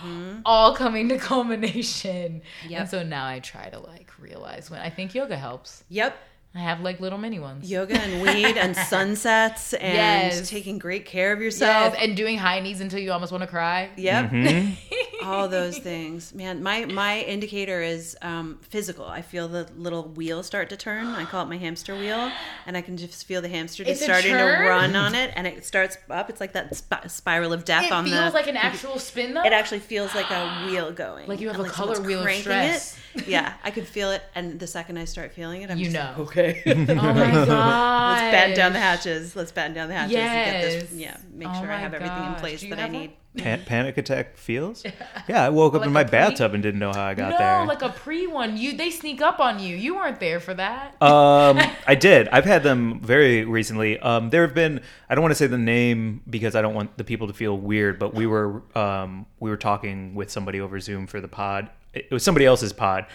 [0.44, 2.42] all coming to culmination.
[2.68, 2.80] Yep.
[2.80, 5.84] And so now I try to like realize when I think yoga helps.
[5.88, 6.16] Yep.
[6.56, 7.70] I have like little mini ones.
[7.70, 9.92] Yoga and weed and sunsets and
[10.32, 10.48] Yes.
[10.48, 11.92] taking great care of yourself.
[11.92, 13.90] Yes, and doing high knees until you almost want to cry.
[13.96, 14.30] Yep.
[14.30, 15.26] Mm-hmm.
[15.28, 16.32] All those things.
[16.34, 19.04] Man, my my indicator is um, physical.
[19.04, 21.06] I feel the little wheel start to turn.
[21.08, 22.32] I call it my hamster wheel,
[22.66, 25.46] and I can just feel the hamster just It's starting to run on it, and
[25.46, 26.30] it starts up.
[26.30, 28.38] It's like that sp- spiral of death It on feels the.
[28.38, 29.42] like an actual spin though.
[29.44, 31.26] it actually feels like a wheel going.
[31.28, 32.96] Like you have and a color wheel of stress.
[32.96, 33.00] It.
[33.26, 35.94] Yeah, I can feel it, and the second I start feeling it, I'm You just
[35.96, 36.14] know.
[36.18, 36.62] like, okay.
[36.66, 37.46] oh my god.
[38.20, 39.36] Let's batten down the hatches.
[39.36, 40.92] Let's batten down the hatches and get this.
[40.92, 40.92] Yes.
[40.92, 43.12] Yeah, make Oh sure I my have everything in place that I need.
[43.36, 44.82] Pan- panic attack feels?
[45.28, 47.32] Yeah, I woke up Like in my pre- bathtub and didn't know how I got
[47.32, 47.66] no, there.
[47.66, 48.56] like a pre one.
[48.56, 49.76] You they sneak up on you.
[49.76, 50.96] You weren't there for that.
[51.02, 52.28] um, I did.
[52.28, 53.98] I've had them very recently.
[53.98, 54.80] Um, there have been.
[55.10, 57.58] I don't want to say the name because I don't want the people to feel
[57.58, 57.98] weird.
[57.98, 61.68] But we were um, we were talking with somebody over Zoom for the pod.
[61.96, 63.06] It was somebody else's pod.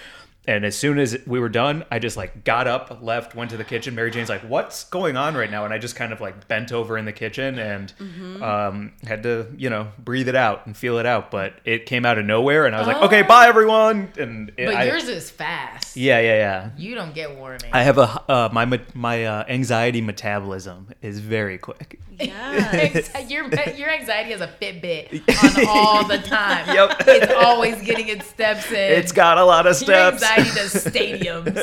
[0.48, 3.58] And as soon as we were done, I just like got up, left, went to
[3.58, 3.94] the kitchen.
[3.94, 6.72] Mary Jane's like, "What's going on right now?" And I just kind of like bent
[6.72, 8.42] over in the kitchen and Mm-hmm.
[8.42, 11.30] um, had to, you know, breathe it out and feel it out.
[11.30, 13.06] But it came out of nowhere, and I was like, Oh.
[13.06, 15.96] "Okay, bye everyone." And it, But I- yours is fast.
[15.96, 16.70] yeah, yeah, yeah.
[16.76, 17.70] You don't get warning.
[17.72, 22.00] I have a uh, my my uh, anxiety metabolism is very quick.
[22.20, 23.00] Yeah.
[23.28, 25.22] your your anxiety has a Fitbit
[25.60, 26.68] on all the time.
[26.76, 27.04] Yep.
[27.08, 28.76] It's always getting its steps in.
[29.00, 30.22] It's got a lot of steps.
[30.38, 31.56] Anxiety does stadiums.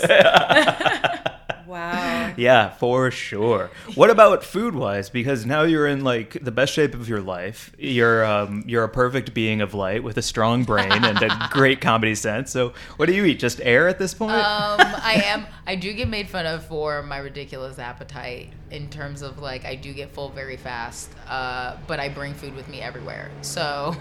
[1.67, 2.35] wow.
[2.37, 3.71] Yeah, for sure.
[3.95, 5.11] What about food wise?
[5.11, 7.73] Because now you're in like the best shape of your life.
[7.79, 11.81] You're um, you're a perfect being of light with a strong brain and a great
[11.81, 12.51] comedy sense.
[12.51, 13.39] So what do you eat?
[13.39, 14.33] Just air at this point?
[14.33, 15.47] Um, I am.
[15.67, 19.75] I do get made fun of for my ridiculous appetite in terms of like I
[19.75, 21.11] do get full very fast.
[21.29, 23.31] Uh, but I bring food with me everywhere.
[23.43, 23.97] So,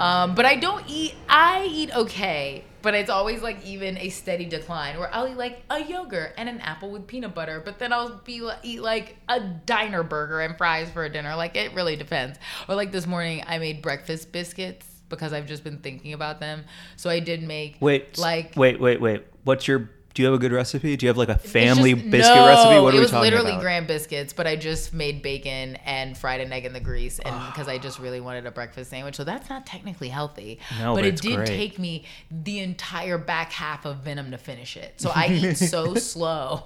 [0.00, 1.14] um, but I don't eat.
[1.28, 5.62] I eat okay, but it's always like even a steady decline where I'll eat like
[5.68, 9.40] a yogurt and an apple with peanut butter, but then I'll be eat like a
[9.40, 11.36] diner burger and fries for a dinner.
[11.36, 12.38] Like it really depends.
[12.68, 16.64] Or like this morning, I made breakfast biscuits because I've just been thinking about them.
[16.96, 19.24] So I did make wait, like wait, wait, wait.
[19.44, 19.90] What's your?
[20.12, 20.96] Do you have a good recipe?
[20.96, 22.80] Do you have like a family just- biscuit no, recipe?
[22.80, 23.26] What are we talking about?
[23.26, 26.72] it was literally graham biscuits, but I just made bacon and fried an egg in
[26.72, 30.08] the grease, and because I just really wanted a breakfast sandwich, so that's not technically
[30.08, 30.58] healthy.
[30.78, 31.46] No, but but it did great.
[31.46, 35.00] take me the entire back half of Venom to finish it.
[35.00, 36.64] So I eat so slow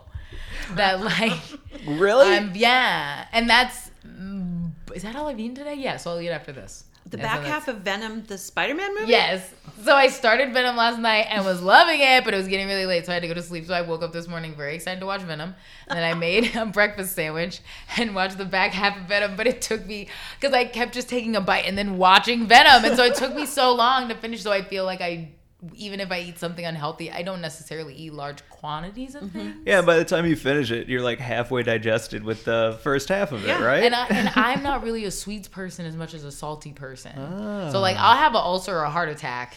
[0.73, 1.39] that like
[1.87, 2.35] Really?
[2.35, 5.75] I'm yeah, and that's mm, is that all I've eaten today?
[5.75, 6.85] Yeah, so I'll eat after this.
[7.07, 9.11] The And so back half of Venom, the Spider-Man movie.
[9.11, 9.53] Yes.
[9.83, 12.87] So I started Venom last night and was loving it, but it was getting really
[12.87, 13.67] late, so I had to go to sleep.
[13.67, 15.55] So I woke up this morning very excited to watch Venom.
[15.87, 17.61] And then I made a breakfast sandwich
[17.99, 20.09] and watched the back half of Venom, but it took me
[20.41, 22.85] because I kept just taking a bite and then watching Venom.
[22.85, 24.43] And so it took me so long to finish.
[24.43, 25.29] So I feel like I
[25.75, 29.57] even if I eat something unhealthy, I don't necessarily eat large quantities of things.
[29.67, 33.33] yeah, by the time you finish it, you're like halfway digested with the first half
[33.33, 33.85] of it, right?
[33.85, 37.13] And, I, and I'm not really a sweets person as much as a salty person.
[37.17, 37.71] Ah.
[37.71, 39.57] So like I'll have an ulcer or a heart attack,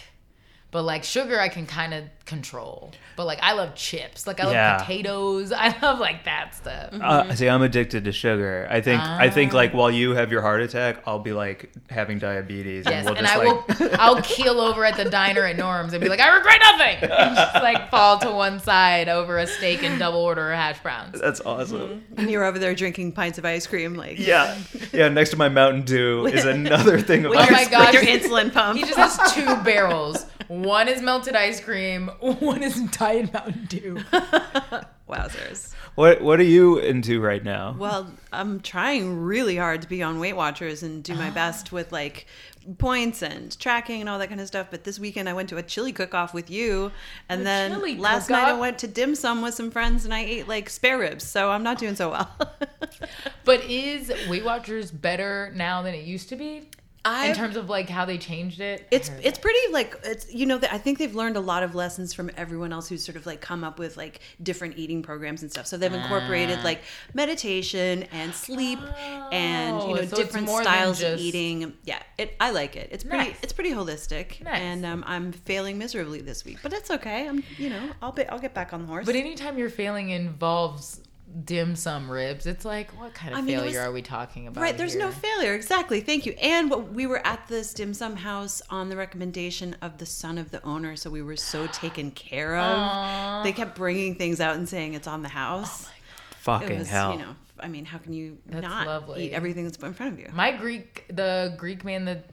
[0.71, 2.91] but like sugar I can kind of control.
[3.15, 4.77] But like I love chips, like I love Yeah.
[4.77, 5.51] potatoes.
[5.55, 6.93] I love like that stuff.
[6.93, 8.67] Uh, see, I'm addicted to sugar.
[8.69, 9.57] I think I think Ah.
[9.57, 13.15] like while you have your heart attack, I'll be like having diabetes, Yes, and we'll
[13.15, 13.89] and just I like will.
[13.99, 17.35] I'll keel over at the diner at Norm's and be like, "I regret nothing." And
[17.35, 21.19] just like fall to one side over a steak and double order hash browns.
[21.19, 22.03] that's awesome.
[22.17, 24.55] And you're over there drinking pints of ice cream, like Yeah,
[24.93, 25.07] yeah.
[25.09, 27.93] Next to my Mountain Dew is another thing of with, Oh your, my with gosh.
[27.93, 28.77] your insulin pump.
[28.77, 30.25] He just has two barrels.
[30.47, 32.09] One is melted ice cream.
[32.39, 33.95] One is Diet Mountain Dew.
[35.09, 35.73] Wowzers.
[35.95, 37.75] What What are you into right now?
[37.77, 41.91] Well, I'm trying really hard to be on Weight Watchers and do my best with
[41.91, 42.25] like
[42.77, 44.67] points and tracking and all that kind of stuff.
[44.69, 46.91] But this weekend I went to a chili cook off with you,
[47.29, 50.19] and then chili last night I went to dim sum with some friends and I
[50.21, 51.23] ate like spare ribs.
[51.23, 52.31] So I'm not doing so well.
[53.45, 56.67] But is Weight Watchers better now than it used to be?
[57.07, 58.87] In I've- terms of like how they changed it?
[58.91, 62.13] it's it's pretty like it's you know I think they've learned a lot of lessons
[62.13, 65.51] from everyone else who's sort of like come up with like different eating programs and
[65.51, 65.67] stuff.
[65.67, 66.81] So they've incorporated like
[67.13, 68.79] meditation and sleep
[69.31, 71.73] and you Oh, know so different styles of eating.
[71.83, 72.89] Yeah, it I like it.
[72.91, 73.37] It's pretty Nice.
[73.41, 74.41] it's pretty holistic.
[74.43, 74.61] Nice.
[74.61, 77.27] And um, I'm failing miserably this week, but it's okay.
[77.27, 79.05] I'm you know I'll be I'll get back on the horse.
[79.05, 81.01] But anytime you're failing involves
[81.43, 84.47] dim sum ribs, it's like what kind of I mean, failure was- are we talking
[84.47, 84.61] about?
[84.61, 85.53] Right, there's no failure.
[85.53, 86.01] Exactly.
[86.01, 86.33] Thank you.
[86.41, 90.37] And what, we were at this dim sum house on the recommendation of the son
[90.37, 93.43] of the owner, so we were so taken care of.
[93.43, 95.85] They kept bringing things out and saying it's on the house.
[95.87, 95.89] Oh
[96.39, 97.11] Fucking it was, hell.
[97.13, 99.25] you know, I mean, how can you That's not lovely.
[99.27, 100.29] eat everything that's put in front of you?
[100.33, 102.25] My Greek, the Greek man that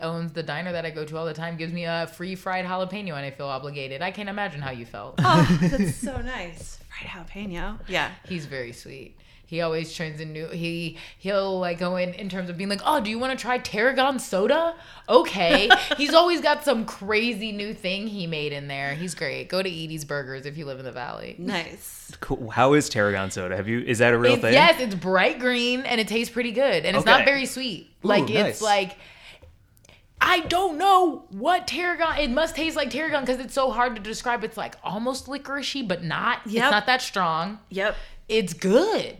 [0.00, 2.64] owns the diner that I go to all the time, gives me a free fried
[2.64, 4.02] jalapeno, and I feel obligated.
[4.02, 5.16] I can't imagine how you felt.
[5.18, 6.78] Oh, that's so nice.
[7.00, 7.78] Fried jalapeno.
[7.88, 8.10] Yeah.
[8.28, 9.16] He's very sweet.
[9.48, 10.48] He always trends in new.
[10.48, 13.40] He he'll like go in in terms of being like, oh, do you want to
[13.40, 14.74] try tarragon soda?
[15.08, 15.70] Okay.
[15.96, 18.94] He's always got some crazy new thing he made in there.
[18.94, 19.48] He's great.
[19.48, 21.36] Go to Edie's Burgers if you live in the valley.
[21.38, 22.10] Nice.
[22.18, 22.50] Cool.
[22.50, 23.54] How is tarragon soda?
[23.56, 23.78] Have you?
[23.80, 24.52] Is that a real It's- thing?
[24.52, 27.88] yes, it's bright green and it tastes pretty good, and it's not very sweet.
[28.04, 28.46] Ooh, like nice.
[28.46, 28.96] it's like.
[30.20, 32.18] I don't know what tarragon.
[32.18, 34.44] It must taste like tarragon because it's so hard to describe.
[34.44, 36.40] It's like almost licoricey, but not.
[36.46, 36.64] Yep.
[36.64, 37.58] It's not that strong.
[37.70, 37.96] Yep.
[38.28, 39.16] it's good.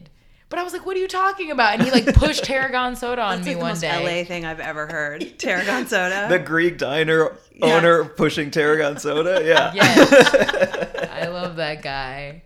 [0.49, 1.75] But I was like, what are you talking about?
[1.75, 4.21] And he like pushed tarragon soda on That's me like the one most day.
[4.21, 5.21] LA thing I've ever heard.
[5.39, 6.29] Tarragon soda.
[6.31, 7.77] The Greek diner Yeah.
[7.77, 9.43] owner pushing tarragon soda.
[9.45, 9.73] Yeah.
[9.75, 11.11] Yes.
[11.13, 12.43] I love that guy.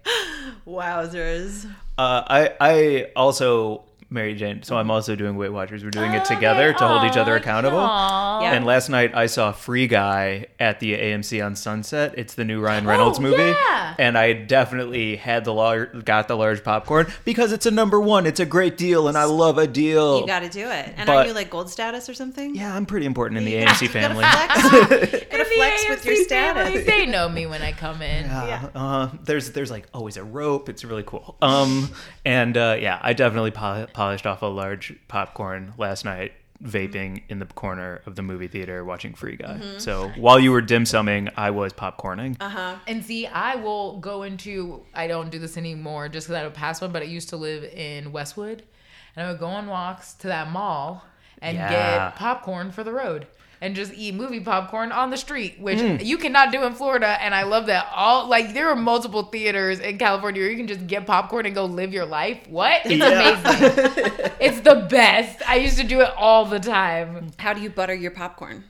[0.66, 1.66] Wowzers.
[1.98, 4.62] Uh, I I also Mary Jane.
[4.64, 5.84] So I'm also doing Weight Watchers.
[5.84, 7.78] We're doing it together to hold each other accountable.
[7.78, 8.52] Yeah.
[8.54, 12.14] And last night I saw Free Guy at the AMC on Sunset.
[12.18, 13.94] It's the new Ryan Reynolds Oh, movie, yeah.
[13.98, 18.26] and I definitely had the large, got the large popcorn because it's a number one.
[18.26, 20.20] It's a great deal, and I love a deal.
[20.20, 20.92] You got to do it.
[20.96, 22.54] And But- are you like gold status or something?
[22.56, 24.24] yeah, I'm pretty important in the You AMC gotta family.
[24.24, 25.20] flex.
[25.30, 26.62] In Gotta the flex with your status.
[26.64, 28.24] family, They know me when I come in.
[28.26, 28.68] Yeah.
[28.74, 30.68] Uh, there's there's like always a rope.
[30.68, 31.36] It's really cool.
[31.42, 31.90] Um,
[32.24, 36.32] and uh, yeah, I definitely pol- polished off a large popcorn last night,
[36.64, 39.58] vaping in the corner of the movie theater watching Free Guy.
[39.58, 39.78] Mm-hmm.
[39.78, 42.34] So while you were dim summing, I was popcorning.
[42.40, 42.76] Uh-huh.
[42.86, 44.80] And see, I will go into.
[44.94, 46.92] I don't do this anymore just because I don't pass one.
[46.92, 48.62] But I used to live in Westwood,
[49.16, 51.04] and I would go on walks to that mall
[51.42, 51.68] and Yeah.
[52.08, 53.26] get popcorn for the road.
[53.62, 55.96] And just eat movie popcorn on the street, which Hmm.
[56.00, 57.22] you cannot do in Florida.
[57.22, 57.88] And I love that.
[57.94, 61.54] All like there are multiple theaters in California where you can just get popcorn and
[61.54, 62.38] go live your life.
[62.48, 62.80] What?
[62.86, 64.32] It's amazing.
[64.40, 65.42] it's the best.
[65.46, 67.32] I used to do it all the time.
[67.38, 68.64] How do you butter your popcorn?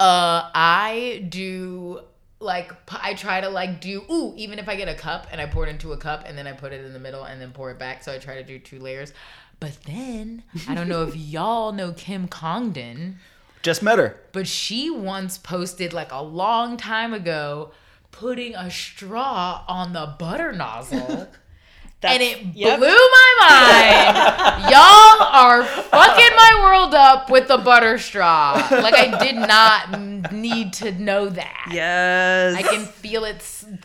[0.00, 2.00] Uh, I do
[2.40, 5.46] like I try to like do ooh even if I get a cup and I
[5.46, 7.52] pour it into a cup and then I put it in the middle and then
[7.52, 8.02] pour it back.
[8.02, 9.12] So I try to do two layers.
[9.60, 13.18] But then I don't know if y'all know Kim Congdon,
[13.62, 14.20] Just met her.
[14.32, 17.72] but she once posted like a long time ago
[18.10, 21.28] putting a straw on the butter nozzle.
[22.02, 22.78] and it yep.
[22.78, 24.62] blew my mind.
[24.70, 28.54] Y'all are fucking my world up with the butter straw.
[28.70, 31.68] Like I did not need to know that.
[31.72, 32.56] Yes.
[32.56, 33.44] I can feel it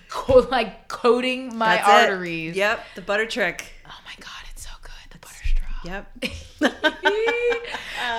[0.10, 1.92] co- like coating my That's it.
[1.92, 2.56] arteries.
[2.56, 2.86] Yep.
[2.96, 3.66] The butter trick.
[3.86, 4.92] Oh my god, it's so good.
[5.12, 5.77] The butter straw.
[5.88, 6.26] Yep.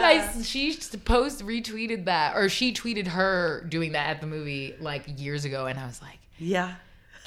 [0.00, 0.46] Nice.
[0.46, 5.44] She post retweeted that, or she tweeted her doing that at the movie like years
[5.44, 6.74] ago, and I was like, yeah.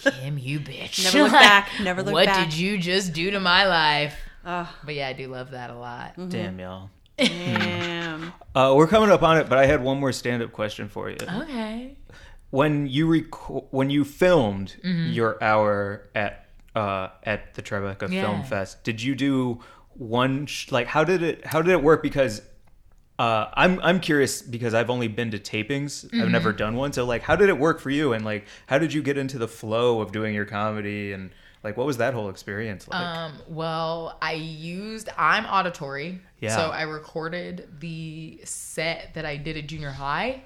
[0.04, 1.04] Kim, you bitch.
[1.04, 1.70] Never look back.
[1.82, 2.38] Never look what back.
[2.38, 4.16] What did you just do to my life?
[4.46, 6.14] Oh, But yeah, I do love that a lot.
[6.30, 6.90] Damn y'all.
[7.18, 8.34] damn.
[8.54, 11.16] Uh, we're coming up on it, but I had one more stand-up question for you.
[11.26, 11.96] Okay.
[12.50, 15.14] When you rec- when you filmed Mm-hmm.
[15.14, 18.24] your hour at uh, at the Tribeca Yeah.
[18.24, 19.62] Film Fest, did you do
[19.96, 22.02] one sh- like how did it how did it work?
[22.04, 22.42] Because
[23.20, 26.06] uh, I'm I'm curious because I've only been to tapings.
[26.06, 26.32] I've Mm-hmm.
[26.32, 26.92] never done one.
[26.94, 28.14] So like, how did it work for you?
[28.14, 31.12] And like, how did you get into the flow of doing your comedy?
[31.14, 31.30] And
[31.64, 33.00] like, what was that whole experience like?
[33.00, 36.20] Um, well, I used I'm auditory.
[36.40, 36.56] Yeah.
[36.56, 40.42] So I recorded the set that I did at junior high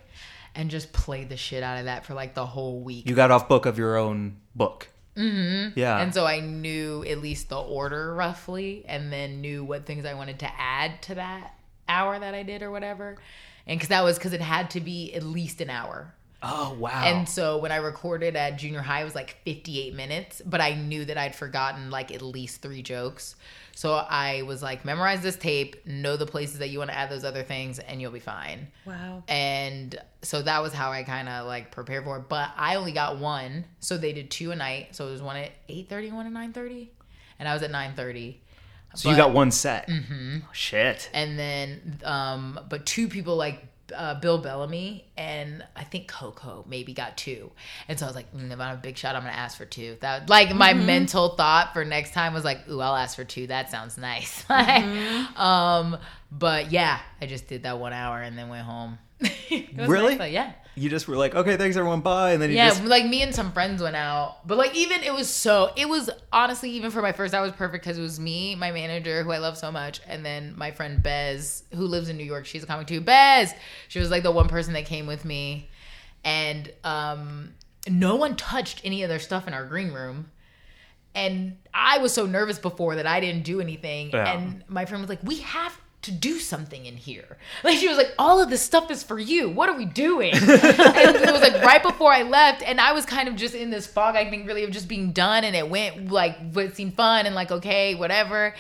[0.56, 3.08] and just played the shit out of that for like the whole week.
[3.08, 4.90] you got off book of your own book.
[5.18, 5.80] Mm-hmm.
[5.80, 6.00] Yeah.
[6.00, 10.14] and so I knew at least the order roughly and then knew what things I
[10.14, 11.54] wanted to add to that
[11.88, 13.18] hour that I did or whatever.
[13.68, 16.14] And cuz that was cuz it had to be at least an hour.
[16.44, 17.04] Oh wow.
[17.04, 20.76] And so when I recorded at junior high, it was like 58 minutes, but I
[20.76, 23.36] knew that I'd forgotten like at least three jokes.
[23.77, 27.10] So I was like, memorize this tape, know the places that you want to add
[27.10, 28.68] those other things, and you'll be fine.
[28.85, 29.22] Wow.
[29.27, 32.30] And so that was how I kind of like prepared for it.
[32.30, 34.95] But I only got one, so they did two a night.
[34.95, 36.88] So it was one at 8:30, one at 9:30,
[37.38, 38.38] and I was at 9:30.
[38.95, 39.89] so you got one set.
[39.89, 40.38] Mm-hmm.
[40.53, 41.10] Shit.
[41.14, 46.94] and then um but two people like uh, Bill Bellamy and I think Coco maybe
[46.94, 47.52] got two,
[47.88, 49.66] and so I was like, mm, if I'm a big shot, I'm gonna ask for
[49.66, 49.98] two.
[50.02, 53.48] That like my mental thought for next time was like, ooh, I'll ask for two.
[53.48, 54.44] That sounds nice.
[54.49, 55.98] um,
[56.31, 58.97] but yeah, I just did that one hour and then went home.
[59.76, 60.15] Really?
[60.15, 60.53] nice, yeah.
[60.77, 63.22] You just were like, okay, thanks everyone, bye, and then you Yeah, just like me
[63.22, 66.91] and some friends went out, but like even it was so it was honestly even
[66.91, 69.57] for my first hour was perfect because it was me, my manager who I love
[69.57, 72.45] so much, and then my friend Bez who lives in New York.
[72.45, 72.99] She's a comic too.
[72.99, 73.53] Bez,
[73.88, 75.69] she was like the one person that came with me,
[76.26, 77.53] and um,
[77.88, 80.30] no one touched any of their stuff in our green room.
[81.14, 84.10] And I was so nervous before that I didn't do anything.
[84.11, 84.34] Yeah.
[84.34, 87.98] And my friend was like, "We have to do something in here." Like she was
[87.98, 89.49] like, "All of this stuff is for you.
[89.49, 93.06] What are we doing?" and it was like right before I left, and I was
[93.06, 94.15] kind of just in this fog.
[94.15, 97.36] I think really of just being done, and it went like what seemed fun and
[97.36, 98.56] like okay, whatever.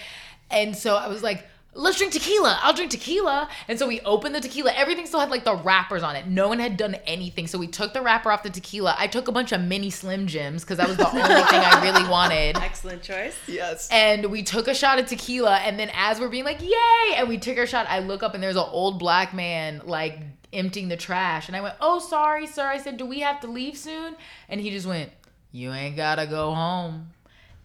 [0.51, 1.45] And so I was like.
[1.77, 2.57] Let's drink tequila.
[2.63, 3.49] I'll drink tequila.
[3.67, 4.71] And so we opened the tequila.
[4.73, 6.25] Everything still had like the wrappers on it.
[6.25, 7.47] No one had done anything.
[7.47, 8.95] So we took the wrapper off the tequila.
[8.97, 11.81] I took a bunch of mini Slim Jims because that was the only thing I
[11.83, 12.55] really wanted.
[12.57, 13.37] Excellent choice.
[13.45, 13.89] yes.
[13.91, 17.27] And we took a shot of tequila, and then as we're being like, "Yay!" and
[17.27, 20.17] we took our shot, I look up and there's an old black man like
[20.53, 23.47] emptying the trash, and I went, "Oh, sorry, sir." I said, "Do we have to
[23.47, 24.15] leave soon?"
[24.47, 25.11] And he just went,
[25.51, 27.09] "You ain't gotta go home,"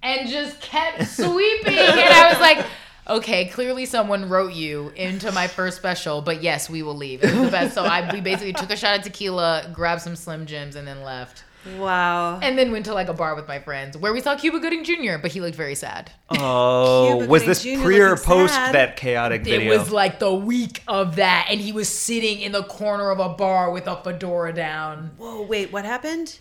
[0.02, 2.66] and just kept sweeping, and I was like.
[3.10, 7.24] Okay, clearly someone wrote you into my first special, but yes, we will leave.
[7.24, 7.74] It was the best.
[7.74, 11.02] So I we basically took a shot of tequila, grabbed some Slim Jims, and then
[11.02, 11.42] left.
[11.76, 12.38] Wow.
[12.40, 14.84] And then went to like a bar with my friends where we saw Cuba Gooding
[14.84, 16.10] Jr., but he looked very sad.
[16.30, 17.82] Oh, Cuba was Gooding this Jr.
[17.82, 18.74] pre or post sad.
[18.74, 19.72] that chaotic video?
[19.72, 23.18] It was like the week of that, and he was sitting in the corner of
[23.18, 25.10] a bar with a fedora down.
[25.18, 26.38] Whoa, wait, what happened?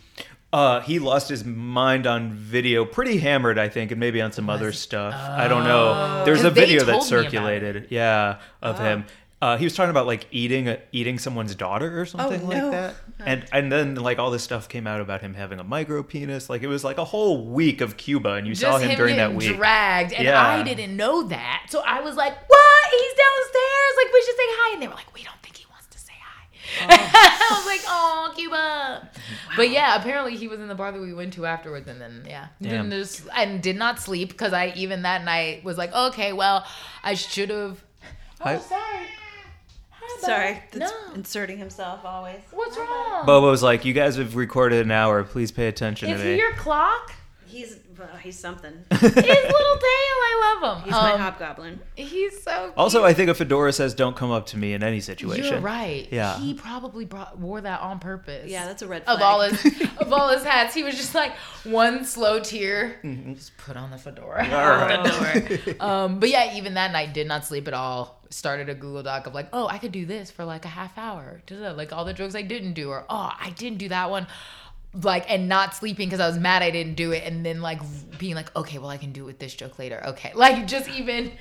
[0.52, 4.50] Uh, he lost his mind on video, pretty hammered, I think, and maybe on some
[4.50, 5.14] other stuff.
[5.14, 6.24] I don't know.
[6.26, 6.50] There's a Oh.
[6.50, 7.26] they video that told me about it.
[7.26, 9.06] circulated, yeah, of him.
[9.42, 12.72] Uh, he was talking about like eating a, eating someone's daughter or something like no.
[12.72, 12.96] that,
[13.26, 16.50] and and then like all this stuff came out about him having a micro penis.
[16.50, 19.16] Like it was like a whole week of Cuba, and you saw him him during
[19.16, 19.56] that week.
[19.56, 20.46] dragged, and Yeah.
[20.46, 22.84] I didn't know that, so I was like, "What?
[22.92, 23.94] He's downstairs.
[24.04, 25.98] Like we should say hi." And they were like, "We don't think he wants to
[26.00, 26.48] say hi."
[26.82, 26.86] Oh.
[26.90, 29.10] I was like, "Oh, Cuba."
[29.56, 32.24] But yeah, apparently he was in the bar that we went to afterwards, and then
[32.28, 32.90] yeah, Damn.
[32.90, 36.66] Didn't just, and did not sleep because I even that night was like, "Okay, well,
[37.04, 37.84] I should have."
[38.42, 39.06] Oh, Hi- Oh, sorry.
[40.20, 41.14] Sorry, that's No.
[41.14, 42.40] inserting himself always.
[42.52, 43.26] What's wrong?
[43.26, 45.24] Bobo's like, you guys have recorded an hour.
[45.24, 46.38] Please pay attention Is to he me.
[46.40, 47.14] your clock?
[47.48, 48.74] He's well, he's something.
[48.92, 50.84] His little tail, I love him.
[50.86, 51.80] He's my Um, hobgoblin.
[51.96, 52.66] He's so.
[52.66, 52.74] Cute.
[52.78, 55.60] also, I think a fedora says, "Don't come up to me in any situation." You're
[55.62, 56.08] right.
[56.12, 56.38] Yeah.
[56.40, 58.50] He probably brought wore that on purpose.
[58.50, 59.18] Yeah, that's a red flag.
[59.18, 59.66] of all his
[60.00, 60.74] of all his hats.
[60.74, 61.34] He was just like
[61.66, 63.00] one slow tear.
[63.36, 64.48] Just put on the fedora.
[64.50, 65.76] All Fedora.
[65.82, 68.18] um, but yeah, even that night did not sleep at all.
[68.32, 70.98] Started a Google Doc of like, oh, I could do this for like a half
[70.98, 71.42] hour.
[71.48, 71.72] Da-da.
[71.72, 74.28] Like all the jokes I didn't do, or oh, I didn't do that one.
[74.94, 77.80] Like and not sleeping because I was mad I didn't do it, and then like
[78.18, 80.02] being like, okay, well I can do it with this joke later.
[80.08, 81.32] Okay, like just even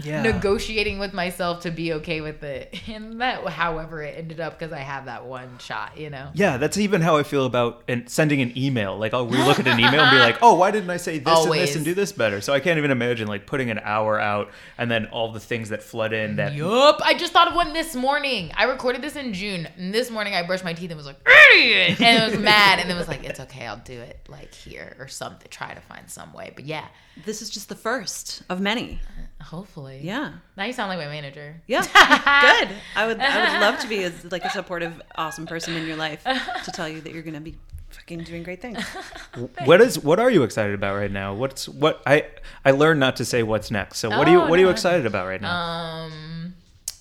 [0.00, 0.22] Yeah.
[0.22, 4.72] negotiating with myself to be okay with it, and that however it ended up because
[4.72, 6.30] I have that one shot, you know.
[6.34, 8.96] Yeah, that's even how I feel about and sending an email.
[8.96, 11.44] Like I'll relook at an email and be like, "Oh, why didn't I say this
[11.44, 14.20] and this and do this better?" So I can't even imagine like putting an hour
[14.20, 16.36] out and then all the things that flood in.
[16.36, 17.00] That Yup.
[17.04, 18.52] I just thought of one this morning.
[18.56, 19.68] I recorded this in June.
[19.76, 21.18] And this morning I brushed my teeth and was like,
[21.54, 22.00] idiot.
[22.00, 22.78] And it was mad.
[22.78, 23.66] And then was like, it's okay.
[23.66, 25.48] I'll do it like here or something.
[25.50, 26.52] Try to find some way.
[26.54, 26.86] But yeah,
[27.24, 29.00] This is just the first of many.
[29.40, 30.00] Hopefully.
[30.02, 30.32] Yeah.
[30.56, 31.60] Now you sound like my manager.
[31.66, 31.82] Yeah.
[31.82, 32.76] Good.
[32.96, 35.96] I would I would love to be as like a supportive, awesome person in your
[35.96, 37.56] life to tell you that you're gonna be
[37.90, 38.82] fucking doing great things.
[39.64, 41.34] what is what are you excited about right now?
[41.34, 42.26] What's what I
[42.64, 43.98] I learned not to say what's next.
[43.98, 45.54] So what are you Oh, what are you excited about right now?
[45.54, 46.54] Um,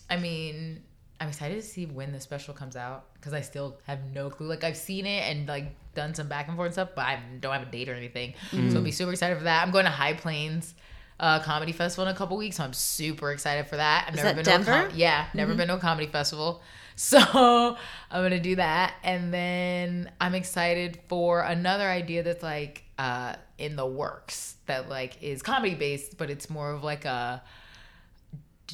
[0.09, 0.83] I mean,
[1.19, 4.47] I'm excited to see when the special comes out because I still have no clue.
[4.47, 7.51] Like I've seen it and like done some back and forth stuff, but I don't
[7.53, 8.35] have a date or anything.
[8.51, 9.63] So I'll be super excited for that.
[9.63, 10.75] I'm going to High Plains
[11.19, 14.05] uh, Comedy Festival in a couple weeks, so I'm super excited for that.
[14.07, 14.89] I've Is never that been to a Denver?
[14.89, 16.61] com- yeah, never been to a comedy festival.
[16.99, 23.35] So I'm gonna do that, and then I'm excited for another idea that's like uh,
[23.59, 27.43] in the works that like is comedy based, but it's more of like a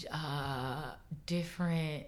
[0.10, 0.84] uh
[1.26, 2.06] different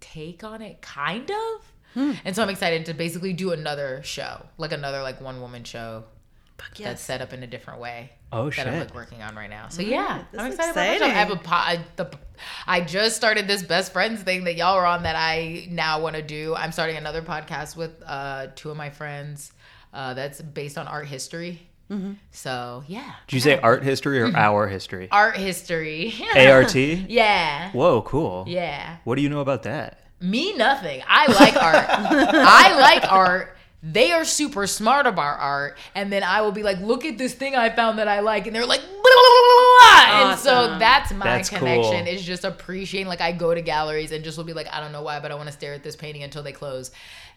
[0.00, 4.70] take on it kind of And so I'm excited to basically do another show, like
[4.70, 6.04] another like one woman show
[6.58, 8.10] Fuck that's set up in a different way.
[8.32, 9.68] Oh, that I'm like working on right now.
[9.68, 11.04] So yeah, this I'm is excited about my show.
[11.04, 11.48] I have a exciting.
[11.48, 12.18] po- I, the,
[12.66, 16.16] I just started this best friends thing that y'all are on that I now want
[16.16, 16.54] to do.
[16.54, 19.52] I'm starting another podcast with uh, two of my friends
[19.94, 21.62] uh, that's based on art history.
[21.90, 22.14] Mm-hmm.
[22.32, 25.08] So yeah, Did you say art history or our history?
[25.10, 26.12] art history.
[26.36, 26.74] ART?
[26.74, 28.44] yeah, Whoa, cool.
[28.46, 28.98] yeah.
[29.04, 30.00] What do you know about that?
[30.20, 31.02] Me nothing.
[31.06, 31.86] I like art.
[31.88, 33.56] I like art.
[33.82, 37.32] They are super smart about art, and then I will be like, "Look at this
[37.34, 40.30] thing I found that I like," and they're like, blah, blah, blah, blah.
[40.30, 42.04] and so that's my That's connection.
[42.04, 42.14] cool.
[42.14, 43.06] Is just appreciating.
[43.06, 45.30] Like I go to galleries and just will be like, I don't know why, but
[45.30, 46.90] I want to stare at this painting until they close,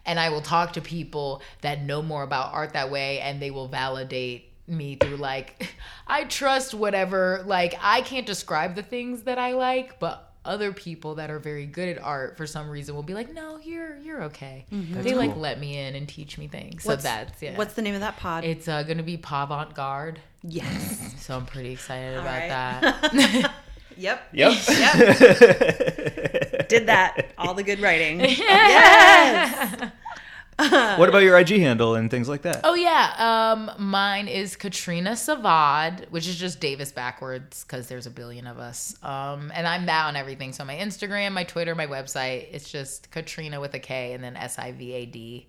[0.05, 3.51] and I will talk to people that know more about art that way, and they
[3.51, 5.75] will validate me through like
[6.07, 11.15] I trust whatever like I can't describe the things that I like but other people
[11.15, 14.23] that are very good at art for some reason will be like no you're you're
[14.23, 17.73] okay they like let me in and teach me things What's- so that's yeah What's
[17.75, 18.43] the name of that pod?
[18.43, 21.13] it's uh, gonna be Pavant Garde yes.
[21.23, 22.49] so I'm pretty excited about right.
[22.49, 23.53] that
[23.97, 24.21] Yep.
[24.33, 24.53] Yep.
[24.69, 25.17] Yep.
[26.69, 27.33] Did that.
[27.37, 28.21] All the good writing.
[28.21, 29.91] yes.
[30.97, 32.61] what about your IG handle and things like that?
[32.63, 38.11] Oh yeah, um, mine is Katrina Sivad, which is just Davis backwards because there's a
[38.11, 38.95] billion of us.
[39.03, 40.53] Um, and I'm that on everything.
[40.53, 44.35] So my Instagram, my Twitter, my website, it's just Katrina with a K and then
[44.35, 45.47] S I V A D.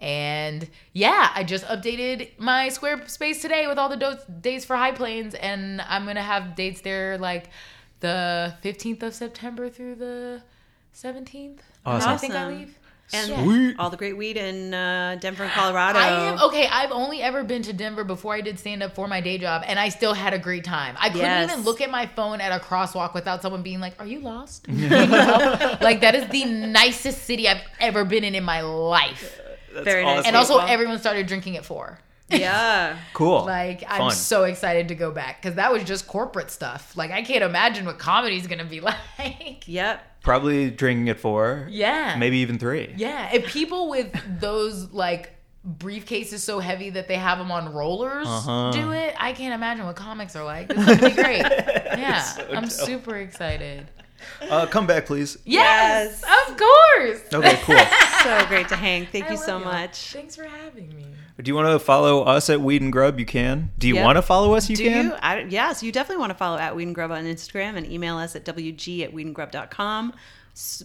[0.00, 4.92] And yeah, I just updated my Squarespace today with all the do- dates for High
[4.92, 7.50] Plains, and I'm gonna have dates there like
[8.00, 10.42] the 15th of September through the
[10.94, 11.60] 17th.
[11.86, 12.10] Awesome.
[12.10, 12.78] I think I leave.
[13.14, 13.76] And Sweet.
[13.78, 15.98] all the great weed in uh, Denver and Colorado.
[15.98, 16.66] I am okay.
[16.66, 19.62] I've only ever been to Denver before I did stand up for my day job,
[19.66, 20.96] and I still had a great time.
[20.98, 21.50] I couldn't Yes.
[21.52, 24.66] even look at my phone at a crosswalk without someone being like, "Are you lost?"
[24.68, 25.76] You know?
[25.80, 29.38] like that is the nicest city I've ever been in in my life.
[29.72, 30.26] Very nice.
[30.26, 31.98] And also, Well, everyone started drinking at four.
[32.40, 32.98] Yeah.
[33.12, 33.44] Cool.
[33.44, 34.10] Like I'm Fun.
[34.12, 36.96] so excited to go back because that was just corporate stuff.
[36.96, 38.80] Like I can't imagine what comedy's gonna be
[39.18, 39.66] like.
[39.66, 40.22] Yep.
[40.22, 41.66] Probably drinking at four.
[41.70, 42.16] Yeah.
[42.18, 42.94] Maybe even three.
[42.96, 45.34] Yeah, if people with those like
[45.78, 48.70] briefcases so heavy that they have them on rollers Uh-huh.
[48.72, 50.68] do it, I can't imagine what comics are like.
[50.68, 51.44] This is gonna be great.
[51.98, 52.70] Yeah, So I'm dope.
[52.70, 53.88] super excited.
[54.40, 55.36] Uh, come back, please.
[55.44, 56.48] Yes, Yes.
[56.48, 57.20] of course.
[57.34, 57.76] Okay, cool.
[58.22, 59.06] So great to hang.
[59.06, 59.64] Thank I you so y'all.
[59.64, 60.12] much.
[60.12, 61.06] Thanks for having me.
[61.40, 63.18] Do you want to follow us at Weed and Grub?
[63.18, 63.70] You can.
[63.78, 64.04] Do you Yep.
[64.04, 64.68] want to follow us?
[64.68, 65.06] You Do can.
[65.06, 65.12] you?
[65.22, 68.16] I, yes, you definitely want to follow at Weed and Grub on Instagram and email
[68.18, 70.12] us at wg at weedandgrub.com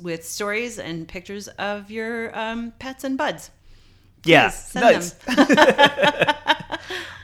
[0.01, 3.51] with stories and pictures of your um, pets and buds.
[4.23, 5.15] Yeah, Please nice.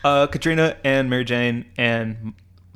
[0.03, 2.33] uh, Katrina and Mary Jane and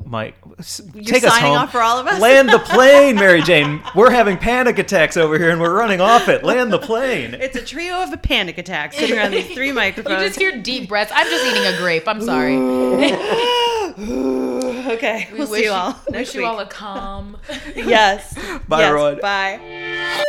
[0.09, 1.57] Mike, s- take us signing home.
[1.63, 2.21] off for all of us?
[2.21, 3.81] Land the plane, Mary Jane.
[3.93, 6.43] We're having panic attacks over here, and we're running off it.
[6.43, 7.33] Land the plane.
[7.33, 10.09] It's a trio of a panic attack sitting around these three microphones.
[10.09, 10.29] You microphones.
[10.29, 11.11] just hear deep breaths.
[11.13, 12.07] I'm just eating a grape.
[12.07, 12.55] I'm sorry.
[14.95, 17.35] okay, We we'll see you all wish next you all a calm.
[17.75, 18.33] yes.
[18.67, 18.93] Bye, yes.
[18.93, 19.19] Rod.
[19.21, 20.23] Bye.